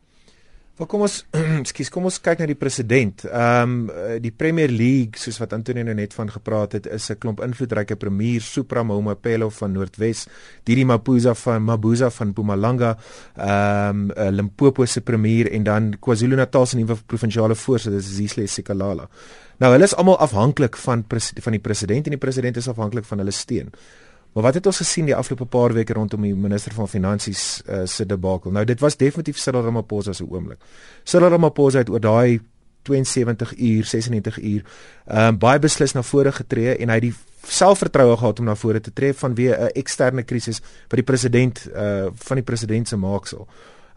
Maar 0.77 0.85
kom 0.87 1.01
ons 1.07 1.15
skus 1.71 1.89
kom 1.89 2.05
ons 2.05 2.19
kyk 2.21 2.43
na 2.43 2.47
die 2.49 2.57
president. 2.57 3.23
Ehm 3.25 3.87
um, 3.87 4.19
die 4.21 4.31
Premier 4.31 4.69
League 4.69 5.17
soos 5.17 5.39
wat 5.41 5.55
Antonio 5.57 5.85
nou 5.87 5.95
net 5.97 6.13
van 6.13 6.29
gepraat 6.29 6.77
het 6.77 6.85
is 6.93 7.09
'n 7.09 7.17
klomp 7.17 7.41
invloedryke 7.41 7.95
premier 7.95 8.41
Supra 8.41 8.83
Mahumapelo 8.83 9.49
van 9.49 9.71
Noordwes, 9.71 10.27
Didi 10.63 10.85
Mapuza 10.85 11.33
van 11.33 11.63
Mabuza 11.63 12.09
van 12.09 12.27
Mpumalanga, 12.27 12.97
ehm 13.35 14.11
um, 14.11 14.35
Limpopo 14.35 14.85
se 14.85 15.01
premier 15.01 15.51
en 15.51 15.63
dan 15.63 15.93
KwaZulu-Natal 15.99 16.65
se 16.65 16.77
nuwe 16.77 16.95
provinsiale 17.05 17.55
voorsitter 17.55 17.99
is 17.99 18.15
Zisle 18.15 18.47
Sikalala. 18.47 19.09
Nou 19.57 19.71
hulle 19.71 19.83
is 19.83 19.95
almal 19.95 20.17
afhanklik 20.17 20.77
van 20.77 21.05
van 21.41 21.51
die 21.51 21.61
president 21.61 22.05
en 22.05 22.11
die 22.11 22.25
president 22.25 22.57
is 22.57 22.67
afhanklik 22.67 23.05
van 23.05 23.17
hulle 23.17 23.31
steun. 23.31 23.73
Maar 24.33 24.43
wat 24.43 24.53
het 24.53 24.65
ons 24.65 24.77
gesien 24.77 25.05
die 25.05 25.15
afgelope 25.15 25.45
paar 25.45 25.73
weke 25.73 25.93
rondom 25.93 26.21
die 26.21 26.35
minister 26.35 26.73
van 26.73 26.87
finansies 26.87 27.61
uh, 27.65 27.85
se 27.85 28.05
debakel? 28.05 28.51
Nou 28.51 28.65
dit 28.65 28.79
was 28.79 28.97
definitief 28.97 29.37
Cyril 29.37 29.63
Ramaphosa 29.65 30.13
se 30.13 30.25
oomblik. 30.29 30.59
Cyril 31.03 31.29
Ramaphosa 31.29 31.77
het 31.77 31.89
oor 31.89 31.99
daai 31.99 32.39
72 32.87 33.57
uur, 33.57 33.85
96 33.85 34.41
uur, 34.41 34.63
ehm 35.05 35.33
uh, 35.33 35.39
baie 35.39 35.59
beslis 35.59 35.93
na 35.93 36.03
vore 36.03 36.31
getree 36.31 36.75
en 36.77 36.89
hy 36.89 36.99
het 36.99 37.07
die 37.09 37.15
selfvertroue 37.47 38.17
gehad 38.17 38.39
om 38.39 38.45
na 38.45 38.55
vore 38.55 38.79
te 38.83 38.93
tree 38.93 39.13
vanweë 39.13 39.57
'n 39.57 39.73
eksterne 39.81 40.23
krisis 40.23 40.61
wat 40.61 40.99
die 41.01 41.03
president 41.03 41.67
uh 41.73 42.07
van 42.13 42.35
die 42.35 42.45
president 42.45 42.87
se 42.87 42.97
maaksel. 42.97 43.47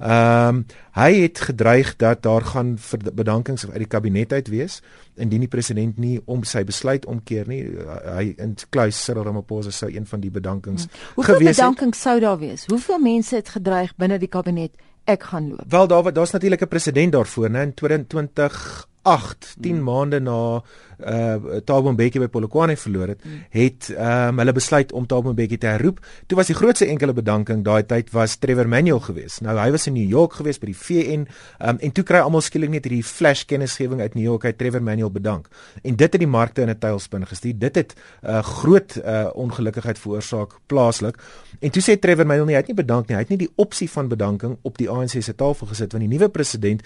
Ehm 0.01 0.49
um, 0.49 0.67
hy 0.91 1.23
het 1.23 1.41
gedreig 1.41 1.97
dat 1.97 2.23
daar 2.23 2.43
gaan 2.43 2.79
bedankings 3.15 3.67
uit 3.67 3.79
die 3.79 3.87
kabinet 3.87 4.33
uit 4.33 4.49
wees 4.49 4.81
indien 5.15 5.41
die 5.41 5.49
president 5.49 5.99
nie 5.99 6.21
om 6.25 6.43
sy 6.45 6.65
besluit 6.65 7.07
omkeer 7.07 7.49
nie. 7.49 7.61
Hy 8.05 8.35
in 8.37 8.57
kluis 8.71 9.05
Cyril 9.05 9.23
Ramaphosa 9.29 9.71
sou 9.71 9.91
een 9.93 10.07
van 10.07 10.21
die 10.21 10.31
bedankings 10.31 10.83
hmm. 10.89 10.93
Hoeveel 11.15 11.35
gewees 11.35 11.57
het. 11.57 11.57
Hoeveel 11.57 11.71
bedankings 11.71 12.01
sou 12.01 12.21
daar 12.21 12.39
wees? 12.39 12.67
Hoeveel 12.67 12.99
mense 12.99 13.37
het 13.37 13.49
gedreig 13.49 13.95
binne 13.97 14.19
die 14.19 14.29
kabinet 14.29 14.73
ek 15.05 15.23
gaan 15.23 15.49
loop? 15.49 15.65
Wel 15.69 15.87
daar 15.87 16.13
daar's 16.13 16.31
natuurlik 16.31 16.63
'n 16.63 16.69
president 16.69 17.13
daarvoor, 17.13 17.51
né, 17.51 17.63
in 17.63 17.75
2020 17.75 18.89
8 19.03 19.55
10 19.61 19.75
hmm. 19.75 19.83
maande 19.85 20.21
na 20.21 20.63
uh 21.01 21.61
Thabo 21.65 21.93
Mbeki 21.93 22.21
by 22.21 22.29
Polokwane 22.29 22.77
verloor 22.77 23.15
het, 23.15 23.23
hmm. 23.23 23.45
het 23.51 23.89
ehm 23.95 24.29
um, 24.29 24.39
hulle 24.43 24.53
besluit 24.53 24.93
om 24.93 25.07
Thabo 25.07 25.33
Mbeki 25.33 25.59
te 25.59 25.67
herroep. 25.67 26.01
Toe 26.27 26.37
was 26.37 26.47
die 26.47 26.57
grootste 26.57 26.87
enkele 26.87 27.13
bedanking 27.17 27.65
daai 27.65 27.87
tyd 27.87 28.11
was 28.13 28.37
Trevor 28.37 28.69
Manuel 28.69 29.01
geweest. 29.01 29.41
Nou 29.41 29.57
hy 29.59 29.71
was 29.71 29.87
in 29.87 29.97
New 29.97 30.09
York 30.09 30.37
geweest 30.37 30.61
by 30.61 30.69
die 30.73 30.77
VN 30.77 31.25
um, 31.59 31.79
en 31.81 31.93
toe 31.97 32.05
kry 32.05 32.21
almal 32.21 32.45
skielik 32.45 32.73
net 32.75 32.85
hierdie 32.85 33.05
flash 33.07 33.47
kennisgewing 33.49 34.01
uit 34.01 34.15
New 34.15 34.25
York 34.25 34.45
hy 34.45 34.53
Trevor 34.53 34.85
Manuel 34.85 35.11
bedank. 35.11 35.49
En 35.83 35.97
dit 35.97 36.13
het 36.13 36.21
die 36.21 36.29
markte 36.29 36.63
in 36.63 36.71
'n 36.71 36.79
tuilspin 36.79 37.27
gestuur. 37.27 37.59
Dit 37.59 37.75
het 37.75 37.95
'n 37.95 38.29
uh, 38.29 38.43
groot 38.43 38.97
uh, 38.97 39.31
ongelukkigheid 39.35 39.99
veroorsaak 39.99 40.59
plaaslik. 40.67 41.17
En 41.61 41.71
toe 41.71 41.83
sê 41.83 41.99
Trevor 41.99 42.27
Manuel 42.27 42.45
nie 42.45 42.55
hy 42.55 42.61
het 42.61 42.69
nie 42.69 42.77
bedank 42.85 43.09
nie. 43.09 43.17
Hy 43.17 43.23
het 43.23 43.33
nie 43.33 43.39
die 43.47 43.53
opsie 43.57 43.91
van 43.91 44.09
bedanking 44.09 44.59
op 44.63 44.77
die 44.79 44.91
ANC 44.91 45.23
se 45.23 45.35
tafel 45.35 45.67
gesit 45.67 45.93
want 45.93 46.05
die 46.05 46.13
nuwe 46.19 46.29
president 46.29 46.83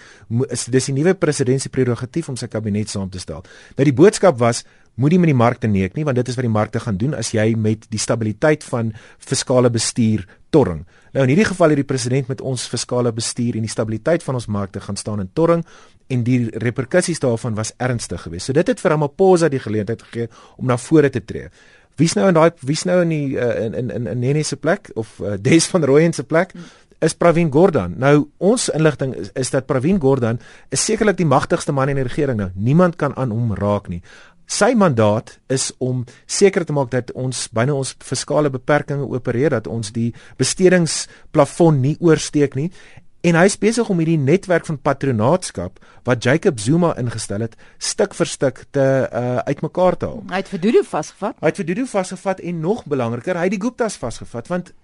is 0.49 0.65
dis 0.65 0.85
die 0.85 0.95
nuwe 0.95 1.13
president 1.13 1.61
se 1.61 1.69
prerogatief 2.05 2.29
om 2.29 2.37
sy 2.37 2.47
kabinet 2.47 2.89
saam 2.89 3.09
te 3.09 3.19
stel. 3.19 3.43
Nou 3.77 3.85
die 3.85 3.95
boodskap 3.95 4.37
was 4.39 4.63
moenie 4.95 5.19
met 5.19 5.27
die 5.27 5.35
markte 5.35 5.67
neek 5.67 5.95
nie 5.95 6.05
want 6.05 6.15
dit 6.15 6.27
is 6.29 6.37
wat 6.37 6.45
die 6.45 6.53
markte 6.53 6.79
gaan 6.79 6.97
doen 6.97 7.15
as 7.15 7.33
jy 7.33 7.55
met 7.55 7.87
die 7.91 7.99
stabiliteit 7.99 8.63
van 8.63 8.93
fiskale 9.19 9.69
bestuur 9.69 10.25
torring. 10.51 10.85
Nou 11.13 11.23
in 11.23 11.33
hierdie 11.33 11.47
geval 11.47 11.73
het 11.73 11.81
die 11.81 11.87
president 11.87 12.27
met 12.27 12.41
ons 12.41 12.67
fiskale 12.67 13.11
bestuur 13.11 13.55
en 13.55 13.65
die 13.65 13.71
stabiliteit 13.71 14.23
van 14.23 14.35
ons 14.35 14.47
markte 14.47 14.79
gaan 14.79 14.95
staan 14.95 15.19
in 15.19 15.31
torring 15.33 15.65
en 16.07 16.23
die 16.23 16.49
reperkusies 16.61 17.19
daarvan 17.19 17.55
was 17.55 17.73
ernstig 17.77 18.21
geweest. 18.21 18.45
So 18.45 18.53
dit 18.53 18.67
het 18.67 18.79
vir 18.79 18.93
Ramaphosa 18.93 19.49
die 19.49 19.59
geleentheid 19.59 20.03
gegee 20.05 20.29
om 20.57 20.67
na 20.69 20.77
vore 20.77 21.09
te 21.09 21.23
tree. 21.25 21.49
Wie's 21.97 22.13
nou 22.15 22.27
in 22.27 22.35
daai 22.35 22.51
wie's 22.67 22.83
nou 22.85 22.99
in 23.05 23.11
die 23.11 23.37
uh, 23.39 23.65
in 23.65 23.73
in 23.73 24.07
in 24.07 24.19
Nene 24.19 24.43
se 24.43 24.57
plek 24.59 24.91
of 24.95 25.15
uh, 25.23 25.37
Des 25.39 25.67
van 25.71 25.83
Rooyen 25.83 26.13
se 26.13 26.23
plek? 26.23 26.51
Is 27.03 27.15
Pravin 27.17 27.51
Gordhan. 27.51 27.95
Nou 27.97 28.27
ons 28.37 28.69
inligting 28.69 29.15
is, 29.15 29.31
is 29.35 29.51
dat 29.53 29.67
Pravin 29.67 29.99
Gordhan 30.01 30.39
is 30.69 30.85
sekerlik 30.85 31.17
die 31.17 31.27
magtigste 31.27 31.75
man 31.75 31.89
in 31.89 31.99
die 31.99 32.07
regering 32.07 32.39
nou. 32.39 32.49
Niemand 32.55 32.95
kan 32.95 33.15
aan 33.17 33.33
hom 33.35 33.53
raak 33.57 33.89
nie. 33.91 34.01
Sy 34.45 34.75
mandaat 34.77 35.39
is 35.49 35.71
om 35.81 36.03
seker 36.29 36.65
te 36.65 36.73
maak 36.73 36.91
dat 36.93 37.09
ons 37.17 37.47
binne 37.55 37.73
ons 37.73 37.95
fiskale 38.05 38.51
beperkings 38.53 39.09
opereer 39.09 39.55
dat 39.55 39.67
ons 39.67 39.89
die 39.95 40.11
bestedingsplafon 40.37 41.81
nie 41.81 41.95
oorsteek 41.99 42.53
nie 42.55 42.69
en 43.25 43.37
hy 43.39 43.45
is 43.49 43.57
besig 43.57 43.89
om 43.89 43.97
hierdie 44.01 44.19
netwerk 44.21 44.67
van 44.67 44.77
patronaatskap 44.85 45.79
wat 46.05 46.25
Jacob 46.25 46.59
Zuma 46.61 46.93
ingestel 47.01 47.41
het 47.47 47.55
stuk 47.81 48.13
vir 48.13 48.29
stuk 48.29 48.63
te 48.75 48.85
uh, 48.85 49.39
uitmekaar 49.49 49.97
te 49.97 50.11
haal. 50.11 50.21
Hy 50.29 50.41
het 50.43 50.51
vir 50.53 50.61
Dudu 50.67 50.83
vasgevat. 50.85 51.39
Hy 51.41 51.49
het 51.49 51.61
vir 51.61 51.69
Dudu 51.71 51.87
vasgevat 51.89 52.43
en 52.45 52.59
nog 52.61 52.83
belangriker, 52.89 53.39
hy 53.39 53.49
het 53.49 53.55
die 53.57 53.63
Guptas 53.65 53.97
vasgevat 54.01 54.51
want 54.53 54.75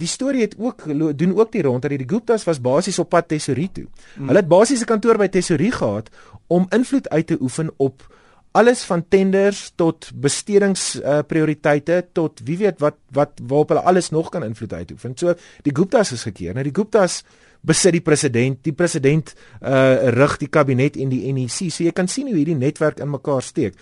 Die 0.00 0.08
storie 0.08 0.46
het 0.46 0.54
ook 0.58 0.86
doen 1.18 1.34
ook 1.36 1.52
die 1.52 1.62
rond 1.62 1.82
dat 1.84 1.92
die 1.92 2.08
Guptas 2.08 2.46
was 2.48 2.60
basies 2.60 2.98
op 2.98 3.10
pad 3.12 3.28
Tesorie 3.28 3.68
toe. 3.72 3.86
Mm. 3.86 4.30
Hulle 4.30 4.40
het 4.40 4.48
basies 4.48 4.80
'n 4.80 4.88
kantoor 4.88 5.18
by 5.18 5.28
Tesorie 5.28 5.72
gehad 5.72 6.08
om 6.46 6.66
invloed 6.70 7.08
uit 7.08 7.26
te 7.26 7.36
oefen 7.40 7.70
op 7.76 8.06
alles 8.52 8.82
van 8.82 9.04
tenders 9.08 9.72
tot 9.78 10.10
bestedingsprioriteite 10.14 11.92
uh, 11.92 12.08
tot 12.12 12.40
wie 12.44 12.58
weet 12.58 12.80
wat 12.82 12.96
wat 13.14 13.38
waarop 13.42 13.68
hulle 13.68 13.84
alles 13.86 14.10
nog 14.10 14.28
kan 14.28 14.44
invloed 14.44 14.72
uitoefen. 14.72 15.12
So 15.14 15.34
die 15.62 15.74
Guptas 15.74 16.12
is 16.12 16.26
gekeer. 16.26 16.54
Nou 16.54 16.64
die 16.66 16.74
Guptas 16.74 17.22
besit 17.60 17.92
die 17.92 18.02
president, 18.04 18.58
die 18.64 18.72
president 18.72 19.34
uh 19.60 20.10
rig 20.16 20.36
die 20.40 20.48
kabinet 20.48 20.96
en 20.96 21.12
die 21.12 21.32
NEC. 21.32 21.70
So 21.70 21.84
jy 21.84 21.92
kan 21.92 22.08
sien 22.08 22.26
hoe 22.26 22.36
hierdie 22.36 22.58
netwerk 22.58 22.98
in 22.98 23.10
mekaar 23.10 23.42
steek. 23.42 23.76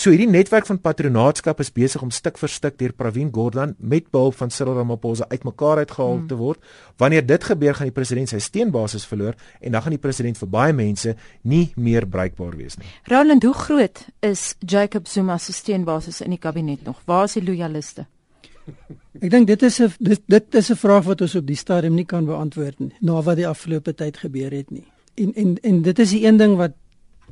So 0.00 0.08
hierdie 0.08 0.30
netwerk 0.32 0.64
van 0.64 0.78
patronaatskap 0.80 1.58
is 1.60 1.68
besig 1.76 2.00
om 2.00 2.08
stuk 2.08 2.38
vir 2.40 2.48
stuk 2.48 2.78
deur 2.80 2.94
Pravin 2.96 3.28
Gordhan 3.36 3.74
met 3.92 4.06
behulp 4.08 4.38
van 4.38 4.48
Cyril 4.48 4.78
Ramaphosa 4.78 5.26
uitmekaar 5.28 5.82
uitgehaal 5.82 6.14
hmm. 6.14 6.30
te 6.30 6.38
word. 6.40 6.70
Wanneer 6.96 7.26
dit 7.28 7.44
gebeur, 7.44 7.76
gaan 7.76 7.90
die 7.90 7.92
president 7.98 8.32
sy 8.32 8.40
steunbasis 8.40 9.04
verloor 9.10 9.36
en 9.60 9.76
dan 9.76 9.84
gaan 9.84 9.92
die 9.98 10.00
president 10.00 10.40
vir 10.40 10.50
baie 10.56 10.72
mense 10.72 11.12
nie 11.44 11.66
meer 11.76 12.08
bruikbaar 12.08 12.56
wees 12.56 12.80
nie. 12.80 12.88
Roland, 13.12 13.44
hoe 13.44 13.52
groot 13.66 14.02
is 14.24 14.54
Jacob 14.64 15.04
Zuma 15.04 15.36
se 15.36 15.52
steunbasis 15.52 16.24
in 16.24 16.32
die 16.32 16.40
kabinet 16.40 16.88
nog? 16.88 17.04
Waar 17.04 17.28
is 17.28 17.36
die 17.36 17.44
loyaliste? 17.44 18.08
Ek 19.20 19.28
dink 19.28 19.52
dit 19.52 19.68
is 19.68 19.82
'n 19.84 19.92
dit, 20.00 20.22
dit 20.24 20.54
is 20.54 20.70
'n 20.72 20.80
vraag 20.80 21.04
wat 21.12 21.20
ons 21.20 21.36
op 21.36 21.44
die 21.46 21.60
stadium 21.60 21.94
nie 21.94 22.08
kan 22.08 22.24
beantwoord 22.24 22.80
nie, 22.80 22.92
na 23.00 23.20
wat 23.20 23.36
die 23.36 23.48
afgelope 23.48 23.92
tyd 23.92 24.16
gebeur 24.16 24.48
het 24.50 24.70
nie. 24.70 24.86
En 25.20 25.34
en 25.34 25.58
en 25.60 25.82
dit 25.82 25.98
is 25.98 26.10
die 26.10 26.24
een 26.24 26.40
ding 26.40 26.56
wat 26.56 26.72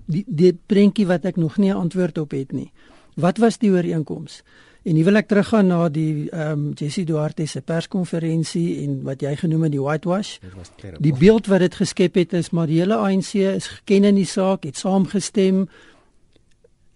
die 0.08 0.24
die 0.26 0.54
prentjie 0.66 1.06
wat 1.06 1.24
ek 1.28 1.36
nog 1.36 1.56
nie 1.56 1.70
'n 1.70 1.76
antwoord 1.76 2.18
op 2.18 2.30
het 2.30 2.52
nie. 2.52 2.72
Wat 3.14 3.38
was 3.38 3.58
die 3.58 3.70
ooreenkoms? 3.70 4.42
En 4.82 4.94
nie 4.94 5.04
wil 5.04 5.18
ek 5.20 5.26
teruggaan 5.28 5.66
na 5.66 5.88
die 5.88 6.30
ehm 6.30 6.50
um, 6.52 6.72
Jessie 6.78 7.04
Duarte 7.04 7.46
se 7.46 7.60
perskonferensie 7.60 8.84
en 8.84 9.02
wat 9.02 9.20
jy 9.20 9.34
genoem 9.36 9.62
het 9.66 9.72
die 9.74 9.82
whitewash. 9.82 10.38
Die 10.98 11.12
beeld 11.12 11.46
wat 11.46 11.60
dit 11.60 11.74
geskep 11.74 12.14
het 12.14 12.32
is 12.32 12.50
maar 12.50 12.66
die 12.66 12.78
hele 12.78 12.96
ANC 12.96 13.34
is 13.34 13.66
geken 13.66 14.04
in 14.04 14.14
die 14.14 14.26
saak, 14.26 14.64
het 14.64 14.76
saamgestem. 14.76 15.68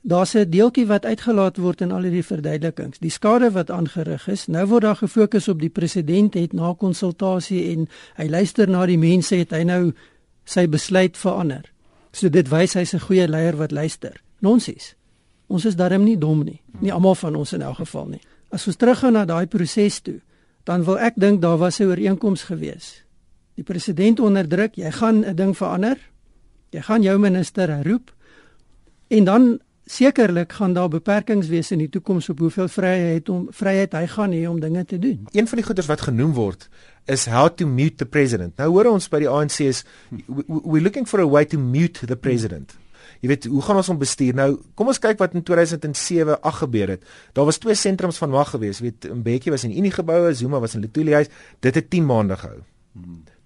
Daar's 0.03 0.35
'n 0.35 0.51
deeltjie 0.51 0.87
wat 0.87 1.05
uitgelaat 1.05 1.57
word 1.57 1.81
in 1.81 1.93
al 1.93 2.03
hierdie 2.03 2.25
verduidelikings. 2.25 2.99
Die 2.99 3.11
skade 3.11 3.51
wat 3.51 3.71
aangerig 3.71 4.29
is. 4.29 4.47
Nou 4.47 4.67
word 4.67 4.83
daar 4.83 4.97
gefokus 4.97 5.49
op 5.49 5.61
die 5.61 5.71
president 5.71 6.35
het 6.35 6.53
na 6.53 6.75
konsultasie 6.79 7.73
en 7.73 7.89
hy 8.15 8.29
luister 8.29 8.69
na 8.69 8.87
die 8.87 8.99
mense 8.99 9.37
het 9.37 9.51
hy 9.51 9.63
nou 9.63 9.93
sy 10.45 10.69
besluit 10.69 11.17
verander. 11.17 11.72
So 12.13 12.29
dit 12.29 12.49
wys 12.49 12.75
hy's 12.75 12.95
'n 12.95 13.01
goeie 13.01 13.29
leier 13.29 13.57
wat 13.57 13.71
luister. 13.71 14.21
Nonsies. 14.41 14.95
Ons 15.47 15.65
is 15.65 15.77
darm 15.77 16.05
nie 16.05 16.19
dom 16.19 16.45
nie. 16.45 16.61
Nie 16.81 16.93
almal 16.93 17.15
van 17.15 17.35
ons 17.35 17.53
in 17.53 17.63
elk 17.63 17.77
geval 17.77 18.07
nie. 18.07 18.21
As 18.51 18.67
ons 18.67 18.77
teruggaan 18.77 19.13
na 19.13 19.25
daai 19.25 19.47
proses 19.47 20.01
toe, 20.01 20.21
dan 20.65 20.85
wil 20.85 20.99
ek 20.99 21.15
dink 21.17 21.41
daar 21.41 21.59
was 21.59 21.81
'n 21.81 21.85
ooreenkoms 21.85 22.43
gewees. 22.43 23.05
Die 23.55 23.65
president 23.65 24.21
onderdruk, 24.21 24.75
jy 24.75 24.91
gaan 24.91 25.25
'n 25.25 25.35
ding 25.35 25.57
verander. 25.57 25.99
Jy 26.71 26.81
gaan 26.81 27.03
jou 27.03 27.19
minister 27.19 27.69
herroep. 27.69 28.15
En 29.09 29.25
dan 29.25 29.61
sekerlik 29.85 30.53
gaan 30.53 30.73
daar 30.73 30.89
beperkings 30.89 31.49
wees 31.49 31.71
in 31.71 31.79
die 31.79 31.89
toekoms 31.89 32.29
op 32.29 32.39
hoeveel 32.39 32.69
vryheid 32.69 33.29
om 33.29 33.47
vryheid 33.51 33.93
hy 33.93 34.07
gaan 34.07 34.33
hê 34.33 34.47
om 34.49 34.61
dinge 34.61 34.85
te 34.85 34.99
doen. 34.99 35.27
Een 35.33 35.49
van 35.49 35.59
die 35.59 35.67
goeders 35.67 35.87
wat 35.87 36.01
genoem 36.01 36.33
word 36.33 36.69
is 37.07 37.27
how 37.27 37.49
to 37.49 37.67
mute 37.67 37.97
the 37.97 38.07
president. 38.07 38.57
Nou 38.61 38.71
hoor 38.75 38.93
ons 38.93 39.09
by 39.11 39.23
die 39.25 39.31
ANC 39.31 39.61
is 39.67 39.83
we, 40.09 40.45
we 40.47 40.81
looking 40.81 41.09
for 41.09 41.21
a 41.21 41.27
way 41.27 41.45
to 41.45 41.59
mute 41.59 42.07
the 42.07 42.17
president. 42.17 42.77
Jy 43.23 43.31
weet, 43.31 43.45
hoe 43.47 43.63
gaan 43.63 43.79
ons 43.79 43.87
hom 43.87 43.99
bestuur? 44.01 44.35
Nou, 44.35 44.49
kom 44.79 44.89
ons 44.91 44.99
kyk 44.99 45.21
wat 45.23 45.37
in 45.39 45.45
2007 45.47 46.41
ag 46.43 46.57
gebeur 46.59 46.91
het. 46.97 47.05
Daar 47.39 47.47
was 47.47 47.61
twee 47.63 47.77
sentrums 47.79 48.19
van 48.19 48.33
mag 48.35 48.51
gewees. 48.51 48.81
Jy 48.83 48.89
weet, 48.89 49.07
Mbeki 49.21 49.53
was 49.55 49.63
in 49.69 49.77
Unie 49.79 49.93
geboue, 49.95 50.33
Zuma 50.35 50.59
was 50.63 50.75
in 50.75 50.83
Lutuli 50.83 51.15
huis. 51.15 51.31
Dit 51.63 51.79
het 51.79 51.91
10 51.91 52.07
maande 52.09 52.39
gehou. 52.41 52.65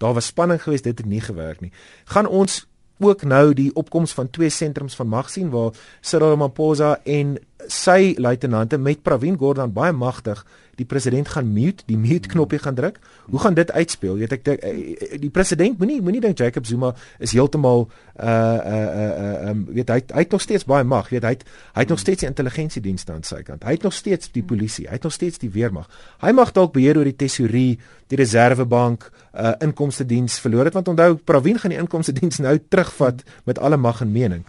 Daar 0.00 0.16
was 0.16 0.26
spanning 0.32 0.62
geweest, 0.62 0.84
dit 0.84 0.98
het 0.98 1.06
nie 1.06 1.20
gewerk 1.20 1.60
nie. 1.60 1.72
Gaan 2.04 2.26
ons 2.26 2.64
ook 2.98 3.22
nou 3.28 3.52
die 3.52 3.68
opkoms 3.76 4.12
van 4.16 4.30
twee 4.32 4.48
sentrums 4.48 4.96
van 4.96 5.08
mag 5.08 5.28
sien 5.30 5.50
waar 5.52 5.76
Cyril 6.00 6.32
Ramaphosa 6.32 6.96
en 7.04 7.36
sy 7.72 8.14
luitenante 8.18 8.78
met 8.78 9.02
Pravin 9.02 9.36
Gordhan 9.38 9.72
baie 9.72 9.92
magtig 9.92 10.44
die 10.76 10.84
president 10.84 11.28
gaan 11.32 11.48
mute, 11.52 11.84
die 11.88 11.96
mute 11.96 12.28
knoppie 12.28 12.58
gaan 12.60 12.76
druk. 12.76 12.98
Hoe 13.30 13.40
gaan 13.40 13.54
dit 13.56 13.70
uitspeel? 13.72 14.18
Weet 14.20 14.34
ek 14.36 14.48
eh, 14.52 15.16
die 15.22 15.30
president 15.32 15.78
moenie 15.80 16.02
moenie 16.04 16.20
dink 16.20 16.38
Jacob 16.38 16.66
Zuma 16.68 16.92
is 17.18 17.32
heeltemal 17.36 17.86
uh 18.16 18.26
uh 18.26 18.82
uh 19.06 19.50
um 19.50 19.64
weet 19.72 19.90
hy 19.92 19.98
hy 20.12 20.24
het 20.24 20.36
nog 20.36 20.44
steeds 20.44 20.66
baie 20.68 20.84
mag. 20.84 21.08
Weet 21.12 21.24
hy 21.24 21.32
het, 21.38 21.46
hy 21.76 21.86
het 21.86 21.94
nog 21.94 22.02
steeds 22.02 22.24
die 22.24 22.28
intelligensiedienste 22.28 23.14
aan 23.16 23.24
sy 23.24 23.40
kant. 23.46 23.64
Hy 23.64 23.76
het 23.78 23.88
nog 23.88 23.96
steeds 23.96 24.32
die 24.36 24.44
polisie, 24.44 24.86
hy 24.88 24.98
het 24.98 25.08
nog 25.08 25.16
steeds 25.16 25.40
die 25.40 25.50
weermag. 25.52 25.88
Hy 26.20 26.34
mag 26.36 26.52
dalk 26.56 26.74
beheer 26.76 27.00
oor 27.00 27.08
die 27.08 27.16
tesourier, 27.16 27.80
die 28.12 28.20
reservebank, 28.20 29.08
uh 29.32 29.56
inkomste 29.64 30.04
diens 30.08 30.36
verloor 30.40 30.68
het 30.68 30.76
want 30.76 30.92
onthou 30.92 31.16
Pravin 31.24 31.58
gaan 31.60 31.72
die 31.72 31.80
inkomste 31.80 32.12
diens 32.16 32.40
nou 32.44 32.56
terugvat 32.68 33.24
met 33.48 33.58
alle 33.58 33.80
mag 33.80 34.04
en 34.04 34.12
mening. 34.12 34.44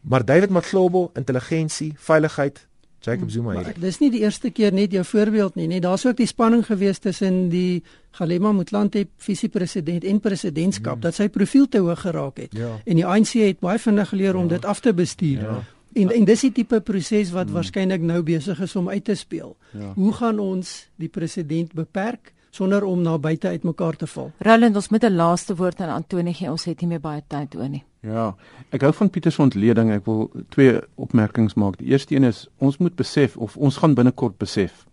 Maar 0.00 0.24
David 0.24 0.50
Matlobo, 0.50 1.10
intelligensie, 1.14 1.92
veiligheid, 1.96 2.68
Jacob 3.00 3.30
Zuma 3.30 3.54
hier. 3.56 3.74
Dis 3.80 3.98
nie 4.00 4.10
die 4.12 4.20
eerste 4.20 4.50
keer 4.52 4.74
net 4.76 4.92
jou 4.92 5.04
voorbeeld 5.04 5.56
nie, 5.56 5.66
nee, 5.70 5.80
daar's 5.80 6.04
ook 6.06 6.18
die 6.18 6.28
spanning 6.28 6.66
gewees 6.66 7.00
tussen 7.00 7.48
die 7.52 7.82
Galema 8.16 8.52
Motlanthe 8.52 9.06
visiepresident 9.16 10.04
en 10.04 10.20
presidentskap 10.20 10.98
hmm. 10.98 11.04
dat 11.06 11.16
sy 11.16 11.28
profiel 11.32 11.68
te 11.68 11.80
hoog 11.80 12.02
geraak 12.04 12.42
het. 12.44 12.56
Ja. 12.56 12.74
En 12.84 13.00
die 13.00 13.06
ANC 13.06 13.38
het 13.40 13.62
baie 13.64 13.80
vinnig 13.80 14.12
geleer 14.12 14.34
ja. 14.34 14.40
om 14.40 14.48
dit 14.48 14.64
af 14.64 14.80
te 14.84 14.92
bestuur. 14.94 15.46
Ja. 15.46 15.60
En 16.00 16.12
en 16.14 16.24
dis 16.28 16.44
die 16.46 16.52
tipe 16.60 16.80
proses 16.80 17.32
wat 17.32 17.48
hmm. 17.48 17.56
waarskynlik 17.56 18.04
nou 18.04 18.20
besig 18.22 18.60
is 18.60 18.76
om 18.76 18.88
uit 18.88 19.04
te 19.04 19.16
speel. 19.16 19.56
Ja. 19.72 19.94
Hoe 19.94 20.12
gaan 20.12 20.38
ons 20.38 20.76
die 21.00 21.08
president 21.08 21.72
beperk? 21.72 22.34
sonder 22.50 22.82
om 22.84 23.02
na 23.02 23.18
buite 23.18 23.48
uitmekaar 23.48 23.96
te 23.96 24.06
val. 24.10 24.32
Roland, 24.38 24.74
ons 24.76 24.88
moet 24.88 25.04
'n 25.04 25.14
laaste 25.14 25.54
woord 25.54 25.80
aan 25.80 25.94
Antonie 25.94 26.34
gee. 26.34 26.50
Ons 26.50 26.64
het 26.64 26.80
nie 26.80 26.88
meer 26.88 27.00
baie 27.00 27.22
tyd 27.26 27.54
oor 27.54 27.68
nie. 27.68 27.84
Ja, 28.00 28.30
ek 28.72 28.80
hou 28.86 28.92
van 28.96 29.10
Pieter 29.12 29.32
se 29.32 29.42
ontleding. 29.44 29.90
Ek 29.92 30.06
wil 30.06 30.30
twee 30.54 30.78
opmerkings 30.96 31.56
maak. 31.60 31.76
Die 31.80 31.90
eerste 31.92 32.16
een 32.16 32.24
is 32.24 32.46
ons 32.56 32.78
moet 32.80 32.96
besef 32.96 33.36
of 33.36 33.58
ons 33.60 33.76
gaan 33.82 33.96
binnekort 33.98 34.38
besef 34.40 34.86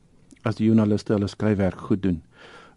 as 0.48 0.60
die 0.60 0.68
joernaliste 0.68 1.16
hulle 1.16 1.28
skryfwerk 1.32 1.80
goed 1.88 2.04
doen. 2.04 2.22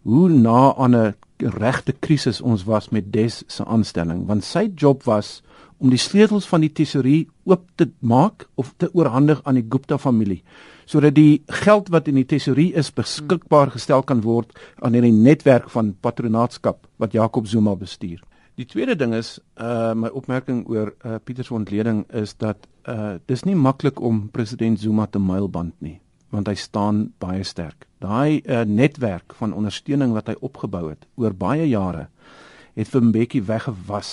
Hoe 0.07 0.29
na 0.29 0.73
aan 0.75 0.95
'n 0.95 1.13
regte 1.37 1.93
krisis 1.93 2.41
ons 2.41 2.63
was 2.63 2.89
met 2.89 3.11
Des 3.13 3.43
se 3.47 3.65
aanstelling, 3.65 4.25
want 4.25 4.43
sy 4.43 4.71
job 4.75 5.03
was 5.03 5.41
om 5.77 5.89
die 5.89 5.97
sleutels 5.97 6.45
van 6.45 6.61
die 6.61 6.71
tesorie 6.71 7.29
oop 7.43 7.63
te 7.75 7.89
maak 7.99 8.47
of 8.55 8.73
te 8.77 8.89
oorhandig 8.93 9.41
aan 9.43 9.55
die 9.55 9.67
Gupta 9.69 9.97
familie 9.97 10.43
sodat 10.85 11.15
die 11.15 11.43
geld 11.47 11.89
wat 11.89 12.07
in 12.07 12.17
die 12.19 12.27
tesorie 12.27 12.73
is 12.75 12.91
beskikbaar 12.91 13.71
gestel 13.71 14.03
kan 14.03 14.21
word 14.25 14.51
aan 14.83 14.93
hierdie 14.97 15.13
netwerk 15.15 15.69
van 15.69 15.93
patronaatskap 16.01 16.87
wat 16.97 17.13
Jakob 17.15 17.47
Zuma 17.47 17.75
bestuur. 17.75 18.19
Die 18.59 18.65
tweede 18.65 18.95
ding 18.95 19.13
is 19.15 19.39
uh 19.55 19.93
my 19.95 20.09
opmerking 20.11 20.65
oor 20.67 20.93
uh 21.05 21.15
Pieter 21.23 21.45
se 21.47 21.53
ontleding 21.53 22.03
is 22.11 22.33
dat 22.37 22.67
uh 22.89 23.15
dis 23.25 23.43
nie 23.47 23.55
maklik 23.55 23.99
om 23.99 24.27
president 24.31 24.79
Zuma 24.79 25.05
te 25.07 25.19
mylband 25.19 25.73
nie 25.79 25.99
want 26.31 26.47
hy 26.47 26.55
staan 26.55 27.09
baie 27.19 27.43
sterk. 27.43 27.87
Daai 27.99 28.41
uh 28.43 28.63
netwerk 28.67 29.35
van 29.39 29.53
ondersteuning 29.53 30.13
wat 30.15 30.27
hy 30.31 30.35
opgebou 30.39 30.89
het 30.89 31.07
oor 31.15 31.35
baie 31.35 31.67
jare 31.67 32.07
het 32.75 32.91
vir 32.91 33.03
Mbeki 33.03 33.41
weggewas 33.47 34.11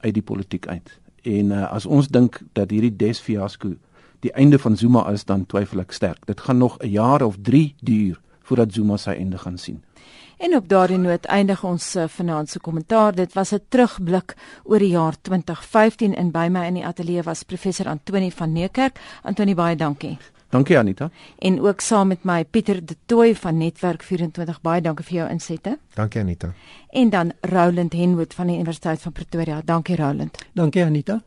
uit 0.00 0.14
die 0.16 0.24
politiek 0.24 0.68
uit. 0.68 0.92
En 1.24 1.52
uh 1.52 1.64
as 1.72 1.86
ons 1.86 2.08
dink 2.08 2.42
dat 2.52 2.70
hierdie 2.70 2.96
Des 2.96 3.20
fiasco 3.20 3.76
die 4.22 4.32
einde 4.38 4.58
van 4.58 4.76
Zuma 4.76 5.08
is 5.10 5.24
dan 5.24 5.46
twyfel 5.46 5.80
ek 5.82 5.96
sterk. 5.96 6.26
Dit 6.26 6.40
gaan 6.40 6.58
nog 6.58 6.76
'n 6.78 6.92
jaar 6.92 7.22
of 7.24 7.36
3 7.40 7.74
duur 7.80 8.20
voordat 8.42 8.72
Zuma 8.72 8.96
sy 8.96 9.16
einde 9.16 9.38
gaan 9.38 9.58
sien. 9.58 9.82
En 10.42 10.56
op 10.56 10.68
daardie 10.68 10.98
noot 10.98 11.26
eindig 11.30 11.60
ons 11.64 11.84
uh, 11.96 12.08
finansiële 12.10 12.64
kommentaar. 12.64 13.14
Dit 13.14 13.32
was 13.32 13.52
'n 13.54 13.60
terugblik 13.68 14.34
oor 14.64 14.78
die 14.78 14.88
jaar 14.88 15.14
2015 15.20 16.14
en 16.14 16.30
by 16.30 16.48
my 16.50 16.66
in 16.66 16.74
die 16.74 16.86
ateljee 16.86 17.22
was 17.22 17.42
professor 17.42 17.86
Antoni 17.86 18.30
van 18.30 18.52
Nekerk. 18.52 18.98
Antoni 19.22 19.54
baie 19.54 19.76
dankie. 19.76 20.18
Dankie 20.48 20.78
Anita. 20.78 21.10
En 21.38 21.60
ook 21.60 21.80
saam 21.80 22.08
met 22.08 22.24
my 22.24 22.44
Pieter 22.44 22.86
De 22.86 22.96
Tooy 23.06 23.34
van 23.34 23.56
Netwerk 23.56 24.02
24. 24.02 24.60
Baie 24.60 24.80
dankie 24.80 25.04
vir 25.04 25.16
jou 25.16 25.30
insette. 25.30 25.78
Dankie 25.94 26.20
Anita. 26.20 26.52
En 26.90 27.10
dan 27.10 27.32
Roland 27.40 27.92
Henwood 27.92 28.34
van 28.34 28.46
die 28.46 28.56
Universiteit 28.56 29.00
van 29.00 29.12
Pretoria. 29.12 29.60
Dankie 29.64 29.96
Roland. 29.96 30.38
Dankie 30.52 30.84
Anita. 30.84 31.22